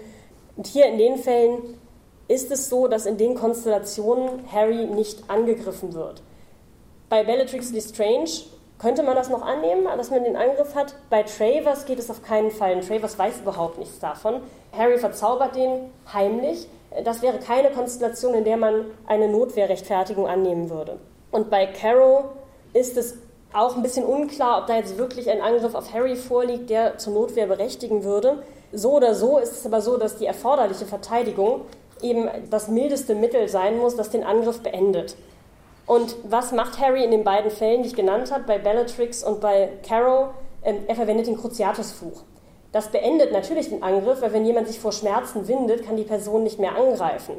Und 0.55 0.67
hier 0.67 0.85
in 0.85 0.97
den 0.97 1.17
Fällen 1.17 1.79
ist 2.27 2.51
es 2.51 2.69
so, 2.69 2.87
dass 2.87 3.05
in 3.05 3.17
den 3.17 3.35
Konstellationen 3.35 4.51
Harry 4.51 4.85
nicht 4.85 5.29
angegriffen 5.29 5.93
wird. 5.93 6.21
Bei 7.09 7.23
Bellatrix 7.23 7.71
Lestrange 7.71 8.29
könnte 8.79 9.03
man 9.03 9.15
das 9.15 9.29
noch 9.29 9.41
annehmen, 9.41 9.85
dass 9.85 10.11
man 10.11 10.23
den 10.23 10.35
Angriff 10.35 10.75
hat. 10.75 10.95
Bei 11.09 11.23
Travers 11.23 11.85
geht 11.85 11.99
es 11.99 12.09
auf 12.09 12.21
keinen 12.21 12.51
Fall. 12.51 12.79
Travers 12.81 13.17
weiß 13.17 13.39
überhaupt 13.39 13.79
nichts 13.79 13.99
davon. 13.99 14.41
Harry 14.71 14.97
verzaubert 14.97 15.55
den 15.55 15.91
heimlich. 16.13 16.67
Das 17.03 17.21
wäre 17.21 17.39
keine 17.39 17.71
Konstellation, 17.71 18.33
in 18.33 18.43
der 18.43 18.57
man 18.57 18.85
eine 19.07 19.27
Notwehrrechtfertigung 19.27 20.27
annehmen 20.27 20.69
würde. 20.69 20.99
Und 21.31 21.49
bei 21.49 21.65
Carrow 21.65 22.25
ist 22.73 22.97
es 22.97 23.17
auch 23.53 23.75
ein 23.75 23.81
bisschen 23.81 24.05
unklar, 24.05 24.61
ob 24.61 24.67
da 24.67 24.75
jetzt 24.75 24.97
wirklich 24.97 25.29
ein 25.29 25.41
Angriff 25.41 25.73
auf 25.73 25.93
Harry 25.93 26.15
vorliegt, 26.15 26.69
der 26.69 26.97
zur 26.97 27.13
Notwehr 27.13 27.47
berechtigen 27.47 28.03
würde. 28.03 28.43
So 28.71 28.93
oder 28.93 29.15
so 29.15 29.37
ist 29.37 29.53
es 29.53 29.65
aber 29.65 29.81
so, 29.81 29.97
dass 29.97 30.17
die 30.17 30.25
erforderliche 30.25 30.85
Verteidigung 30.85 31.61
eben 32.01 32.29
das 32.49 32.67
mildeste 32.67 33.15
Mittel 33.15 33.47
sein 33.47 33.77
muss, 33.77 33.95
das 33.95 34.09
den 34.09 34.23
Angriff 34.23 34.61
beendet. 34.61 35.15
Und 35.87 36.15
was 36.29 36.51
macht 36.51 36.79
Harry 36.79 37.03
in 37.03 37.11
den 37.11 37.23
beiden 37.23 37.49
Fällen, 37.49 37.81
die 37.81 37.89
ich 37.89 37.95
genannt 37.95 38.31
habe, 38.31 38.43
bei 38.43 38.59
Bellatrix 38.59 39.23
und 39.23 39.41
bei 39.41 39.69
Carrow? 39.87 40.29
Ähm, 40.63 40.83
er 40.87 40.95
verwendet 40.95 41.27
den 41.27 41.37
Cruciatusfluch. 41.37 42.23
Das 42.73 42.89
beendet 42.89 43.31
natürlich 43.31 43.69
den 43.69 43.81
Angriff, 43.81 44.21
weil 44.21 44.33
wenn 44.33 44.45
jemand 44.45 44.67
sich 44.67 44.79
vor 44.79 44.91
Schmerzen 44.91 45.47
windet, 45.47 45.85
kann 45.85 45.95
die 45.95 46.03
Person 46.03 46.43
nicht 46.43 46.59
mehr 46.59 46.75
angreifen. 46.75 47.35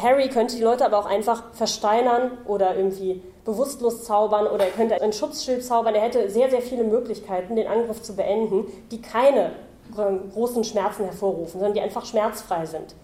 Harry 0.00 0.28
könnte 0.28 0.56
die 0.56 0.62
Leute 0.62 0.86
aber 0.86 0.98
auch 0.98 1.06
einfach 1.06 1.52
versteinern 1.52 2.38
oder 2.46 2.76
irgendwie 2.76 3.22
bewusstlos 3.44 4.04
zaubern 4.04 4.46
oder 4.46 4.66
er 4.66 4.70
könnte 4.70 5.02
ein 5.02 5.12
Schutzschild 5.12 5.64
zaubern. 5.64 5.96
Er 5.96 6.02
hätte 6.02 6.30
sehr, 6.30 6.48
sehr 6.48 6.62
viele 6.62 6.84
Möglichkeiten, 6.84 7.56
den 7.56 7.66
Angriff 7.66 8.00
zu 8.00 8.14
beenden, 8.14 8.66
die 8.92 9.02
keine 9.02 9.50
ähm, 9.98 10.30
großen 10.32 10.62
Schmerzen 10.62 11.04
hervorrufen, 11.04 11.58
sondern 11.58 11.74
die 11.74 11.80
einfach 11.80 12.06
schmerzfrei 12.06 12.66
sind. 12.66 12.94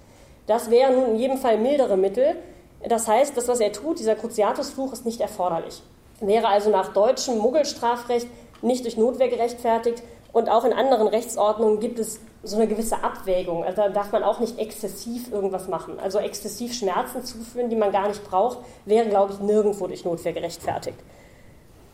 Das 0.46 0.70
wären 0.70 0.94
nun 0.94 1.11
in 1.11 1.16
jedem 1.16 1.38
Fall 1.38 1.59
mildere 1.59 1.96
Mittel. 1.96 2.37
Das 2.85 3.09
heißt, 3.09 3.37
das, 3.37 3.49
was 3.49 3.61
er 3.61 3.73
tut, 3.73 3.99
dieser 3.99 4.15
Cruciatusfluch, 4.15 4.93
ist 4.93 5.07
nicht 5.07 5.21
erforderlich. 5.21 5.83
Wäre 6.21 6.49
also 6.49 6.71
nach 6.71 6.93
deutschem 6.93 7.39
Muggelstrafrecht 7.39 8.29
nicht 8.62 8.85
durch 8.85 8.97
Notwehr 8.97 9.29
gerechtfertigt 9.29 10.03
und 10.33 10.49
auch 10.49 10.65
in 10.65 10.73
anderen 10.73 11.09
Rechtsordnungen 11.09 11.81
gibt 11.81 11.99
es 11.99 12.21
so 12.43 12.57
eine 12.57 12.67
gewisse 12.67 13.03
Abwägung. 13.03 13.65
Also 13.65 13.83
da 13.83 13.89
darf 13.89 14.12
man 14.12 14.23
auch 14.23 14.39
nicht 14.39 14.59
exzessiv 14.59 15.33
irgendwas 15.33 15.69
machen. 15.69 15.99
Also 15.99 16.19
exzessiv 16.19 16.75
Schmerzen 16.75 17.25
zuführen, 17.25 17.71
die 17.71 17.77
man 17.77 17.93
gar 17.93 18.09
nicht 18.09 18.25
braucht, 18.25 18.59
wäre, 18.85 19.09
glaube 19.09 19.33
ich, 19.33 19.41
nirgendwo 19.41 19.87
durch 19.87 20.05
Notwehr 20.05 20.33
gerechtfertigt. 20.33 20.99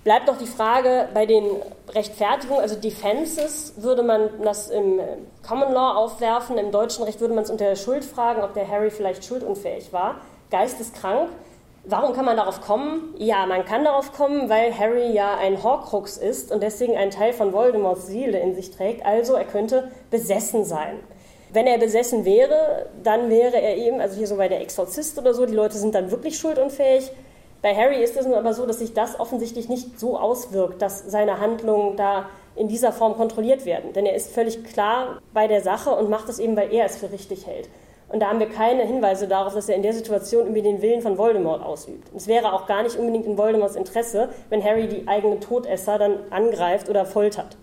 Bleibt 0.04 0.26
noch 0.26 0.36
die 0.36 0.46
Frage 0.46 1.08
bei 1.14 1.26
den 1.26 1.44
Rechtfertigungen, 1.88 2.60
also 2.60 2.74
Defenses, 2.74 3.74
würde 3.76 4.02
man 4.02 4.28
das 4.42 4.68
im 4.68 4.98
Common 5.46 5.72
Law 5.72 5.94
aufwerfen, 5.94 6.58
im 6.58 6.72
deutschen 6.72 7.04
Recht 7.04 7.20
würde 7.20 7.34
man 7.34 7.44
es 7.44 7.50
unter 7.50 7.66
der 7.66 7.76
Schuld 7.76 8.04
fragen, 8.04 8.42
ob 8.42 8.52
der 8.54 8.66
Harry 8.68 8.90
vielleicht 8.90 9.24
schuldunfähig 9.24 9.92
war, 9.92 10.16
geisteskrank. 10.52 11.30
Warum 11.84 12.12
kann 12.12 12.24
man 12.24 12.36
darauf 12.36 12.60
kommen? 12.60 13.12
Ja, 13.18 13.44
man 13.46 13.64
kann 13.64 13.82
darauf 13.82 14.12
kommen, 14.12 14.48
weil 14.48 14.78
Harry 14.78 15.10
ja 15.10 15.36
ein 15.36 15.64
Horcrux 15.64 16.16
ist 16.16 16.52
und 16.52 16.62
deswegen 16.62 16.96
einen 16.96 17.10
Teil 17.10 17.32
von 17.32 17.52
Voldemorts 17.52 18.06
Seele 18.06 18.38
in 18.38 18.54
sich 18.54 18.70
trägt, 18.70 19.04
also 19.04 19.34
er 19.34 19.44
könnte 19.44 19.90
besessen 20.10 20.64
sein. 20.64 21.00
Wenn 21.52 21.66
er 21.66 21.78
besessen 21.78 22.24
wäre, 22.24 22.86
dann 23.02 23.28
wäre 23.28 23.60
er 23.60 23.76
eben, 23.76 24.00
also 24.00 24.16
hier 24.16 24.28
so 24.28 24.36
bei 24.36 24.48
der 24.48 24.60
Exorzist 24.60 25.18
oder 25.18 25.34
so, 25.34 25.44
die 25.44 25.54
Leute 25.54 25.76
sind 25.76 25.94
dann 25.96 26.12
wirklich 26.12 26.38
schuldunfähig, 26.38 27.10
bei 27.62 27.76
Harry 27.76 28.02
ist 28.02 28.16
es 28.16 28.26
nun 28.26 28.34
aber 28.34 28.54
so, 28.54 28.66
dass 28.66 28.80
sich 28.80 28.92
das 28.92 29.18
offensichtlich 29.18 29.68
nicht 29.68 29.98
so 29.98 30.18
auswirkt, 30.18 30.82
dass 30.82 31.04
seine 31.06 31.38
Handlungen 31.38 31.96
da 31.96 32.28
in 32.56 32.66
dieser 32.68 32.92
Form 32.92 33.14
kontrolliert 33.14 33.64
werden. 33.64 33.92
Denn 33.92 34.04
er 34.04 34.16
ist 34.16 34.32
völlig 34.32 34.64
klar 34.64 35.20
bei 35.32 35.46
der 35.46 35.62
Sache 35.62 35.90
und 35.90 36.10
macht 36.10 36.28
es 36.28 36.40
eben, 36.40 36.56
weil 36.56 36.72
er 36.72 36.86
es 36.86 36.96
für 36.96 37.12
richtig 37.12 37.46
hält. 37.46 37.68
Und 38.12 38.20
da 38.20 38.28
haben 38.28 38.40
wir 38.40 38.48
keine 38.48 38.84
Hinweise 38.84 39.26
darauf, 39.26 39.54
dass 39.54 39.70
er 39.70 39.76
in 39.76 39.82
der 39.82 39.94
Situation 39.94 40.42
irgendwie 40.42 40.60
den 40.60 40.82
Willen 40.82 41.00
von 41.00 41.16
Voldemort 41.16 41.64
ausübt. 41.64 42.08
Es 42.14 42.26
wäre 42.26 42.52
auch 42.52 42.66
gar 42.66 42.82
nicht 42.82 42.96
unbedingt 42.96 43.24
in 43.24 43.38
Voldemorts 43.38 43.74
Interesse, 43.74 44.28
wenn 44.50 44.62
Harry 44.62 44.86
die 44.86 45.08
eigenen 45.08 45.40
Todesser 45.40 45.96
dann 45.98 46.18
angreift 46.28 46.90
oder 46.90 47.06
foltert. 47.06 47.56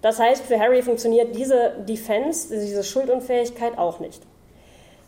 Das 0.00 0.18
heißt, 0.18 0.44
für 0.44 0.58
Harry 0.58 0.80
funktioniert 0.80 1.36
diese 1.36 1.74
Defense, 1.86 2.48
diese 2.58 2.84
Schuldunfähigkeit 2.84 3.76
auch 3.76 4.00
nicht. 4.00 4.22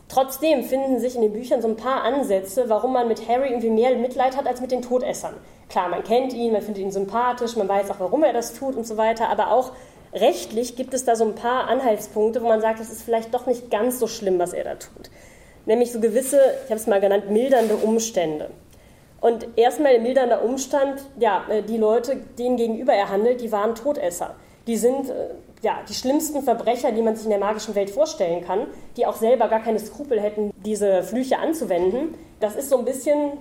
Trotzdem 0.07 0.63
finden 0.63 0.99
sich 0.99 1.15
in 1.15 1.21
den 1.21 1.33
Büchern 1.33 1.61
so 1.61 1.67
ein 1.67 1.75
paar 1.75 2.03
Ansätze, 2.03 2.67
warum 2.67 2.93
man 2.93 3.07
mit 3.07 3.27
Harry 3.27 3.49
irgendwie 3.49 3.69
mehr 3.69 3.95
Mitleid 3.95 4.37
hat 4.37 4.47
als 4.47 4.61
mit 4.61 4.71
den 4.71 4.81
Todessern. 4.81 5.35
Klar, 5.69 5.89
man 5.89 6.03
kennt 6.03 6.33
ihn, 6.33 6.51
man 6.51 6.61
findet 6.61 6.83
ihn 6.83 6.91
sympathisch, 6.91 7.55
man 7.55 7.67
weiß 7.67 7.91
auch, 7.91 7.99
warum 7.99 8.23
er 8.23 8.33
das 8.33 8.53
tut 8.53 8.75
und 8.75 8.85
so 8.85 8.97
weiter, 8.97 9.29
aber 9.29 9.51
auch 9.51 9.71
rechtlich 10.13 10.75
gibt 10.75 10.93
es 10.93 11.05
da 11.05 11.15
so 11.15 11.25
ein 11.25 11.35
paar 11.35 11.67
Anhaltspunkte, 11.67 12.41
wo 12.41 12.47
man 12.47 12.61
sagt, 12.61 12.79
das 12.79 12.89
ist 12.89 13.03
vielleicht 13.03 13.33
doch 13.33 13.45
nicht 13.45 13.69
ganz 13.69 13.99
so 13.99 14.07
schlimm, 14.07 14.39
was 14.39 14.53
er 14.53 14.63
da 14.63 14.75
tut. 14.75 15.09
Nämlich 15.65 15.91
so 15.91 15.99
gewisse, 15.99 16.39
ich 16.63 16.71
habe 16.71 16.79
es 16.79 16.87
mal 16.87 17.01
genannt, 17.01 17.29
mildernde 17.29 17.75
Umstände. 17.75 18.49
Und 19.21 19.47
erstmal 19.57 19.93
der 19.93 20.01
mildernde 20.01 20.39
Umstand, 20.39 21.01
ja, 21.19 21.45
äh, 21.49 21.61
die 21.61 21.77
Leute, 21.77 22.17
denen 22.37 22.57
gegenüber 22.57 22.93
er 22.93 23.09
handelt, 23.09 23.41
die 23.41 23.51
waren 23.51 23.75
Todesser. 23.75 24.35
Die 24.65 24.77
sind 24.77 25.09
äh, 25.09 25.29
ja, 25.61 25.79
die 25.87 25.93
schlimmsten 25.93 26.41
Verbrecher, 26.41 26.91
die 26.91 27.01
man 27.01 27.15
sich 27.15 27.25
in 27.25 27.31
der 27.31 27.39
magischen 27.39 27.75
Welt 27.75 27.89
vorstellen 27.89 28.45
kann, 28.45 28.67
die 28.95 29.05
auch 29.05 29.15
selber 29.15 29.49
gar 29.49 29.61
keine 29.61 29.79
Skrupel 29.79 30.19
hätten, 30.21 30.51
diese 30.65 31.03
Flüche 31.03 31.39
anzuwenden. 31.39 32.15
Das 32.39 32.55
ist 32.55 32.69
so 32.69 32.77
ein 32.77 32.85
bisschen, 32.85 33.33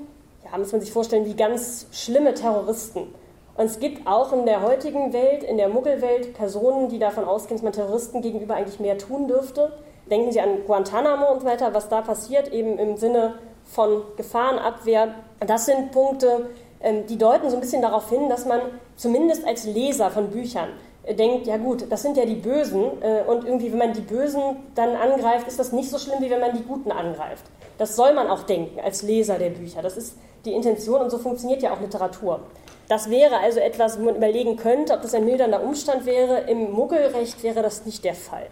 ja, 0.45 0.59
muss 0.59 0.73
man 0.73 0.81
sich 0.81 0.93
vorstellen, 0.93 1.27
wie 1.27 1.35
ganz 1.35 1.87
schlimme 1.93 2.35
Terroristen. 2.35 3.15
Und 3.59 3.65
es 3.65 3.81
gibt 3.81 4.07
auch 4.07 4.33
in 4.33 4.47
der 4.47 4.63
heutigen 4.63 5.13
Welt, 5.13 5.43
in 5.43 5.57
der 5.57 5.69
Muggelwelt, 5.69 6.33
Personen, 6.35 6.89
die 6.89 7.01
davon 7.01 7.25
ausgehen, 7.25 7.57
dass 7.57 7.65
man 7.65 7.73
Terroristen 7.73 8.23
gegenüber 8.23 8.55
eigentlich 8.55 8.79
mehr 8.79 8.97
tun 8.99 9.27
dürfte. 9.27 9.73
Denken 10.09 10.31
Sie 10.31 10.41
an 10.41 10.65
Guantanamo 10.65 11.33
und 11.33 11.41
so 11.41 11.47
weiter, 11.47 11.75
was 11.75 11.89
da 11.89 12.01
passiert, 12.01 12.53
eben 12.53 12.79
im 12.79 12.97
Sinne 12.97 13.35
von 13.65 14.03
Gefahrenabwehr. 14.17 15.13
Das 15.45 15.67
sind 15.67 15.91
Punkte, 15.91 16.51
ähm, 16.81 17.07
die 17.09 17.19
deuten 17.19 17.51
so 17.51 17.57
ein 17.57 17.61
bisschen 17.61 17.83
darauf 17.83 18.09
hin, 18.09 18.29
dass 18.29 18.47
man 18.47 18.61
zumindest 18.95 19.45
als 19.45 19.65
Leser 19.65 20.13
von 20.13 20.31
Büchern 20.31 20.69
denkt, 21.11 21.49
ja 21.49 21.57
gut, 21.57 21.91
das 21.91 22.03
sind 22.03 22.17
ja 22.17 22.27
die 22.27 22.37
Bösen 22.37 23.03
äh, 23.03 23.23
und 23.29 23.45
irgendwie, 23.45 23.73
wenn 23.73 23.79
man 23.79 23.93
die 23.93 24.03
Bösen 24.03 24.41
dann 24.77 24.95
angreift, 24.95 25.49
ist 25.49 25.59
das 25.59 25.73
nicht 25.73 25.91
so 25.91 25.99
schlimm, 25.99 26.21
wie 26.21 26.31
wenn 26.31 26.41
man 26.41 26.57
die 26.57 26.63
Guten 26.63 26.93
angreift. 26.93 27.45
Das 27.77 27.97
soll 27.97 28.13
man 28.13 28.29
auch 28.29 28.45
denken 28.45 28.79
als 28.79 29.03
Leser 29.03 29.37
der 29.37 29.51
Bücher. 29.51 29.83
Das 29.83 29.97
ist 29.97 30.17
die 30.45 30.53
Intention 30.53 31.01
und 31.01 31.11
so 31.11 31.19
funktioniert 31.19 31.61
ja 31.61 31.73
auch 31.73 31.81
Literatur. 31.81 32.41
Das 32.89 33.11
wäre 33.11 33.39
also 33.39 33.61
etwas, 33.61 33.99
wo 33.99 34.05
man 34.05 34.17
überlegen 34.17 34.57
könnte, 34.57 34.95
ob 34.95 35.03
das 35.03 35.15
ein 35.15 35.27
mildernder 35.27 35.63
Umstand 35.63 36.07
wäre. 36.07 36.41
Im 36.49 36.73
Muggelrecht 36.73 37.43
wäre 37.43 37.63
das 37.63 37.85
nicht 37.85 38.03
der 38.03 38.15
Fall. 38.15 38.47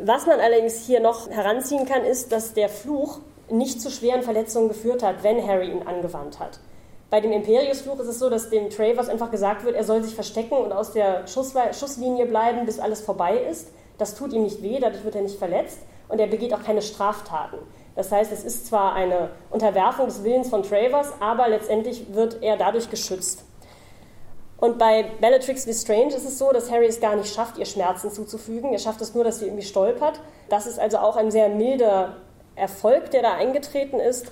Was 0.00 0.26
man 0.26 0.40
allerdings 0.40 0.86
hier 0.86 1.00
noch 1.00 1.28
heranziehen 1.28 1.86
kann, 1.86 2.04
ist, 2.04 2.30
dass 2.30 2.54
der 2.54 2.68
Fluch 2.68 3.18
nicht 3.50 3.80
zu 3.80 3.90
schweren 3.90 4.22
Verletzungen 4.22 4.68
geführt 4.68 5.02
hat, 5.02 5.22
wenn 5.22 5.46
Harry 5.46 5.70
ihn 5.70 5.86
angewandt 5.86 6.38
hat. 6.38 6.60
Bei 7.10 7.20
dem 7.20 7.32
Imperiusfluch 7.32 7.98
ist 8.00 8.08
es 8.08 8.18
so, 8.18 8.30
dass 8.30 8.50
dem 8.50 8.70
Travers 8.70 9.08
einfach 9.08 9.30
gesagt 9.30 9.64
wird, 9.64 9.76
er 9.76 9.84
soll 9.84 10.02
sich 10.02 10.14
verstecken 10.14 10.54
und 10.56 10.72
aus 10.72 10.92
der 10.92 11.26
Schusslinie 11.26 12.26
bleiben, 12.26 12.64
bis 12.66 12.80
alles 12.80 13.00
vorbei 13.00 13.38
ist. 13.38 13.68
Das 13.98 14.14
tut 14.14 14.32
ihm 14.32 14.42
nicht 14.42 14.62
weh, 14.62 14.80
dadurch 14.80 15.04
wird 15.04 15.14
er 15.14 15.22
nicht 15.22 15.38
verletzt 15.38 15.78
und 16.08 16.18
er 16.18 16.26
begeht 16.26 16.52
auch 16.54 16.62
keine 16.62 16.82
Straftaten. 16.82 17.58
Das 17.96 18.10
heißt, 18.10 18.32
es 18.32 18.44
ist 18.44 18.66
zwar 18.66 18.94
eine 18.94 19.30
Unterwerfung 19.50 20.06
des 20.06 20.24
Willens 20.24 20.50
von 20.50 20.62
Travers, 20.62 21.12
aber 21.20 21.48
letztendlich 21.48 22.12
wird 22.12 22.42
er 22.42 22.56
dadurch 22.56 22.90
geschützt. 22.90 23.44
Und 24.56 24.78
bei 24.78 25.04
Bellatrix 25.20 25.66
Lestrange 25.66 26.14
ist 26.14 26.24
es 26.24 26.38
so, 26.38 26.50
dass 26.52 26.70
Harry 26.70 26.86
es 26.86 27.00
gar 27.00 27.16
nicht 27.16 27.32
schafft, 27.32 27.58
ihr 27.58 27.66
Schmerzen 27.66 28.10
zuzufügen. 28.10 28.72
Er 28.72 28.78
schafft 28.78 29.00
es 29.00 29.14
nur, 29.14 29.22
dass 29.22 29.40
sie 29.40 29.46
irgendwie 29.46 29.64
stolpert. 29.64 30.20
Das 30.48 30.66
ist 30.66 30.78
also 30.78 30.98
auch 30.98 31.16
ein 31.16 31.30
sehr 31.30 31.48
milder 31.48 32.16
Erfolg, 32.56 33.10
der 33.10 33.22
da 33.22 33.34
eingetreten 33.34 34.00
ist. 34.00 34.26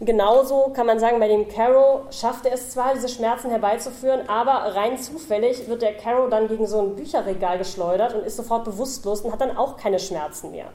Genauso 0.00 0.72
kann 0.74 0.86
man 0.86 0.98
sagen, 0.98 1.20
bei 1.20 1.28
dem 1.28 1.48
Carrow 1.48 2.02
schafft 2.10 2.44
er 2.44 2.52
es 2.52 2.70
zwar, 2.70 2.92
diese 2.94 3.08
Schmerzen 3.08 3.48
herbeizuführen, 3.48 4.28
aber 4.28 4.74
rein 4.74 4.98
zufällig 4.98 5.68
wird 5.68 5.80
der 5.80 5.96
Carrow 5.96 6.28
dann 6.28 6.48
gegen 6.48 6.66
so 6.66 6.80
ein 6.80 6.96
Bücherregal 6.96 7.56
geschleudert 7.56 8.12
und 8.12 8.26
ist 8.26 8.36
sofort 8.36 8.64
bewusstlos 8.64 9.22
und 9.22 9.32
hat 9.32 9.40
dann 9.40 9.56
auch 9.56 9.78
keine 9.78 9.98
Schmerzen 9.98 10.50
mehr. 10.50 10.66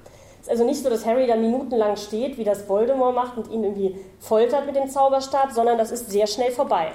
Es 0.42 0.48
ist 0.48 0.52
also 0.52 0.66
nicht 0.66 0.84
so, 0.84 0.90
dass 0.90 1.06
Harry 1.06 1.28
dann 1.28 1.42
minutenlang 1.42 1.96
steht, 1.96 2.38
wie 2.38 2.44
das 2.44 2.68
Voldemort 2.68 3.16
macht 3.16 3.38
und 3.38 3.50
ihn 3.50 3.64
irgendwie 3.64 3.96
foltert 4.20 4.66
mit 4.66 4.76
dem 4.76 4.90
Zauberstab, 4.90 5.52
sondern 5.52 5.78
das 5.78 5.92
ist 5.92 6.12
sehr 6.12 6.28
schnell 6.28 6.52
vorbei. 6.52 6.92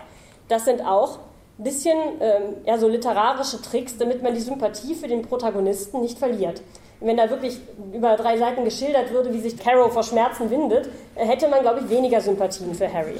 Das 0.48 0.64
sind 0.64 0.84
auch 0.84 1.18
ein 1.58 1.64
bisschen 1.64 1.96
ähm, 2.20 2.56
ja, 2.64 2.76
so 2.76 2.88
literarische 2.88 3.62
Tricks, 3.62 3.96
damit 3.96 4.22
man 4.22 4.34
die 4.34 4.40
Sympathie 4.40 4.94
für 4.94 5.08
den 5.08 5.22
Protagonisten 5.22 6.00
nicht 6.00 6.18
verliert 6.18 6.60
wenn 7.00 7.16
da 7.16 7.28
wirklich 7.28 7.58
über 7.92 8.16
drei 8.16 8.38
Seiten 8.38 8.64
geschildert 8.64 9.12
würde, 9.12 9.32
wie 9.32 9.40
sich 9.40 9.58
Carol 9.58 9.90
vor 9.90 10.02
Schmerzen 10.02 10.50
windet, 10.50 10.88
hätte 11.14 11.48
man, 11.48 11.60
glaube 11.60 11.80
ich, 11.80 11.90
weniger 11.90 12.20
Sympathien 12.20 12.74
für 12.74 12.92
Harry. 12.92 13.16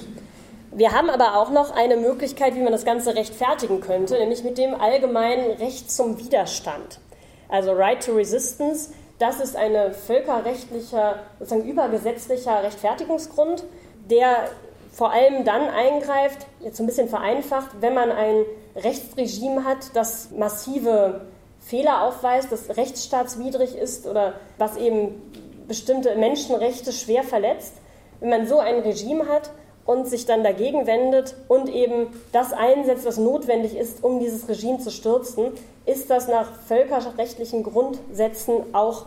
Wir 0.73 0.93
haben 0.93 1.11
aber 1.11 1.37
auch 1.37 1.51
noch 1.51 1.75
eine 1.75 1.97
Möglichkeit, 1.97 2.55
wie 2.55 2.61
man 2.61 2.73
das 2.73 2.85
Ganze 2.85 3.15
rechtfertigen 3.15 3.81
könnte, 3.81 4.19
nämlich 4.19 4.45
mit 4.45 4.59
dem 4.59 4.75
allgemeinen 4.75 5.53
Recht 5.53 5.91
zum 5.91 6.19
Widerstand. 6.19 7.01
Also 7.49 7.73
Right 7.73 8.05
to 8.05 8.13
Resistance, 8.13 8.93
das 9.19 9.41
ist 9.41 9.57
ein 9.57 9.93
völkerrechtlicher, 9.95 11.21
sozusagen 11.39 11.69
übergesetzlicher 11.69 12.63
Rechtfertigungsgrund, 12.63 13.65
der 14.11 14.49
vor 14.93 15.13
allem 15.13 15.45
dann 15.45 15.69
eingreift, 15.69 16.47
jetzt 16.61 16.79
so 16.79 16.83
ein 16.83 16.87
bisschen 16.87 17.09
vereinfacht, 17.09 17.69
wenn 17.81 17.95
man 17.95 18.11
ein 18.11 18.45
Rechtsregime 18.77 19.65
hat, 19.65 19.95
das 19.95 20.31
massive 20.31 21.23
Fehler 21.61 22.03
aufweist, 22.05 22.53
das 22.53 22.77
rechtsstaatswidrig 22.77 23.77
ist 23.77 24.07
oder 24.07 24.35
was 24.59 24.77
eben 24.77 25.21
bestimmte 25.69 26.15
Menschenrechte 26.17 26.93
schwer 26.93 27.25
verletzt, 27.25 27.75
wenn 28.21 28.31
man 28.31 28.47
so 28.47 28.59
ein 28.59 28.81
Regime 28.81 29.29
hat 29.29 29.51
und 29.85 30.07
sich 30.07 30.27
dann 30.27 30.43
dagegen 30.43 30.87
wendet 30.87 31.35
und 31.49 31.69
eben 31.69 32.09
das 32.33 32.53
einsetzt, 32.53 33.05
was 33.07 33.19
notwendig 33.19 33.77
ist, 33.77 34.03
um 34.03 34.21
dieses 34.21 34.49
Regime 34.49 34.79
zu 34.79 34.91
stürzen, 34.91 35.53
ist 35.85 36.11
das 36.11 36.29
nach 36.29 36.53
völkerrechtlichen 36.67 37.63
Grundsätzen 37.63 38.75
auch 38.75 39.07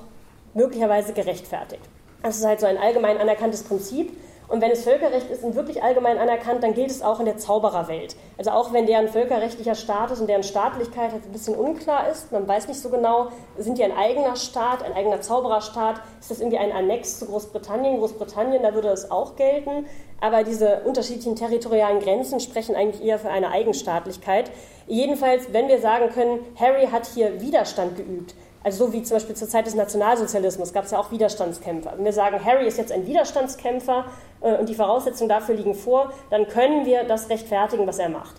möglicherweise 0.53 1.13
gerechtfertigt. 1.13 1.83
Das 2.23 2.37
ist 2.37 2.45
halt 2.45 2.59
so 2.59 2.65
ein 2.65 2.77
allgemein 2.77 3.17
anerkanntes 3.17 3.63
Prinzip 3.63 4.11
Und 4.49 4.61
wenn 4.61 4.71
es 4.71 4.83
Völkerrecht 4.83 5.29
ist 5.29 5.43
und 5.43 5.53
wirklich 5.53 5.83
allgemein 5.83 6.17
anerkannt, 6.17 6.63
dann 6.63 6.73
gilt 6.73 6.89
es 6.89 7.03
auch 7.03 7.19
in 7.19 7.27
der 7.27 7.37
Zaubererwelt. 7.37 8.15
Also 8.35 8.49
auch 8.49 8.73
wenn 8.73 8.87
deren 8.87 9.07
völkerrechtlicher 9.07 9.75
Status 9.75 10.19
und 10.19 10.27
deren 10.27 10.41
Staatlichkeit 10.41 11.11
halt 11.11 11.23
ein 11.23 11.31
bisschen 11.31 11.53
unklar 11.53 12.09
ist, 12.09 12.31
man 12.31 12.47
weiß 12.47 12.67
nicht 12.67 12.79
so 12.79 12.89
genau, 12.89 13.27
sind 13.59 13.77
die 13.77 13.83
ein 13.83 13.95
eigener 13.95 14.35
Staat, 14.35 14.81
ein 14.81 14.93
eigener 14.93 15.21
Zaubererstaat, 15.21 16.01
ist 16.19 16.31
das 16.31 16.39
irgendwie 16.39 16.57
ein 16.57 16.71
Annex 16.71 17.19
zu 17.19 17.27
Großbritannien? 17.27 17.99
Großbritannien, 17.99 18.63
da 18.63 18.73
würde 18.73 18.89
es 18.89 19.11
auch 19.11 19.35
gelten. 19.35 19.85
Aber 20.19 20.43
diese 20.43 20.81
unterschiedlichen 20.83 21.35
territorialen 21.35 21.99
Grenzen 21.99 22.39
sprechen 22.39 22.75
eigentlich 22.75 23.03
eher 23.05 23.19
für 23.19 23.29
eine 23.29 23.51
Eigenstaatlichkeit. 23.51 24.49
Jedenfalls, 24.87 25.53
wenn 25.53 25.67
wir 25.67 25.79
sagen 25.79 26.09
können, 26.09 26.39
Harry 26.59 26.87
hat 26.87 27.05
hier 27.05 27.39
Widerstand 27.39 27.97
geübt, 27.97 28.33
also 28.63 28.85
so 28.87 28.93
wie 28.93 29.03
zum 29.03 29.15
Beispiel 29.15 29.35
zur 29.35 29.47
Zeit 29.47 29.65
des 29.65 29.75
Nationalsozialismus 29.75 30.73
gab 30.73 30.85
es 30.85 30.91
ja 30.91 30.99
auch 30.99 31.11
Widerstandskämpfer. 31.11 31.93
Wenn 31.95 32.05
wir 32.05 32.13
sagen, 32.13 32.43
Harry 32.43 32.67
ist 32.67 32.77
jetzt 32.77 32.91
ein 32.91 33.07
Widerstandskämpfer 33.07 34.05
äh, 34.41 34.57
und 34.57 34.67
die 34.67 34.75
Voraussetzungen 34.75 35.29
dafür 35.29 35.55
liegen 35.55 35.75
vor, 35.75 36.11
dann 36.29 36.47
können 36.47 36.85
wir 36.85 37.05
das 37.05 37.29
rechtfertigen, 37.29 37.87
was 37.87 37.99
er 37.99 38.09
macht. 38.09 38.35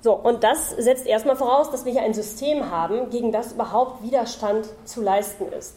So, 0.00 0.14
und 0.14 0.42
das 0.42 0.70
setzt 0.70 1.06
erstmal 1.06 1.36
voraus, 1.36 1.70
dass 1.70 1.84
wir 1.84 1.92
hier 1.92 2.02
ein 2.02 2.12
System 2.12 2.70
haben, 2.70 3.08
gegen 3.10 3.30
das 3.30 3.52
überhaupt 3.52 4.02
Widerstand 4.02 4.68
zu 4.84 5.00
leisten 5.00 5.50
ist. 5.52 5.76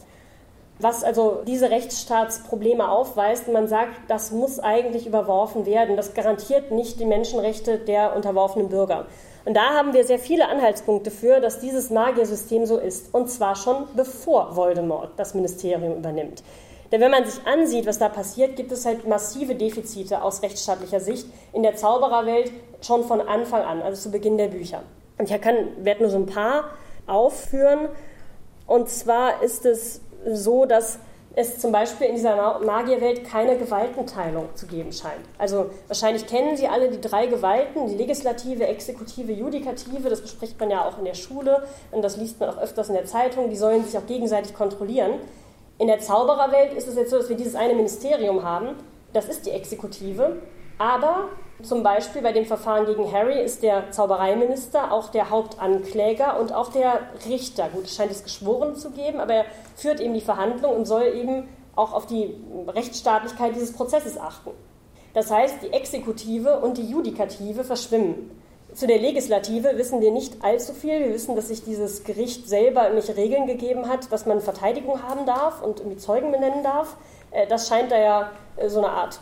Was 0.78 1.04
also 1.04 1.42
diese 1.46 1.70
Rechtsstaatsprobleme 1.70 2.90
aufweist, 2.90 3.48
man 3.48 3.66
sagt, 3.66 3.92
das 4.08 4.30
muss 4.30 4.58
eigentlich 4.58 5.06
überworfen 5.06 5.64
werden. 5.64 5.96
Das 5.96 6.12
garantiert 6.12 6.70
nicht 6.70 7.00
die 7.00 7.06
Menschenrechte 7.06 7.78
der 7.78 8.14
unterworfenen 8.14 8.68
Bürger. 8.68 9.06
Und 9.46 9.54
da 9.54 9.74
haben 9.74 9.94
wir 9.94 10.04
sehr 10.04 10.18
viele 10.18 10.48
Anhaltspunkte 10.48 11.10
für, 11.10 11.40
dass 11.40 11.60
dieses 11.60 11.88
Magiersystem 11.88 12.66
so 12.66 12.76
ist. 12.76 13.14
Und 13.14 13.30
zwar 13.30 13.56
schon 13.56 13.84
bevor 13.94 14.54
Voldemort 14.54 15.12
das 15.16 15.34
Ministerium 15.34 15.96
übernimmt. 15.96 16.42
Denn 16.92 17.00
wenn 17.00 17.10
man 17.10 17.24
sich 17.24 17.46
ansieht, 17.46 17.86
was 17.86 17.98
da 17.98 18.08
passiert, 18.08 18.56
gibt 18.56 18.70
es 18.70 18.84
halt 18.84 19.08
massive 19.08 19.54
Defizite 19.54 20.22
aus 20.22 20.42
rechtsstaatlicher 20.42 21.00
Sicht 21.00 21.26
in 21.52 21.62
der 21.62 21.76
Zaubererwelt 21.76 22.52
schon 22.80 23.04
von 23.04 23.20
Anfang 23.20 23.62
an, 23.62 23.82
also 23.82 24.02
zu 24.02 24.10
Beginn 24.10 24.36
der 24.36 24.48
Bücher. 24.48 24.82
Und 25.18 25.30
ich 25.30 25.30
werde 25.30 26.02
nur 26.02 26.10
so 26.10 26.18
ein 26.18 26.26
paar 26.26 26.64
aufführen. 27.06 27.88
Und 28.66 28.88
zwar 28.88 29.42
ist 29.42 29.64
es 29.64 30.00
so, 30.32 30.64
dass 30.64 30.98
es 31.38 31.58
zum 31.58 31.70
Beispiel 31.70 32.06
in 32.06 32.14
dieser 32.14 32.58
Magierwelt 32.60 33.28
keine 33.28 33.58
Gewaltenteilung 33.58 34.48
zu 34.54 34.66
geben 34.66 34.90
scheint. 34.90 35.20
Also 35.36 35.70
wahrscheinlich 35.86 36.26
kennen 36.26 36.56
Sie 36.56 36.66
alle 36.66 36.90
die 36.90 37.00
drei 37.00 37.26
Gewalten, 37.26 37.88
die 37.88 37.94
Legislative, 37.94 38.66
Exekutive, 38.66 39.32
Judikative, 39.32 40.08
das 40.08 40.22
bespricht 40.22 40.58
man 40.58 40.70
ja 40.70 40.86
auch 40.86 40.98
in 40.98 41.04
der 41.04 41.14
Schule 41.14 41.66
und 41.92 42.00
das 42.00 42.16
liest 42.16 42.40
man 42.40 42.48
auch 42.48 42.58
öfters 42.58 42.88
in 42.88 42.94
der 42.94 43.04
Zeitung, 43.04 43.50
die 43.50 43.56
sollen 43.56 43.84
sich 43.84 43.98
auch 43.98 44.06
gegenseitig 44.06 44.54
kontrollieren. 44.54 45.20
In 45.78 45.88
der 45.88 46.00
Zaubererwelt 46.00 46.72
ist 46.72 46.88
es 46.88 46.96
jetzt 46.96 47.10
so, 47.10 47.18
dass 47.18 47.28
wir 47.28 47.36
dieses 47.36 47.54
eine 47.54 47.74
Ministerium 47.74 48.42
haben, 48.42 48.68
das 49.12 49.28
ist 49.28 49.44
die 49.44 49.50
Exekutive, 49.50 50.38
aber 50.78 51.28
zum 51.62 51.82
Beispiel 51.82 52.20
bei 52.20 52.32
dem 52.32 52.44
Verfahren 52.44 52.84
gegen 52.84 53.10
Harry 53.10 53.40
ist 53.42 53.62
der 53.62 53.90
Zaubereiminister 53.90 54.92
auch 54.92 55.08
der 55.08 55.30
Hauptankläger 55.30 56.38
und 56.38 56.52
auch 56.52 56.70
der 56.70 57.00
Richter. 57.26 57.68
Gut, 57.70 57.84
es 57.84 57.96
scheint 57.96 58.10
es 58.10 58.24
geschworen 58.24 58.76
zu 58.76 58.90
geben, 58.90 59.20
aber 59.20 59.34
er 59.34 59.44
führt 59.74 60.00
eben 60.00 60.12
die 60.12 60.20
Verhandlung 60.20 60.76
und 60.76 60.84
soll 60.84 61.04
eben 61.04 61.48
auch 61.74 61.92
auf 61.92 62.06
die 62.06 62.34
Rechtsstaatlichkeit 62.68 63.54
dieses 63.54 63.72
Prozesses 63.72 64.18
achten. 64.18 64.50
Das 65.14 65.30
heißt, 65.30 65.62
die 65.62 65.72
Exekutive 65.72 66.60
und 66.60 66.76
die 66.76 66.90
Judikative 66.90 67.64
verschwimmen. 67.64 68.30
Zu 68.74 68.86
der 68.86 68.98
Legislative 68.98 69.78
wissen 69.78 70.02
wir 70.02 70.10
nicht 70.10 70.44
allzu 70.44 70.74
viel. 70.74 71.00
Wir 71.00 71.14
wissen, 71.14 71.34
dass 71.36 71.48
sich 71.48 71.64
dieses 71.64 72.04
Gericht 72.04 72.46
selber 72.46 72.82
irgendwelche 72.82 73.16
Regeln 73.16 73.46
gegeben 73.46 73.88
hat, 73.88 74.12
dass 74.12 74.26
man 74.26 74.42
Verteidigung 74.42 75.02
haben 75.02 75.24
darf 75.24 75.62
und 75.62 75.80
irgendwie 75.80 75.96
Zeugen 75.96 76.32
benennen 76.32 76.62
darf. 76.62 76.96
Äh, 77.30 77.46
das 77.46 77.68
scheint 77.68 77.90
da 77.90 77.98
ja 77.98 78.30
äh, 78.56 78.68
so 78.68 78.80
eine 78.80 78.90
Art 78.90 79.20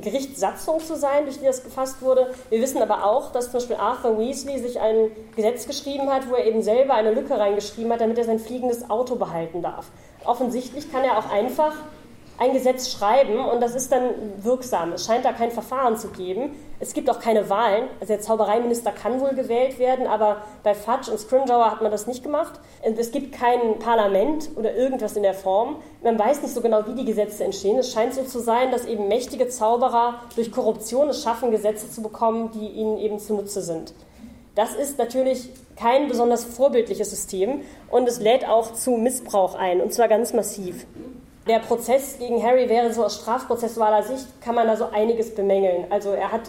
Gerichtssatzung 0.00 0.80
zu 0.80 0.96
sein, 0.96 1.24
durch 1.24 1.38
die 1.38 1.44
das 1.44 1.62
gefasst 1.62 2.02
wurde. 2.02 2.32
Wir 2.50 2.60
wissen 2.60 2.82
aber 2.82 3.04
auch, 3.04 3.32
dass 3.32 3.46
zum 3.46 3.54
Beispiel 3.54 3.76
Arthur 3.76 4.18
Weasley 4.18 4.58
sich 4.58 4.80
ein 4.80 5.10
Gesetz 5.36 5.66
geschrieben 5.66 6.10
hat, 6.10 6.28
wo 6.30 6.34
er 6.34 6.46
eben 6.46 6.62
selber 6.62 6.94
eine 6.94 7.12
Lücke 7.12 7.38
reingeschrieben 7.38 7.92
hat, 7.92 8.00
damit 8.00 8.18
er 8.18 8.24
sein 8.24 8.38
fliegendes 8.38 8.90
Auto 8.90 9.16
behalten 9.16 9.62
darf. 9.62 9.86
Offensichtlich 10.24 10.90
kann 10.92 11.04
er 11.04 11.18
auch 11.18 11.30
einfach 11.30 11.74
ein 12.38 12.52
Gesetz 12.52 12.90
schreiben 12.90 13.44
und 13.44 13.60
das 13.60 13.74
ist 13.74 13.92
dann 13.92 14.10
wirksam. 14.38 14.92
Es 14.92 15.06
scheint 15.06 15.24
da 15.24 15.32
kein 15.32 15.50
Verfahren 15.50 15.96
zu 15.96 16.08
geben. 16.08 16.54
Es 16.80 16.94
gibt 16.94 17.08
auch 17.08 17.20
keine 17.20 17.48
Wahlen. 17.48 17.84
Also 18.00 18.14
der 18.14 18.20
Zaubereiminister 18.20 18.90
kann 18.90 19.20
wohl 19.20 19.34
gewählt 19.34 19.78
werden, 19.78 20.06
aber 20.06 20.38
bei 20.62 20.74
Fudge 20.74 21.10
und 21.10 21.18
Scrimgeour 21.18 21.70
hat 21.70 21.82
man 21.82 21.92
das 21.92 22.06
nicht 22.06 22.22
gemacht. 22.22 22.58
Es 22.82 23.12
gibt 23.12 23.32
kein 23.32 23.78
Parlament 23.78 24.50
oder 24.56 24.74
irgendwas 24.74 25.16
in 25.16 25.22
der 25.22 25.34
Form. 25.34 25.76
Man 26.02 26.18
weiß 26.18 26.42
nicht 26.42 26.54
so 26.54 26.60
genau, 26.60 26.86
wie 26.86 26.94
die 26.94 27.04
Gesetze 27.04 27.44
entstehen. 27.44 27.78
Es 27.78 27.92
scheint 27.92 28.14
so 28.14 28.22
zu 28.24 28.40
sein, 28.40 28.70
dass 28.72 28.86
eben 28.86 29.08
mächtige 29.08 29.48
Zauberer 29.48 30.14
durch 30.34 30.50
Korruption 30.50 31.08
es 31.10 31.22
schaffen, 31.22 31.50
Gesetze 31.50 31.90
zu 31.90 32.02
bekommen, 32.02 32.50
die 32.52 32.66
ihnen 32.66 32.98
eben 32.98 33.18
zunutze 33.18 33.62
sind. 33.62 33.94
Das 34.54 34.74
ist 34.74 34.98
natürlich 34.98 35.48
kein 35.76 36.08
besonders 36.08 36.44
vorbildliches 36.44 37.10
System 37.10 37.62
und 37.90 38.06
es 38.06 38.20
lädt 38.20 38.46
auch 38.46 38.74
zu 38.74 38.92
Missbrauch 38.92 39.54
ein, 39.54 39.80
und 39.80 39.94
zwar 39.94 40.08
ganz 40.08 40.34
massiv. 40.34 40.86
Der 41.48 41.58
Prozess 41.58 42.18
gegen 42.20 42.40
Harry 42.40 42.68
wäre 42.68 42.92
so 42.92 43.04
aus 43.04 43.16
strafprozessualer 43.16 44.04
Sicht, 44.04 44.28
kann 44.40 44.54
man 44.54 44.68
da 44.68 44.76
so 44.76 44.90
einiges 44.92 45.34
bemängeln. 45.34 45.86
Also 45.90 46.10
er 46.10 46.30
hat 46.30 46.42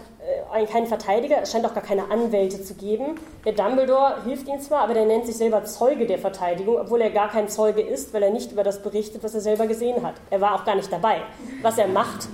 äh, 0.54 0.66
keinen 0.68 0.86
Verteidiger, 0.86 1.42
es 1.42 1.52
scheint 1.52 1.66
auch 1.66 1.74
gar 1.74 1.82
keine 1.82 2.12
Anwälte 2.12 2.64
zu 2.64 2.76
geben. 2.76 3.20
Der 3.44 3.54
Dumbledore 3.54 4.24
hilft 4.24 4.48
ihm 4.48 4.60
zwar, 4.60 4.82
aber 4.82 4.94
der 4.94 5.06
nennt 5.06 5.26
sich 5.26 5.36
selber 5.36 5.64
Zeuge 5.66 6.06
der 6.06 6.20
Verteidigung, 6.20 6.78
obwohl 6.80 7.02
er 7.02 7.10
gar 7.10 7.32
kein 7.32 7.50
Zeuge 7.50 7.82
ist, 7.82 8.14
weil 8.14 8.22
er 8.22 8.30
nicht 8.30 8.52
über 8.52 8.64
das 8.64 8.84
berichtet, 8.84 9.24
was 9.24 9.34
er 9.34 9.42
selber 9.42 9.66
gesehen 9.66 10.06
hat. 10.06 10.14
Er 10.30 10.42
war 10.42 10.54
auch 10.54 10.64
gar 10.64 10.76
nicht 10.76 10.92
dabei. 10.92 11.22
Was 11.64 11.80
er 11.80 11.88
macht, 11.88 12.28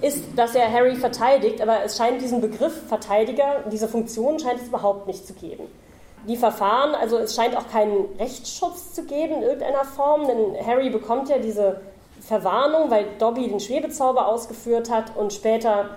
ist, 0.00 0.24
dass 0.34 0.56
er 0.56 0.72
Harry 0.72 0.96
verteidigt, 0.96 1.62
aber 1.62 1.84
es 1.84 1.96
scheint 1.96 2.20
diesen 2.20 2.40
Begriff 2.40 2.88
Verteidiger, 2.88 3.62
diese 3.70 3.86
Funktion 3.86 4.40
scheint 4.40 4.60
es 4.60 4.66
überhaupt 4.66 5.06
nicht 5.06 5.24
zu 5.24 5.34
geben 5.34 5.68
die 6.28 6.36
Verfahren, 6.36 6.94
also 6.94 7.18
es 7.18 7.34
scheint 7.34 7.56
auch 7.56 7.68
keinen 7.68 8.06
Rechtsschutz 8.18 8.92
zu 8.92 9.04
geben 9.04 9.34
in 9.36 9.42
irgendeiner 9.42 9.84
Form, 9.84 10.26
denn 10.26 10.66
Harry 10.66 10.90
bekommt 10.90 11.28
ja 11.28 11.38
diese 11.38 11.80
Verwarnung, 12.22 12.90
weil 12.90 13.06
Dobby 13.18 13.48
den 13.48 13.60
Schwebezauber 13.60 14.28
ausgeführt 14.28 14.90
hat 14.90 15.16
und 15.16 15.32
später 15.32 15.90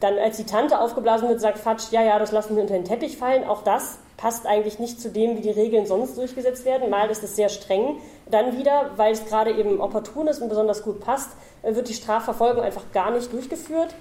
dann, 0.00 0.18
als 0.18 0.36
die 0.36 0.44
Tante 0.44 0.80
aufgeblasen 0.80 1.28
wird, 1.28 1.40
sagt 1.40 1.58
Fatsch, 1.58 1.90
ja, 1.90 2.02
ja, 2.02 2.18
das 2.18 2.32
lassen 2.32 2.56
wir 2.56 2.62
unter 2.62 2.74
den 2.74 2.84
Teppich 2.84 3.16
fallen. 3.16 3.44
Auch 3.44 3.62
das 3.62 3.98
passt 4.16 4.46
eigentlich 4.46 4.78
nicht 4.78 5.00
zu 5.00 5.10
dem, 5.10 5.36
wie 5.36 5.40
die 5.40 5.50
Regeln 5.50 5.86
sonst 5.86 6.16
durchgesetzt 6.18 6.64
werden. 6.64 6.90
Mal 6.90 7.08
ist 7.10 7.22
es 7.22 7.36
sehr 7.36 7.48
streng. 7.48 7.96
Dann 8.30 8.58
wieder, 8.58 8.90
weil 8.96 9.12
es 9.12 9.24
gerade 9.24 9.52
eben 9.52 9.80
opportun 9.80 10.26
ist 10.26 10.42
und 10.42 10.48
besonders 10.48 10.82
gut 10.82 11.00
passt, 11.00 11.30
wird 11.62 11.88
die 11.88 11.94
Strafverfolgung 11.94 12.62
einfach 12.62 12.92
gar 12.92 13.12
nicht 13.12 13.32
durchgeführt. 13.32 13.94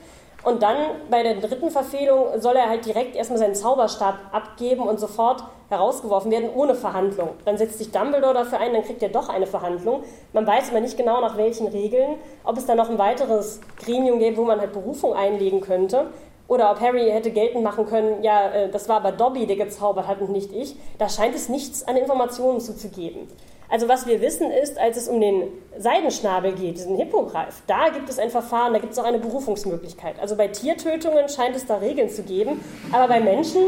Und 0.43 0.61
dann 0.61 0.75
bei 1.09 1.23
der 1.23 1.35
dritten 1.35 1.71
Verfehlung 1.71 2.39
soll 2.39 2.57
er 2.57 2.67
halt 2.67 2.85
direkt 2.85 3.15
erstmal 3.15 3.39
seinen 3.39 3.55
Zauberstab 3.55 4.15
abgeben 4.31 4.81
und 4.81 4.99
sofort 4.99 5.43
herausgeworfen 5.69 6.31
werden, 6.31 6.49
ohne 6.53 6.75
Verhandlung. 6.75 7.29
Dann 7.45 7.57
setzt 7.57 7.77
sich 7.77 7.91
Dumbledore 7.91 8.33
dafür 8.33 8.59
ein, 8.59 8.73
dann 8.73 8.83
kriegt 8.83 9.01
er 9.01 9.09
doch 9.09 9.29
eine 9.29 9.47
Verhandlung. 9.47 10.03
Man 10.33 10.45
weiß 10.45 10.69
aber 10.69 10.81
nicht 10.81 10.97
genau 10.97 11.21
nach 11.21 11.37
welchen 11.37 11.67
Regeln, 11.67 12.15
ob 12.43 12.57
es 12.57 12.65
da 12.65 12.75
noch 12.75 12.89
ein 12.89 12.97
weiteres 12.97 13.61
Gremium 13.77 14.19
gäbe, 14.19 14.37
wo 14.37 14.43
man 14.43 14.59
halt 14.59 14.73
Berufung 14.73 15.13
einlegen 15.13 15.61
könnte. 15.61 16.07
Oder 16.49 16.71
ob 16.71 16.81
Harry 16.81 17.09
hätte 17.09 17.31
geltend 17.31 17.63
machen 17.63 17.85
können, 17.85 18.21
ja, 18.21 18.51
äh, 18.51 18.69
das 18.69 18.89
war 18.89 18.97
aber 18.97 19.13
Dobby, 19.13 19.47
der 19.47 19.55
gezaubert 19.55 20.07
hat 20.07 20.19
und 20.19 20.31
nicht 20.31 20.51
ich. 20.51 20.75
Da 20.97 21.07
scheint 21.07 21.35
es 21.35 21.47
nichts 21.47 21.87
an 21.87 21.95
Informationen 21.95 22.59
zuzugeben. 22.59 23.29
Also 23.73 23.87
was 23.87 24.05
wir 24.05 24.21
wissen 24.21 24.51
ist, 24.51 24.77
als 24.77 24.97
es 24.97 25.07
um 25.07 25.19
den 25.19 25.47
Seidenschnabel 25.79 26.51
geht, 26.51 26.77
diesen 26.77 26.95
Hippogreif, 26.95 27.63
da 27.65 27.89
gibt 27.89 28.07
es 28.07 28.19
ein 28.19 28.29
Verfahren, 28.29 28.71
da 28.71 28.77
gibt 28.77 28.93
es 28.93 28.99
auch 28.99 29.03
eine 29.03 29.17
Berufungsmöglichkeit. 29.17 30.19
Also 30.21 30.35
bei 30.35 30.47
Tiertötungen 30.47 31.27
scheint 31.27 31.55
es 31.55 31.65
da 31.65 31.77
Regeln 31.77 32.07
zu 32.07 32.21
geben, 32.21 32.63
aber 32.91 33.07
bei 33.07 33.19
Menschen, 33.19 33.63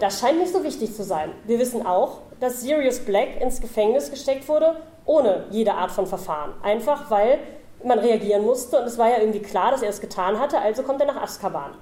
das 0.00 0.20
scheint 0.20 0.38
nicht 0.38 0.54
so 0.54 0.64
wichtig 0.64 0.94
zu 0.94 1.04
sein. 1.04 1.32
Wir 1.44 1.58
wissen 1.58 1.84
auch, 1.84 2.20
dass 2.40 2.62
Sirius 2.62 3.00
Black 3.00 3.42
ins 3.42 3.60
Gefängnis 3.60 4.10
gesteckt 4.10 4.48
wurde, 4.48 4.74
ohne 5.04 5.44
jede 5.50 5.74
Art 5.74 5.90
von 5.90 6.06
Verfahren. 6.06 6.52
Einfach 6.62 7.10
weil 7.10 7.38
man 7.84 7.98
reagieren 7.98 8.44
musste 8.46 8.78
und 8.78 8.86
es 8.86 8.96
war 8.96 9.10
ja 9.10 9.18
irgendwie 9.18 9.42
klar, 9.42 9.70
dass 9.70 9.82
er 9.82 9.90
es 9.90 10.00
getan 10.00 10.40
hatte, 10.40 10.60
also 10.60 10.82
kommt 10.82 11.02
er 11.02 11.08
nach 11.08 11.20
Azkaban. 11.20 11.72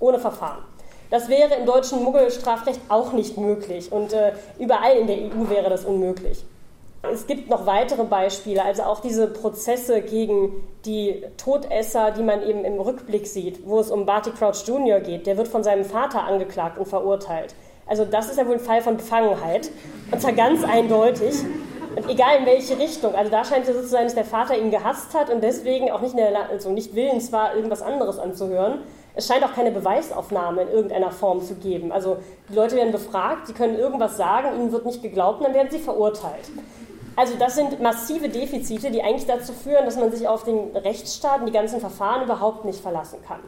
Ohne 0.00 0.18
Verfahren. 0.18 0.64
Das 1.10 1.28
wäre 1.28 1.54
im 1.54 1.64
deutschen 1.64 2.02
Muggelstrafrecht 2.02 2.80
auch 2.88 3.12
nicht 3.12 3.38
möglich 3.38 3.92
und 3.92 4.12
äh, 4.12 4.32
überall 4.58 4.96
in 4.96 5.06
der 5.06 5.16
EU 5.16 5.48
wäre 5.48 5.70
das 5.70 5.84
unmöglich. 5.84 6.44
Es 7.12 7.26
gibt 7.26 7.50
noch 7.50 7.66
weitere 7.66 8.04
Beispiele, 8.04 8.64
also 8.64 8.82
auch 8.82 9.00
diese 9.00 9.26
Prozesse 9.26 10.00
gegen 10.00 10.52
die 10.84 11.24
Todesser, 11.36 12.10
die 12.10 12.22
man 12.22 12.42
eben 12.42 12.64
im 12.64 12.80
Rückblick 12.80 13.26
sieht, 13.26 13.66
wo 13.66 13.80
es 13.80 13.90
um 13.90 14.06
Barty 14.06 14.30
Crouch 14.30 14.66
Jr. 14.66 15.00
geht. 15.00 15.26
Der 15.26 15.36
wird 15.36 15.48
von 15.48 15.62
seinem 15.62 15.84
Vater 15.84 16.24
angeklagt 16.24 16.78
und 16.78 16.86
verurteilt. 16.86 17.54
Also 17.86 18.04
das 18.04 18.28
ist 18.28 18.38
ja 18.38 18.46
wohl 18.46 18.54
ein 18.54 18.60
Fall 18.60 18.80
von 18.80 18.96
Befangenheit. 18.96 19.70
Und 20.10 20.20
zwar 20.20 20.32
ganz 20.32 20.64
eindeutig. 20.64 21.34
Und 21.96 22.08
egal 22.10 22.38
in 22.40 22.46
welche 22.46 22.78
Richtung. 22.78 23.14
Also 23.14 23.30
da 23.30 23.44
scheint 23.44 23.68
es 23.68 23.74
so 23.74 23.82
zu 23.82 23.88
sein, 23.88 24.04
dass 24.04 24.14
der 24.14 24.24
Vater 24.24 24.58
ihn 24.58 24.70
gehasst 24.70 25.14
hat 25.14 25.30
und 25.30 25.42
deswegen 25.42 25.90
auch 25.90 26.00
nicht, 26.00 26.16
der, 26.16 26.50
also 26.50 26.70
nicht 26.70 26.94
willens 26.94 27.30
war, 27.30 27.54
irgendwas 27.54 27.82
anderes 27.82 28.18
anzuhören. 28.18 28.80
Es 29.14 29.28
scheint 29.28 29.44
auch 29.44 29.54
keine 29.54 29.70
Beweisaufnahme 29.70 30.62
in 30.62 30.68
irgendeiner 30.70 31.12
Form 31.12 31.40
zu 31.40 31.54
geben. 31.54 31.92
Also 31.92 32.16
die 32.48 32.54
Leute 32.54 32.74
werden 32.74 32.90
befragt, 32.90 33.46
sie 33.46 33.52
können 33.52 33.78
irgendwas 33.78 34.16
sagen, 34.16 34.56
ihnen 34.56 34.72
wird 34.72 34.86
nicht 34.86 35.02
geglaubt 35.02 35.38
und 35.38 35.44
dann 35.44 35.54
werden 35.54 35.70
sie 35.70 35.78
verurteilt. 35.78 36.50
Also 37.16 37.34
das 37.38 37.54
sind 37.54 37.80
massive 37.80 38.28
Defizite, 38.28 38.90
die 38.90 39.02
eigentlich 39.02 39.26
dazu 39.26 39.52
führen, 39.52 39.84
dass 39.84 39.96
man 39.96 40.10
sich 40.10 40.26
auf 40.26 40.44
den 40.44 40.76
Rechtsstaat 40.76 41.40
und 41.40 41.46
die 41.46 41.52
ganzen 41.52 41.80
Verfahren 41.80 42.24
überhaupt 42.24 42.64
nicht 42.64 42.80
verlassen 42.80 43.18
kann. 43.26 43.40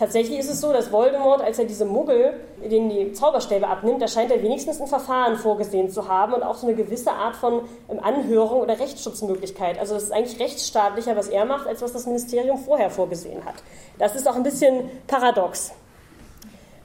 Tatsächlich 0.00 0.38
ist 0.38 0.48
es 0.48 0.62
so, 0.62 0.72
dass 0.72 0.92
Voldemort, 0.92 1.42
als 1.42 1.58
er 1.58 1.66
diese 1.66 1.84
Muggel, 1.84 2.40
denen 2.64 2.88
die 2.88 3.12
Zauberstäbe 3.12 3.68
abnimmt, 3.68 4.00
da 4.00 4.08
scheint 4.08 4.30
er 4.30 4.42
wenigstens 4.42 4.80
ein 4.80 4.86
Verfahren 4.86 5.36
vorgesehen 5.36 5.90
zu 5.90 6.08
haben 6.08 6.32
und 6.32 6.42
auch 6.42 6.54
so 6.54 6.66
eine 6.66 6.74
gewisse 6.74 7.12
Art 7.12 7.36
von 7.36 7.68
ähm, 7.90 8.00
Anhörung 8.02 8.62
oder 8.62 8.78
Rechtsschutzmöglichkeit. 8.80 9.78
Also 9.78 9.92
das 9.92 10.04
ist 10.04 10.12
eigentlich 10.12 10.40
rechtsstaatlicher, 10.40 11.16
was 11.16 11.28
er 11.28 11.44
macht, 11.44 11.66
als 11.66 11.82
was 11.82 11.92
das 11.92 12.06
Ministerium 12.06 12.56
vorher 12.56 12.88
vorgesehen 12.88 13.44
hat. 13.44 13.56
Das 13.98 14.14
ist 14.14 14.26
auch 14.26 14.36
ein 14.36 14.42
bisschen 14.42 14.90
paradox. 15.06 15.72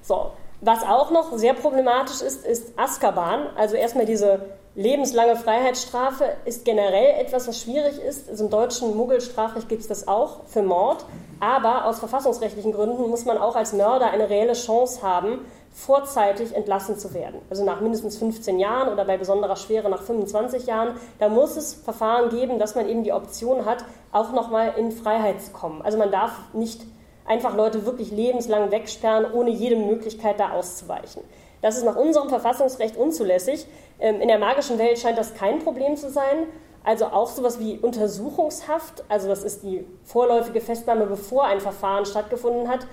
So, 0.01 0.31
was 0.59 0.83
auch 0.83 1.09
noch 1.09 1.37
sehr 1.37 1.53
problematisch 1.53 2.21
ist, 2.21 2.45
ist 2.45 2.77
Azkaban. 2.77 3.47
Also 3.55 3.77
erstmal 3.77 4.05
diese 4.05 4.41
lebenslange 4.75 5.35
Freiheitsstrafe 5.35 6.25
ist 6.45 6.65
generell 6.65 7.19
etwas, 7.19 7.47
was 7.47 7.61
schwierig 7.61 7.99
ist. 7.99 8.29
Also 8.29 8.45
Im 8.45 8.49
deutschen 8.49 8.95
Muggelstrafrecht 8.95 9.69
gibt 9.69 9.81
es 9.81 9.87
das 9.87 10.07
auch 10.07 10.45
für 10.47 10.61
Mord. 10.61 11.05
Aber 11.39 11.85
aus 11.85 11.99
verfassungsrechtlichen 11.99 12.73
Gründen 12.73 13.09
muss 13.09 13.25
man 13.25 13.37
auch 13.37 13.55
als 13.55 13.73
Mörder 13.73 14.09
eine 14.11 14.29
reelle 14.29 14.53
Chance 14.53 15.01
haben, 15.01 15.39
vorzeitig 15.73 16.55
entlassen 16.55 16.97
zu 16.97 17.13
werden. 17.13 17.41
Also 17.49 17.65
nach 17.65 17.81
mindestens 17.81 18.17
15 18.17 18.59
Jahren 18.59 18.91
oder 18.91 19.03
bei 19.03 19.17
besonderer 19.17 19.57
Schwere 19.57 19.89
nach 19.89 20.01
25 20.01 20.65
Jahren. 20.67 20.95
Da 21.19 21.27
muss 21.27 21.57
es 21.57 21.73
Verfahren 21.73 22.29
geben, 22.29 22.59
dass 22.59 22.75
man 22.75 22.87
eben 22.87 23.03
die 23.03 23.11
Option 23.11 23.65
hat, 23.65 23.83
auch 24.11 24.31
nochmal 24.31 24.73
in 24.77 24.91
Freiheit 24.91 25.41
zu 25.41 25.51
kommen. 25.51 25.81
Also 25.81 25.97
man 25.97 26.11
darf 26.11 26.31
nicht 26.53 26.81
einfach 27.25 27.55
Leute 27.55 27.85
wirklich 27.85 28.11
lebenslang 28.11 28.71
wegsperren, 28.71 29.25
ohne 29.33 29.49
jede 29.49 29.75
Möglichkeit 29.75 30.39
da 30.39 30.51
auszuweichen. 30.51 31.23
Das 31.61 31.77
ist 31.77 31.83
nach 31.83 31.95
unserem 31.95 32.29
Verfassungsrecht 32.29 32.97
unzulässig. 32.97 33.67
Ähm, 33.99 34.21
in 34.21 34.27
der 34.27 34.39
magischen 34.39 34.77
Welt 34.77 34.99
scheint 34.99 35.17
das 35.17 35.33
kein 35.33 35.59
Problem 35.59 35.95
zu 35.95 36.09
sein. 36.09 36.47
Also 36.83 37.05
auch 37.05 37.29
sowas 37.29 37.59
wie 37.59 37.79
Untersuchungshaft, 37.79 39.03
also 39.09 39.27
das 39.27 39.43
ist 39.43 39.63
die 39.63 39.85
vorläufige 40.03 40.61
Festnahme, 40.61 41.07
bevor 41.07 41.45
ein 41.45 41.59
Verfahren 41.59 42.05
stattgefunden 42.05 42.69
hat, 42.69 42.85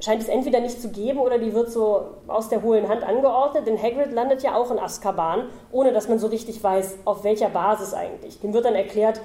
scheint 0.00 0.22
es 0.22 0.28
entweder 0.28 0.60
nicht 0.60 0.82
zu 0.82 0.90
geben 0.90 1.18
oder 1.18 1.38
die 1.38 1.54
wird 1.54 1.72
so 1.72 2.02
aus 2.26 2.50
der 2.50 2.62
hohlen 2.62 2.88
Hand 2.88 3.02
angeordnet. 3.02 3.66
Denn 3.66 3.82
Hagrid 3.82 4.12
landet 4.12 4.42
ja 4.42 4.54
auch 4.54 4.70
in 4.70 4.78
Azkaban, 4.78 5.48
ohne 5.72 5.92
dass 5.92 6.08
man 6.08 6.18
so 6.18 6.26
richtig 6.26 6.62
weiß, 6.62 6.98
auf 7.04 7.24
welcher 7.24 7.48
Basis 7.48 7.94
eigentlich. 7.94 8.38
Dem 8.40 8.52
wird 8.52 8.66
dann 8.66 8.74
erklärt, 8.74 9.20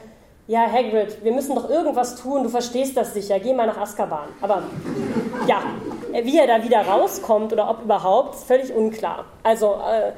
ja, 0.48 0.70
Hagrid, 0.70 1.24
wir 1.24 1.32
müssen 1.32 1.56
doch 1.56 1.70
irgendwas 1.70 2.16
tun, 2.16 2.44
du 2.44 2.50
verstehst 2.50 2.98
das 2.98 3.14
sicher, 3.14 3.40
geh 3.40 3.54
mal 3.54 3.68
nach 3.68 3.78
Azkaban. 3.78 4.28
Aber 4.42 4.64
ja, 5.48 5.62
wie 6.24 6.38
er 6.38 6.48
da 6.48 6.64
wieder 6.64 6.82
rauskommt 6.82 7.54
oder 7.54 7.70
ob 7.70 7.84
überhaupt, 7.84 8.36
ist 8.36 8.44
völlig 8.44 8.74
unklar. 8.74 9.26
Also 9.44 9.76
äh, 9.76 10.12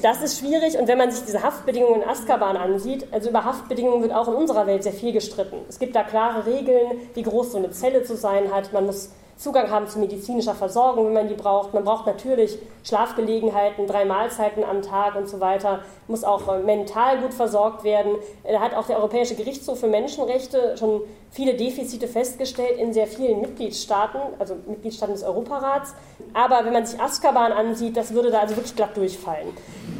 das 0.00 0.22
ist 0.22 0.38
schwierig 0.38 0.78
und 0.78 0.88
wenn 0.88 0.98
man 0.98 1.10
sich 1.10 1.24
diese 1.24 1.42
Haftbedingungen 1.42 2.02
in 2.02 2.08
Azkaban 2.08 2.56
ansieht, 2.56 3.06
also 3.10 3.28
über 3.28 3.44
Haftbedingungen 3.44 4.02
wird 4.02 4.14
auch 4.14 4.28
in 4.28 4.34
unserer 4.34 4.66
Welt 4.66 4.84
sehr 4.84 4.92
viel 4.92 5.12
gestritten. 5.12 5.56
Es 5.68 5.78
gibt 5.78 5.96
da 5.96 6.04
klare 6.04 6.46
Regeln, 6.46 6.92
wie 7.14 7.22
groß 7.22 7.52
so 7.52 7.58
eine 7.58 7.70
Zelle 7.72 8.04
zu 8.04 8.16
sein 8.16 8.54
hat. 8.54 8.72
Man 8.72 8.86
muss 8.86 9.10
Zugang 9.42 9.70
haben 9.70 9.88
zu 9.88 9.98
medizinischer 9.98 10.54
Versorgung, 10.54 11.06
wenn 11.06 11.14
man 11.14 11.28
die 11.28 11.34
braucht. 11.34 11.74
Man 11.74 11.82
braucht 11.82 12.06
natürlich 12.06 12.58
Schlafgelegenheiten, 12.84 13.88
drei 13.88 14.04
Mahlzeiten 14.04 14.62
am 14.62 14.82
Tag 14.82 15.16
und 15.16 15.28
so 15.28 15.40
weiter. 15.40 15.80
Muss 16.06 16.22
auch 16.22 16.46
äh, 16.46 16.60
mental 16.60 17.20
gut 17.20 17.34
versorgt 17.34 17.82
werden. 17.82 18.12
Da 18.44 18.60
hat 18.60 18.74
auch 18.74 18.86
der 18.86 18.98
Europäische 18.98 19.34
Gerichtshof 19.34 19.80
für 19.80 19.88
Menschenrechte 19.88 20.76
schon 20.78 21.00
viele 21.32 21.54
Defizite 21.54 22.06
festgestellt 22.06 22.78
in 22.78 22.92
sehr 22.92 23.08
vielen 23.08 23.40
Mitgliedstaaten, 23.40 24.20
also 24.38 24.54
Mitgliedstaaten 24.66 25.14
des 25.14 25.24
Europarats. 25.24 25.92
Aber 26.34 26.64
wenn 26.64 26.72
man 26.72 26.86
sich 26.86 27.00
Azkaban 27.00 27.50
ansieht, 27.50 27.96
das 27.96 28.14
würde 28.14 28.30
da 28.30 28.40
also 28.40 28.54
wirklich 28.54 28.76
glatt 28.76 28.96
durchfallen. 28.96 29.48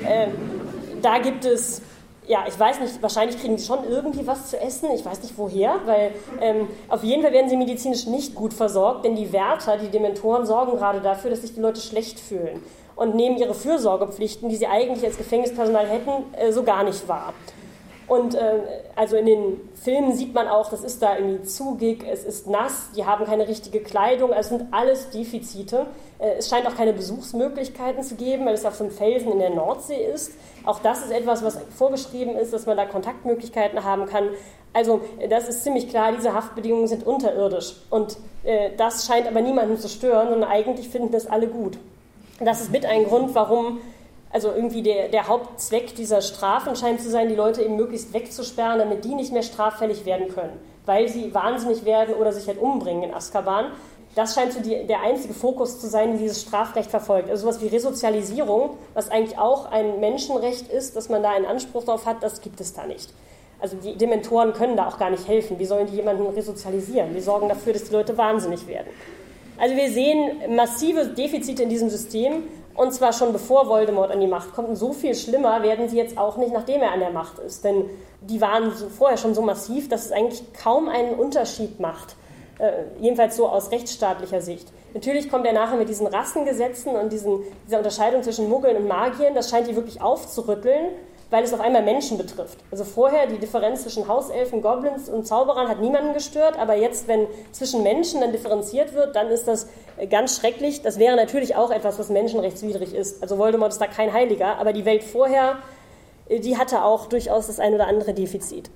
Äh, 0.05 0.28
da 1.03 1.18
gibt 1.18 1.45
es 1.45 1.82
ja, 2.26 2.44
ich 2.46 2.58
weiß 2.58 2.80
nicht, 2.80 3.02
wahrscheinlich 3.02 3.40
kriegen 3.40 3.56
die 3.56 3.62
schon 3.62 3.80
irgendwie 3.88 4.26
was 4.26 4.50
zu 4.50 4.60
essen. 4.60 4.90
Ich 4.94 5.04
weiß 5.04 5.22
nicht 5.22 5.36
woher, 5.36 5.80
weil 5.86 6.12
ähm, 6.40 6.68
auf 6.88 7.02
jeden 7.02 7.22
Fall 7.22 7.32
werden 7.32 7.50
sie 7.50 7.56
medizinisch 7.56 8.06
nicht 8.06 8.34
gut 8.34 8.54
versorgt, 8.54 9.04
denn 9.04 9.16
die 9.16 9.32
Wärter, 9.32 9.76
die 9.76 9.88
Dementoren, 9.88 10.46
sorgen 10.46 10.76
gerade 10.76 11.00
dafür, 11.00 11.30
dass 11.30 11.42
sich 11.42 11.54
die 11.54 11.60
Leute 11.60 11.80
schlecht 11.80 12.20
fühlen 12.20 12.62
und 12.94 13.14
nehmen 13.16 13.38
ihre 13.38 13.54
Fürsorgepflichten, 13.54 14.48
die 14.48 14.56
sie 14.56 14.66
eigentlich 14.66 15.04
als 15.04 15.16
Gefängnispersonal 15.16 15.86
hätten, 15.86 16.10
äh, 16.36 16.52
so 16.52 16.62
gar 16.62 16.84
nicht 16.84 17.08
wahr. 17.08 17.32
Und 18.12 18.34
äh, 18.34 18.60
also 18.94 19.16
in 19.16 19.24
den 19.24 19.70
Filmen 19.72 20.12
sieht 20.12 20.34
man 20.34 20.46
auch, 20.46 20.68
das 20.68 20.84
ist 20.84 21.00
da 21.00 21.16
irgendwie 21.16 21.44
zugig, 21.44 22.04
es 22.06 22.24
ist 22.24 22.46
nass, 22.46 22.90
die 22.94 23.06
haben 23.06 23.24
keine 23.24 23.48
richtige 23.48 23.80
Kleidung, 23.80 24.34
also 24.34 24.54
es 24.54 24.60
sind 24.60 24.74
alles 24.74 25.08
Defizite. 25.08 25.86
Äh, 26.18 26.34
es 26.36 26.50
scheint 26.50 26.66
auch 26.66 26.76
keine 26.76 26.92
Besuchsmöglichkeiten 26.92 28.02
zu 28.02 28.16
geben, 28.16 28.44
weil 28.44 28.52
es 28.52 28.66
auf 28.66 28.74
so 28.74 28.84
einem 28.84 28.92
Felsen 28.92 29.32
in 29.32 29.38
der 29.38 29.48
Nordsee 29.48 30.04
ist. 30.04 30.32
Auch 30.66 30.80
das 30.80 31.02
ist 31.02 31.10
etwas, 31.10 31.42
was 31.42 31.58
vorgeschrieben 31.74 32.36
ist, 32.36 32.52
dass 32.52 32.66
man 32.66 32.76
da 32.76 32.84
Kontaktmöglichkeiten 32.84 33.82
haben 33.82 34.04
kann. 34.04 34.28
Also 34.74 35.00
das 35.30 35.48
ist 35.48 35.64
ziemlich 35.64 35.88
klar, 35.88 36.12
diese 36.12 36.34
Haftbedingungen 36.34 36.88
sind 36.88 37.06
unterirdisch. 37.06 37.76
Und 37.88 38.18
äh, 38.44 38.72
das 38.76 39.06
scheint 39.06 39.26
aber 39.26 39.40
niemanden 39.40 39.78
zu 39.78 39.88
stören, 39.88 40.28
sondern 40.28 40.50
eigentlich 40.50 40.90
finden 40.90 41.12
das 41.12 41.26
alle 41.26 41.46
gut. 41.46 41.78
Das 42.40 42.60
ist 42.60 42.72
mit 42.72 42.84
ein 42.84 43.04
Grund, 43.04 43.34
warum 43.34 43.80
also 44.32 44.50
irgendwie 44.50 44.82
der, 44.82 45.08
der 45.08 45.28
Hauptzweck 45.28 45.94
dieser 45.94 46.22
Strafen 46.22 46.74
scheint 46.74 47.00
zu 47.00 47.10
sein, 47.10 47.28
die 47.28 47.34
Leute 47.34 47.62
eben 47.62 47.76
möglichst 47.76 48.14
wegzusperren, 48.14 48.78
damit 48.78 49.04
die 49.04 49.14
nicht 49.14 49.32
mehr 49.32 49.42
straffällig 49.42 50.06
werden 50.06 50.28
können, 50.28 50.58
weil 50.86 51.08
sie 51.08 51.34
wahnsinnig 51.34 51.84
werden 51.84 52.14
oder 52.14 52.32
sich 52.32 52.46
halt 52.48 52.58
umbringen 52.58 53.02
in 53.04 53.14
Azkaban. 53.14 53.66
Das 54.14 54.34
scheint 54.34 54.52
so 54.52 54.60
die, 54.60 54.86
der 54.86 55.02
einzige 55.02 55.32
Fokus 55.32 55.80
zu 55.80 55.88
sein, 55.88 56.12
den 56.12 56.18
dieses 56.18 56.42
Strafrecht 56.42 56.90
verfolgt. 56.90 57.30
Also 57.30 57.42
sowas 57.42 57.62
wie 57.62 57.68
Resozialisierung, 57.68 58.76
was 58.94 59.10
eigentlich 59.10 59.38
auch 59.38 59.70
ein 59.70 60.00
Menschenrecht 60.00 60.68
ist, 60.68 60.96
dass 60.96 61.08
man 61.08 61.22
da 61.22 61.30
einen 61.30 61.46
Anspruch 61.46 61.84
darauf 61.84 62.04
hat, 62.04 62.22
das 62.22 62.40
gibt 62.40 62.60
es 62.60 62.74
da 62.74 62.86
nicht. 62.86 63.10
Also 63.60 63.76
die 63.76 63.96
Dementoren 63.96 64.52
können 64.54 64.76
da 64.76 64.88
auch 64.88 64.98
gar 64.98 65.10
nicht 65.10 65.28
helfen. 65.28 65.58
Wie 65.58 65.66
sollen 65.66 65.86
die 65.86 65.96
jemanden 65.96 66.26
resozialisieren? 66.26 67.14
Die 67.14 67.20
sorgen 67.20 67.48
dafür, 67.48 67.72
dass 67.72 67.84
die 67.84 67.92
Leute 67.92 68.18
wahnsinnig 68.18 68.66
werden. 68.66 68.88
Also 69.58 69.76
wir 69.76 69.90
sehen 69.90 70.56
massive 70.56 71.06
Defizite 71.06 71.62
in 71.62 71.68
diesem 71.68 71.88
System 71.88 72.42
und 72.74 72.92
zwar 72.92 73.12
schon 73.12 73.32
bevor 73.32 73.68
Voldemort 73.68 74.10
an 74.10 74.20
die 74.20 74.26
Macht 74.26 74.54
kommt. 74.54 74.68
Und 74.68 74.76
so 74.76 74.92
viel 74.92 75.14
schlimmer 75.14 75.62
werden 75.62 75.88
sie 75.88 75.96
jetzt 75.96 76.16
auch 76.16 76.36
nicht, 76.36 76.52
nachdem 76.52 76.80
er 76.80 76.92
an 76.92 77.00
der 77.00 77.10
Macht 77.10 77.38
ist. 77.38 77.64
Denn 77.64 77.84
die 78.20 78.40
waren 78.40 78.74
so 78.74 78.88
vorher 78.88 79.18
schon 79.18 79.34
so 79.34 79.42
massiv, 79.42 79.88
dass 79.88 80.06
es 80.06 80.12
eigentlich 80.12 80.42
kaum 80.54 80.88
einen 80.88 81.14
Unterschied 81.14 81.80
macht. 81.80 82.16
Äh, 82.58 82.72
jedenfalls 83.00 83.36
so 83.36 83.48
aus 83.48 83.70
rechtsstaatlicher 83.70 84.40
Sicht. 84.40 84.68
Natürlich 84.94 85.30
kommt 85.30 85.46
er 85.46 85.52
nachher 85.52 85.76
mit 85.76 85.88
diesen 85.88 86.06
Rassengesetzen 86.06 86.94
und 86.94 87.12
diesen, 87.12 87.40
dieser 87.66 87.78
Unterscheidung 87.78 88.22
zwischen 88.22 88.48
Muggeln 88.48 88.76
und 88.76 88.88
Magiern. 88.88 89.34
Das 89.34 89.50
scheint 89.50 89.68
die 89.68 89.76
wirklich 89.76 90.00
aufzurütteln 90.00 90.88
weil 91.32 91.44
es 91.44 91.54
auf 91.54 91.60
einmal 91.60 91.82
Menschen 91.82 92.18
betrifft. 92.18 92.58
Also 92.70 92.84
vorher 92.84 93.26
die 93.26 93.38
Differenz 93.38 93.84
zwischen 93.84 94.06
Hauselfen, 94.06 94.60
Goblins 94.60 95.08
und 95.08 95.26
Zauberern 95.26 95.66
hat 95.66 95.80
niemanden 95.80 96.12
gestört, 96.12 96.58
aber 96.58 96.76
jetzt, 96.76 97.08
wenn 97.08 97.26
zwischen 97.52 97.82
Menschen 97.82 98.20
dann 98.20 98.32
differenziert 98.32 98.92
wird, 98.92 99.16
dann 99.16 99.28
ist 99.28 99.48
das 99.48 99.66
äh, 99.96 100.06
ganz 100.06 100.36
schrecklich. 100.36 100.82
Das 100.82 100.98
wäre 100.98 101.16
natürlich 101.16 101.56
auch 101.56 101.70
etwas, 101.70 101.98
was 101.98 102.10
menschenrechtswidrig 102.10 102.94
ist. 102.94 103.22
Also 103.22 103.38
Voldemort 103.38 103.72
ist 103.72 103.80
da 103.80 103.86
kein 103.86 104.12
Heiliger, 104.12 104.58
aber 104.58 104.74
die 104.74 104.84
Welt 104.84 105.02
vorher, 105.02 105.56
äh, 106.28 106.38
die 106.38 106.58
hatte 106.58 106.84
auch 106.84 107.06
durchaus 107.06 107.46
das 107.46 107.58
ein 107.58 107.72
oder 107.72 107.86
andere 107.86 108.12
Defizit. 108.12 108.70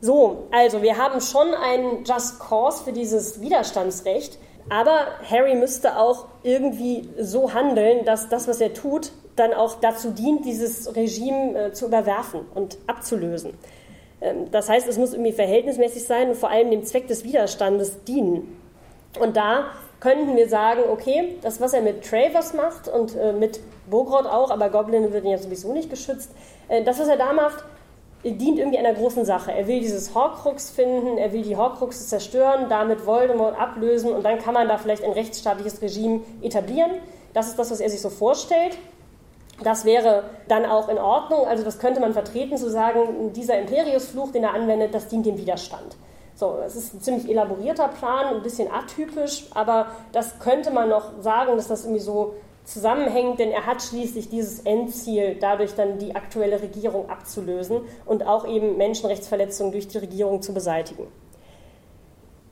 So, 0.00 0.44
also 0.52 0.82
wir 0.82 0.98
haben 0.98 1.20
schon 1.20 1.52
einen 1.52 2.04
Just 2.04 2.38
Cause 2.38 2.84
für 2.84 2.92
dieses 2.92 3.40
Widerstandsrecht, 3.40 4.38
aber 4.68 5.00
Harry 5.28 5.56
müsste 5.56 5.98
auch 5.98 6.26
irgendwie 6.44 7.08
so 7.18 7.52
handeln, 7.52 8.04
dass 8.04 8.28
das, 8.28 8.46
was 8.46 8.60
er 8.60 8.72
tut, 8.72 9.10
dann 9.36 9.52
auch 9.54 9.76
dazu 9.80 10.10
dient, 10.10 10.44
dieses 10.44 10.94
Regime 10.94 11.66
äh, 11.66 11.72
zu 11.72 11.86
überwerfen 11.86 12.40
und 12.54 12.78
abzulösen. 12.86 13.54
Ähm, 14.20 14.50
das 14.50 14.68
heißt, 14.68 14.88
es 14.88 14.98
muss 14.98 15.12
irgendwie 15.12 15.32
verhältnismäßig 15.32 16.04
sein 16.04 16.30
und 16.30 16.36
vor 16.36 16.50
allem 16.50 16.70
dem 16.70 16.84
Zweck 16.84 17.08
des 17.08 17.24
Widerstandes 17.24 18.04
dienen. 18.04 18.60
Und 19.18 19.36
da 19.36 19.66
könnten 19.98 20.36
wir 20.36 20.48
sagen, 20.48 20.82
okay, 20.90 21.36
das, 21.42 21.60
was 21.60 21.72
er 21.72 21.82
mit 21.82 22.04
Travers 22.04 22.54
macht 22.54 22.88
und 22.88 23.16
äh, 23.16 23.32
mit 23.32 23.60
Bogrod 23.88 24.26
auch, 24.26 24.50
aber 24.50 24.70
Goblin 24.70 25.12
wird 25.12 25.24
ja 25.24 25.38
sowieso 25.38 25.72
nicht 25.72 25.90
geschützt, 25.90 26.30
äh, 26.68 26.82
das, 26.84 26.98
was 26.98 27.08
er 27.08 27.16
da 27.16 27.32
macht, 27.32 27.64
dient 28.22 28.58
irgendwie 28.58 28.78
einer 28.78 28.92
großen 28.92 29.24
Sache. 29.24 29.52
Er 29.52 29.66
will 29.66 29.80
dieses 29.80 30.14
Horcrux 30.14 30.70
finden, 30.70 31.16
er 31.16 31.32
will 31.32 31.42
die 31.42 31.56
Horcruxe 31.56 32.06
zerstören, 32.06 32.66
damit 32.68 33.06
Voldemort 33.06 33.58
ablösen 33.58 34.12
und 34.12 34.24
dann 34.24 34.38
kann 34.38 34.52
man 34.52 34.68
da 34.68 34.76
vielleicht 34.76 35.02
ein 35.02 35.12
rechtsstaatliches 35.12 35.80
Regime 35.80 36.20
etablieren. 36.42 36.90
Das 37.32 37.48
ist 37.48 37.58
das, 37.58 37.70
was 37.70 37.80
er 37.80 37.88
sich 37.88 38.00
so 38.00 38.10
vorstellt. 38.10 38.76
Das 39.62 39.84
wäre 39.84 40.24
dann 40.48 40.64
auch 40.64 40.88
in 40.88 40.98
Ordnung. 40.98 41.46
Also 41.46 41.64
das 41.64 41.78
könnte 41.78 42.00
man 42.00 42.12
vertreten, 42.12 42.56
zu 42.56 42.70
sagen, 42.70 43.32
dieser 43.32 43.58
Imperiusfluch, 43.58 44.32
den 44.32 44.44
er 44.44 44.54
anwendet, 44.54 44.94
das 44.94 45.08
dient 45.08 45.26
dem 45.26 45.36
Widerstand. 45.36 45.96
So, 46.34 46.58
es 46.64 46.74
ist 46.74 46.94
ein 46.94 47.00
ziemlich 47.00 47.28
elaborierter 47.28 47.88
Plan, 47.88 48.34
ein 48.34 48.42
bisschen 48.42 48.72
atypisch, 48.72 49.44
aber 49.54 49.88
das 50.12 50.38
könnte 50.38 50.70
man 50.70 50.88
noch 50.88 51.20
sagen, 51.20 51.56
dass 51.56 51.68
das 51.68 51.84
irgendwie 51.84 52.00
so 52.00 52.34
zusammenhängt, 52.64 53.38
denn 53.38 53.50
er 53.50 53.66
hat 53.66 53.82
schließlich 53.82 54.28
dieses 54.30 54.60
Endziel, 54.60 55.36
dadurch 55.38 55.74
dann 55.74 55.98
die 55.98 56.14
aktuelle 56.14 56.62
Regierung 56.62 57.10
abzulösen 57.10 57.82
und 58.06 58.26
auch 58.26 58.46
eben 58.46 58.78
Menschenrechtsverletzungen 58.78 59.72
durch 59.72 59.88
die 59.88 59.98
Regierung 59.98 60.40
zu 60.40 60.54
beseitigen. 60.54 61.06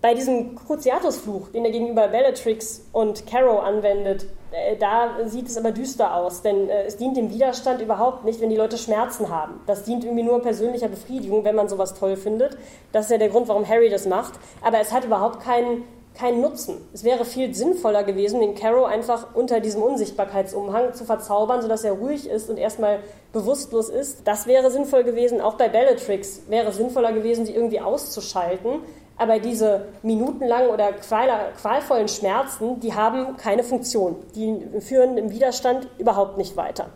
Bei 0.01 0.15
diesem 0.15 0.55
Cruciatus-Fluch, 0.55 1.49
den 1.49 1.65
er 1.65 1.73
gegenüber 1.73 2.07
Bellatrix 2.07 2.83
und 2.93 3.27
Caro 3.27 3.59
anwendet, 3.59 4.27
äh, 4.53 4.77
da 4.77 5.17
sieht 5.27 5.49
es 5.49 5.57
aber 5.57 5.73
düster 5.73 6.15
aus, 6.15 6.41
denn 6.43 6.69
äh, 6.69 6.85
es 6.85 6.97
dient 6.97 7.17
dem 7.17 7.31
Widerstand 7.31 7.83
überhaupt 7.83 8.25
nicht, 8.25 8.41
wenn 8.41 8.49
die 8.49 8.57
Leute 8.57 8.79
Schmerzen 8.79 9.29
haben. 9.29 9.61
Das 9.67 9.83
dient 9.83 10.05
irgendwie 10.05 10.23
nur 10.23 10.41
persönlicher 10.41 10.87
Befriedigung, 10.87 11.43
wenn 11.43 11.57
man 11.57 11.69
sowas 11.69 11.95
toll 11.95 12.17
findet. 12.17 12.57
Das 12.93 13.07
ist 13.07 13.11
ja 13.11 13.19
der 13.19 13.29
Grund, 13.29 13.49
warum 13.49 13.67
Harry 13.67 13.91
das 13.91 14.07
macht. 14.07 14.35
Aber 14.63 14.79
es 14.79 14.93
hat 14.93 15.05
überhaupt 15.05 15.41
keinen, 15.41 15.83
keinen 16.15 16.43
Nutzen. 16.43 16.77
Es 16.95 17.03
wäre 17.03 17.25
viel 17.25 17.53
sinnvoller 17.53 18.05
gewesen, 18.05 18.41
den 18.41 18.55
Caro 18.55 18.85
einfach 18.85 19.35
unter 19.35 19.59
diesem 19.59 19.83
Unsichtbarkeitsumhang 19.83 20.95
zu 20.95 21.07
verzaubern, 21.07 21.61
sodass 21.61 21.83
er 21.83 21.95
ruhig 21.95 22.31
ist 22.31 22.49
und 22.49 22.57
erstmal 22.57 23.01
bewusstlos 23.33 23.89
ist. 23.89 24.29
Das 24.29 24.47
wäre 24.47 24.71
sinnvoll 24.71 25.03
gewesen. 25.03 25.41
Auch 25.41 25.55
bei 25.55 25.69
Bellatrix 25.69 26.43
wäre 26.49 26.69
es 26.69 26.77
sinnvoller 26.77 27.13
gewesen, 27.13 27.47
sie 27.47 27.53
irgendwie 27.53 27.81
auszuschalten 27.81 28.83
aber 29.19 29.41
diese 29.41 29.87
minutenlangen 30.03 30.71
oder 30.71 30.93
qualvollen 30.93 32.09
Schmerzen, 32.09 32.81
die 32.81 32.95
haben 32.95 33.37
keine 33.37 33.65
Funktion. 33.65 34.17
Die 34.37 34.81
führen 34.81 35.19
im 35.19 35.31
Widerstand 35.31 35.89
überhaupt 35.99 36.39
nicht 36.39 36.57
weiter. 36.57 36.91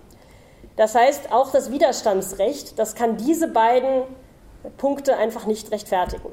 Das 0.76 0.94
heißt, 0.94 1.32
auch 1.32 1.50
das 1.50 1.70
Widerstandsrecht, 1.70 2.78
das 2.78 2.94
kann 2.94 3.16
diese 3.16 3.48
beiden 3.48 4.04
Punkte 4.78 5.16
einfach 5.16 5.46
nicht 5.46 5.70
rechtfertigen. 5.72 6.30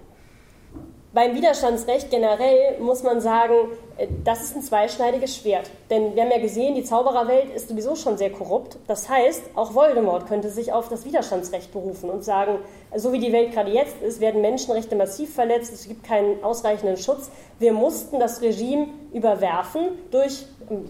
Beim 1.11 1.33
Widerstandsrecht 1.33 2.11
generell 2.11 2.77
muss 2.79 3.01
man 3.01 3.19
sagen, 3.19 3.55
äh, 3.97 4.05
das 4.23 4.43
ist 4.43 4.55
ein 4.55 4.61
zweischneidiges 4.61 5.37
Schwert. 5.37 5.67
Denn 5.89 6.13
wir 6.15 6.21
haben 6.21 6.29
ja 6.29 6.37
gesehen, 6.37 6.75
die 6.75 6.83
Zaubererwelt 6.83 7.49
ist 7.55 7.69
sowieso 7.69 7.95
schon 7.95 8.15
sehr 8.15 8.31
korrupt. 8.31 8.77
Das 8.85 9.09
heißt, 9.09 9.41
auch 9.55 9.73
Voldemort 9.73 10.27
könnte 10.27 10.49
sich 10.49 10.71
auf 10.71 10.87
das 10.87 11.05
Widerstandsrecht 11.05 11.71
berufen 11.71 12.11
und 12.11 12.23
sagen, 12.23 12.59
so 12.95 13.11
wie 13.11 13.17
die 13.17 13.33
Welt 13.33 13.53
gerade 13.53 13.71
jetzt 13.71 13.99
ist, 14.03 14.21
werden 14.21 14.41
Menschenrechte 14.41 14.95
massiv 14.95 15.33
verletzt, 15.33 15.73
es 15.73 15.87
gibt 15.87 16.03
keinen 16.03 16.43
ausreichenden 16.43 16.97
Schutz. 16.97 17.31
Wir 17.57 17.73
mussten 17.73 18.19
das 18.19 18.43
Regime 18.43 18.89
überwerfen 19.11 19.87
durch 20.11 20.45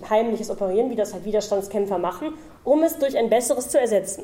heimliches 0.09 0.49
Operieren, 0.49 0.89
wie 0.89 0.97
das 0.97 1.13
halt 1.13 1.23
Widerstandskämpfer 1.23 1.97
machen, 1.97 2.33
um 2.65 2.83
es 2.83 2.97
durch 2.97 3.17
ein 3.17 3.29
besseres 3.29 3.69
zu 3.69 3.79
ersetzen. 3.79 4.23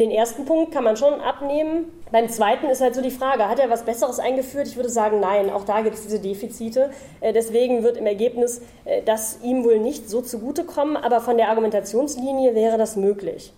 Den 0.00 0.10
ersten 0.10 0.44
Punkt 0.44 0.72
kann 0.72 0.82
man 0.82 0.96
schon 0.96 1.20
abnehmen. 1.20 1.84
Beim 2.10 2.28
zweiten 2.28 2.66
ist 2.66 2.80
halt 2.80 2.96
so 2.96 3.00
die 3.00 3.12
Frage, 3.12 3.48
hat 3.48 3.60
er 3.60 3.70
was 3.70 3.84
Besseres 3.84 4.18
eingeführt? 4.18 4.66
Ich 4.66 4.74
würde 4.74 4.88
sagen, 4.88 5.20
nein, 5.20 5.50
auch 5.50 5.64
da 5.64 5.82
gibt 5.82 5.94
es 5.94 6.02
diese 6.02 6.18
Defizite. 6.18 6.90
Äh, 7.20 7.32
deswegen 7.32 7.84
wird 7.84 7.96
im 7.96 8.06
Ergebnis 8.06 8.60
äh, 8.84 9.02
das 9.02 9.38
ihm 9.44 9.62
wohl 9.62 9.78
nicht 9.78 10.10
so 10.10 10.20
zugutekommen, 10.20 10.96
aber 10.96 11.20
von 11.20 11.36
der 11.36 11.48
Argumentationslinie 11.48 12.56
wäre 12.56 12.76
das 12.76 12.96
möglich. 12.96 13.52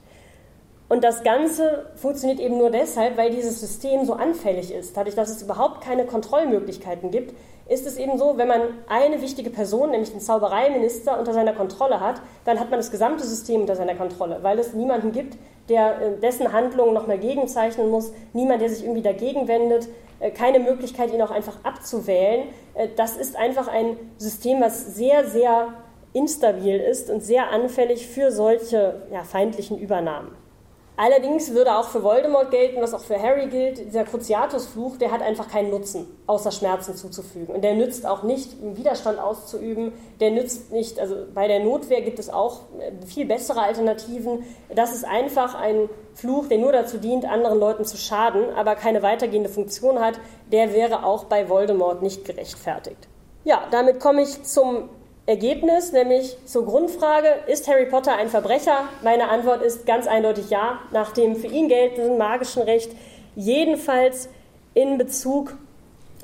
Und 0.90 1.04
das 1.04 1.24
Ganze 1.24 1.86
funktioniert 1.96 2.38
eben 2.38 2.58
nur 2.58 2.70
deshalb, 2.70 3.16
weil 3.16 3.30
dieses 3.30 3.58
System 3.58 4.04
so 4.04 4.12
anfällig 4.12 4.70
ist. 4.70 4.94
Dadurch, 4.94 5.16
dass 5.16 5.30
es 5.30 5.40
überhaupt 5.40 5.82
keine 5.82 6.04
Kontrollmöglichkeiten 6.04 7.10
gibt, 7.10 7.34
ist 7.68 7.86
es 7.86 7.96
eben 7.96 8.16
so, 8.18 8.38
wenn 8.38 8.48
man 8.48 8.60
eine 8.88 9.20
wichtige 9.20 9.50
Person, 9.50 9.90
nämlich 9.90 10.12
den 10.12 10.20
Zaubereiminister, 10.20 11.18
unter 11.18 11.32
seiner 11.32 11.52
Kontrolle 11.52 12.00
hat, 12.00 12.20
dann 12.44 12.60
hat 12.60 12.70
man 12.70 12.78
das 12.78 12.90
gesamte 12.90 13.24
System 13.24 13.62
unter 13.62 13.74
seiner 13.74 13.94
Kontrolle, 13.94 14.38
weil 14.42 14.58
es 14.58 14.72
niemanden 14.72 15.12
gibt, 15.12 15.36
der 15.68 16.00
äh, 16.00 16.20
dessen 16.20 16.52
Handlungen 16.52 16.94
nochmal 16.94 17.18
gegenzeichnen 17.18 17.90
muss, 17.90 18.12
niemand, 18.32 18.62
der 18.62 18.70
sich 18.70 18.84
irgendwie 18.84 19.02
dagegen 19.02 19.48
wendet, 19.48 19.88
äh, 20.20 20.30
keine 20.30 20.60
Möglichkeit, 20.60 21.12
ihn 21.12 21.22
auch 21.22 21.32
einfach 21.32 21.58
abzuwählen. 21.64 22.48
Äh, 22.74 22.88
das 22.96 23.16
ist 23.16 23.36
einfach 23.36 23.66
ein 23.66 23.96
System, 24.16 24.60
was 24.60 24.94
sehr, 24.94 25.26
sehr 25.26 25.74
instabil 26.12 26.76
ist 26.76 27.10
und 27.10 27.22
sehr 27.22 27.50
anfällig 27.50 28.06
für 28.06 28.30
solche 28.30 29.02
ja, 29.12 29.24
feindlichen 29.24 29.78
Übernahmen. 29.78 30.30
Allerdings 30.98 31.52
würde 31.52 31.76
auch 31.76 31.88
für 31.88 32.02
Voldemort 32.02 32.50
gelten, 32.50 32.80
was 32.80 32.94
auch 32.94 33.02
für 33.02 33.20
Harry 33.20 33.48
gilt, 33.48 33.78
dieser 33.78 34.04
Cruciatus-Fluch, 34.04 34.96
der 34.96 35.10
hat 35.10 35.20
einfach 35.20 35.48
keinen 35.48 35.70
Nutzen, 35.70 36.06
außer 36.26 36.50
Schmerzen 36.50 36.96
zuzufügen. 36.96 37.54
Und 37.54 37.62
der 37.62 37.74
nützt 37.74 38.06
auch 38.06 38.22
nicht, 38.22 38.52
Widerstand 38.62 39.18
auszuüben, 39.18 39.92
der 40.20 40.30
nützt 40.30 40.72
nicht, 40.72 40.98
also 40.98 41.16
bei 41.34 41.48
der 41.48 41.60
Notwehr 41.60 42.00
gibt 42.00 42.18
es 42.18 42.30
auch 42.30 42.60
äh, 42.78 43.06
viel 43.06 43.26
bessere 43.26 43.60
Alternativen. 43.60 44.44
Das 44.74 44.94
ist 44.94 45.04
einfach 45.04 45.54
ein 45.54 45.90
Fluch, 46.14 46.48
der 46.48 46.56
nur 46.56 46.72
dazu 46.72 46.96
dient, 46.96 47.26
anderen 47.26 47.60
Leuten 47.60 47.84
zu 47.84 47.98
schaden, 47.98 48.48
aber 48.56 48.74
keine 48.74 49.02
weitergehende 49.02 49.50
Funktion 49.50 50.00
hat, 50.00 50.18
der 50.50 50.72
wäre 50.72 51.04
auch 51.04 51.24
bei 51.24 51.50
Voldemort 51.50 52.00
nicht 52.00 52.24
gerechtfertigt. 52.24 53.06
Ja, 53.44 53.64
damit 53.70 54.00
komme 54.00 54.22
ich 54.22 54.42
zum 54.44 54.88
Ergebnis, 55.26 55.90
nämlich 55.90 56.36
zur 56.46 56.64
Grundfrage, 56.64 57.26
ist 57.48 57.66
Harry 57.66 57.86
Potter 57.86 58.14
ein 58.16 58.28
Verbrecher? 58.28 58.88
Meine 59.02 59.28
Antwort 59.28 59.60
ist 59.60 59.84
ganz 59.84 60.06
eindeutig 60.06 60.50
ja, 60.50 60.78
nach 60.92 61.12
dem 61.12 61.34
für 61.34 61.48
ihn 61.48 61.68
geltenden 61.68 62.16
magischen 62.16 62.62
Recht, 62.62 62.92
jedenfalls 63.34 64.28
in 64.74 64.98
Bezug 64.98 65.54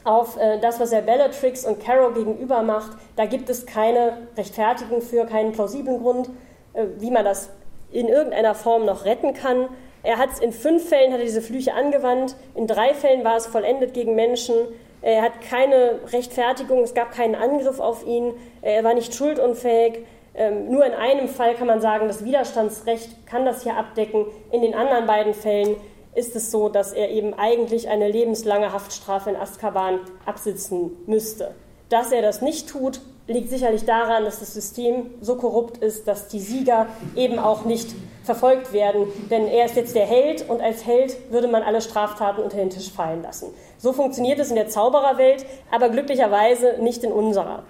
auf 0.05 0.37
äh, 0.37 0.61
das, 0.61 0.79
was 0.79 0.93
er 0.93 1.03
Bellatrix 1.03 1.65
und 1.65 1.81
Carol 1.81 2.15
gegenüber 2.15 2.63
macht. 2.63 2.93
Da 3.17 3.27
gibt 3.27 3.51
es 3.51 3.67
keine 3.67 4.19
Rechtfertigung 4.37 5.03
für, 5.03 5.27
keinen 5.27 5.51
plausiblen 5.51 6.01
Grund, 6.01 6.31
äh, 6.75 6.87
wie 6.99 7.11
man 7.11 7.25
das 7.25 7.51
in 7.91 8.07
irgendeiner 8.09 8.55
Form 8.55 8.85
noch 8.85 9.05
retten 9.05 9.35
kann. 9.35 9.69
Er 10.05 10.19
hat 10.19 10.39
in 10.41 10.53
fünf 10.53 10.89
Fällen 10.89 11.13
hat 11.13 11.19
er 11.19 11.25
diese 11.25 11.43
Flüche 11.43 11.75
angewandt, 11.75 12.37
in 12.55 12.69
drei 12.69 12.95
Fällen 12.95 13.25
war 13.25 13.37
es 13.37 13.47
vollendet 13.47 13.95
gegen 13.95 14.15
Menschen. 14.15 14.55
Er 15.03 15.23
hat 15.23 15.41
keine 15.41 16.01
Rechtfertigung, 16.13 16.83
es 16.83 16.95
gab 16.95 17.13
keinen 17.13 17.35
Angriff 17.35 17.81
auf 17.81 18.07
ihn, 18.07 18.33
er 18.63 18.85
war 18.85 18.95
nicht 18.95 19.15
schuldunfähig. 19.15 20.07
Ähm, 20.35 20.71
nur 20.71 20.87
in 20.87 20.95
einem 20.95 21.29
Fall 21.29 21.55
kann 21.55 21.67
man 21.67 21.81
sagen, 21.81 22.09
das 22.09 22.25
Widerstandsrecht 22.25 23.27
kann 23.27 23.45
das 23.45 23.65
hier 23.65 23.77
abdecken. 23.77 24.27
In 24.51 24.63
den 24.63 24.75
anderen 24.75 25.07
beiden 25.07 25.35
Fällen 25.35 25.77
ist 26.15 26.37
es 26.37 26.51
so, 26.51 26.69
dass 26.69 26.93
er 26.93 27.11
eben 27.11 27.35
eigentlich 27.35 27.89
eine 27.89 28.09
lebenslange 28.09 28.73
Haftstrafe 28.73 29.31
in 29.31 29.37
Azkaban 29.37 30.01
absitzen 30.25 30.97
müsste. 31.07 31.55
Dass 31.89 32.13
er 32.13 32.23
das 32.23 32.41
nicht 32.41 32.69
tut, 32.69 33.01
liegt 33.27 33.51
sicherlich 33.51 33.85
daran, 33.85 34.25
dass 34.25 34.41
das 34.41 34.55
System 34.55 35.11
so 35.21 35.37
korrupt 35.37 35.79
ist, 35.79 36.09
dass 36.09 36.29
die 36.29 36.41
Sieger 36.41 36.87
eben 37.15 37.39
auch 37.39 37.65
nicht 37.65 37.95
verfolgt 38.25 38.73
werden. 38.73 39.07
Denn 39.31 39.47
er 39.47 39.67
ist 39.67 39.77
jetzt 39.77 39.95
der 39.95 40.07
Held 40.07 40.49
und 40.49 40.61
als 40.61 40.85
Held 40.87 41.17
würde 41.31 41.49
man 41.49 41.63
alle 41.63 41.81
Straftaten 41.81 42.43
unter 42.43 42.57
den 42.57 42.71
Tisch 42.71 42.91
fallen 42.91 43.23
lassen. 43.23 43.49
So 43.79 43.93
funktioniert 43.93 44.39
es 44.39 44.51
in 44.51 44.57
der 44.57 44.69
Zaubererwelt, 44.69 45.45
aber 45.71 45.89
glücklicherweise 45.89 46.77
nicht 46.81 47.05
in 47.05 47.13
unserer. 47.13 47.63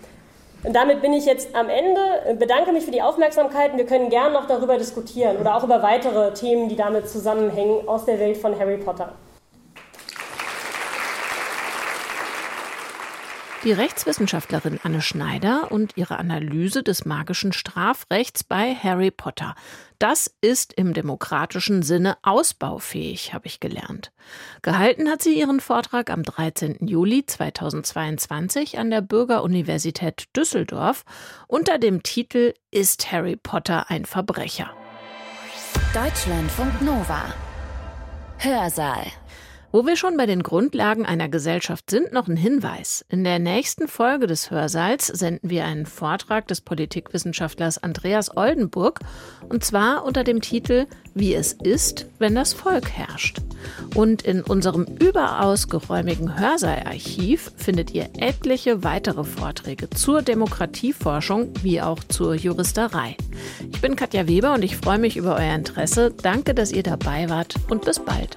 Und 0.64 0.76
damit 0.76 1.02
bin 1.02 1.12
ich 1.12 1.26
jetzt 1.26 1.54
am 1.56 1.68
Ende, 1.68 2.36
bedanke 2.38 2.72
mich 2.72 2.84
für 2.84 2.92
die 2.92 3.02
Aufmerksamkeit 3.02 3.76
wir 3.76 3.84
können 3.84 4.10
gern 4.10 4.32
noch 4.32 4.46
darüber 4.46 4.78
diskutieren 4.78 5.38
oder 5.38 5.56
auch 5.56 5.64
über 5.64 5.82
weitere 5.82 6.32
Themen, 6.34 6.68
die 6.68 6.76
damit 6.76 7.08
zusammenhängen 7.08 7.88
aus 7.88 8.04
der 8.04 8.20
Welt 8.20 8.36
von 8.36 8.56
Harry 8.58 8.76
Potter. 8.76 9.12
Die 13.64 13.70
Rechtswissenschaftlerin 13.70 14.80
Anne 14.82 15.00
Schneider 15.00 15.70
und 15.70 15.96
ihre 15.96 16.18
Analyse 16.18 16.82
des 16.82 17.04
magischen 17.04 17.52
Strafrechts 17.52 18.42
bei 18.42 18.74
Harry 18.74 19.12
Potter. 19.12 19.54
Das 20.00 20.34
ist 20.40 20.72
im 20.72 20.94
demokratischen 20.94 21.84
Sinne 21.84 22.16
ausbaufähig, 22.22 23.32
habe 23.34 23.46
ich 23.46 23.60
gelernt. 23.60 24.10
Gehalten 24.62 25.08
hat 25.08 25.22
sie 25.22 25.38
ihren 25.38 25.60
Vortrag 25.60 26.10
am 26.10 26.24
13. 26.24 26.88
Juli 26.88 27.24
2022 27.24 28.80
an 28.80 28.90
der 28.90 29.00
Bürgeruniversität 29.00 30.24
Düsseldorf 30.36 31.04
unter 31.46 31.78
dem 31.78 32.02
Titel 32.02 32.54
Ist 32.72 33.12
Harry 33.12 33.36
Potter 33.36 33.88
ein 33.90 34.06
Verbrecher? 34.06 34.70
Deutschlandfunk 35.94 36.82
Nova 36.82 37.32
Hörsaal 38.38 39.06
wo 39.72 39.86
wir 39.86 39.96
schon 39.96 40.18
bei 40.18 40.26
den 40.26 40.42
Grundlagen 40.42 41.06
einer 41.06 41.30
Gesellschaft 41.30 41.90
sind, 41.90 42.12
noch 42.12 42.28
ein 42.28 42.36
Hinweis. 42.36 43.04
In 43.08 43.24
der 43.24 43.38
nächsten 43.38 43.88
Folge 43.88 44.26
des 44.26 44.50
Hörsaals 44.50 45.06
senden 45.06 45.48
wir 45.48 45.64
einen 45.64 45.86
Vortrag 45.86 46.46
des 46.46 46.60
Politikwissenschaftlers 46.60 47.82
Andreas 47.82 48.36
Oldenburg, 48.36 49.00
und 49.48 49.64
zwar 49.64 50.04
unter 50.04 50.24
dem 50.24 50.42
Titel 50.42 50.86
Wie 51.14 51.34
es 51.34 51.54
ist, 51.54 52.06
wenn 52.18 52.34
das 52.34 52.52
Volk 52.52 52.90
herrscht. 52.90 53.38
Und 53.94 54.22
in 54.22 54.42
unserem 54.42 54.84
überaus 55.00 55.68
geräumigen 55.68 56.38
Hörsaalarchiv 56.38 57.52
findet 57.56 57.92
ihr 57.92 58.10
etliche 58.18 58.84
weitere 58.84 59.24
Vorträge 59.24 59.88
zur 59.88 60.20
Demokratieforschung 60.20 61.52
wie 61.62 61.80
auch 61.80 62.04
zur 62.04 62.34
Juristerei. 62.34 63.16
Ich 63.72 63.80
bin 63.80 63.96
Katja 63.96 64.28
Weber 64.28 64.52
und 64.52 64.64
ich 64.64 64.76
freue 64.76 64.98
mich 64.98 65.16
über 65.16 65.36
euer 65.36 65.54
Interesse. 65.54 66.12
Danke, 66.22 66.54
dass 66.54 66.72
ihr 66.72 66.82
dabei 66.82 67.30
wart 67.30 67.54
und 67.70 67.84
bis 67.84 67.98
bald. 67.98 68.36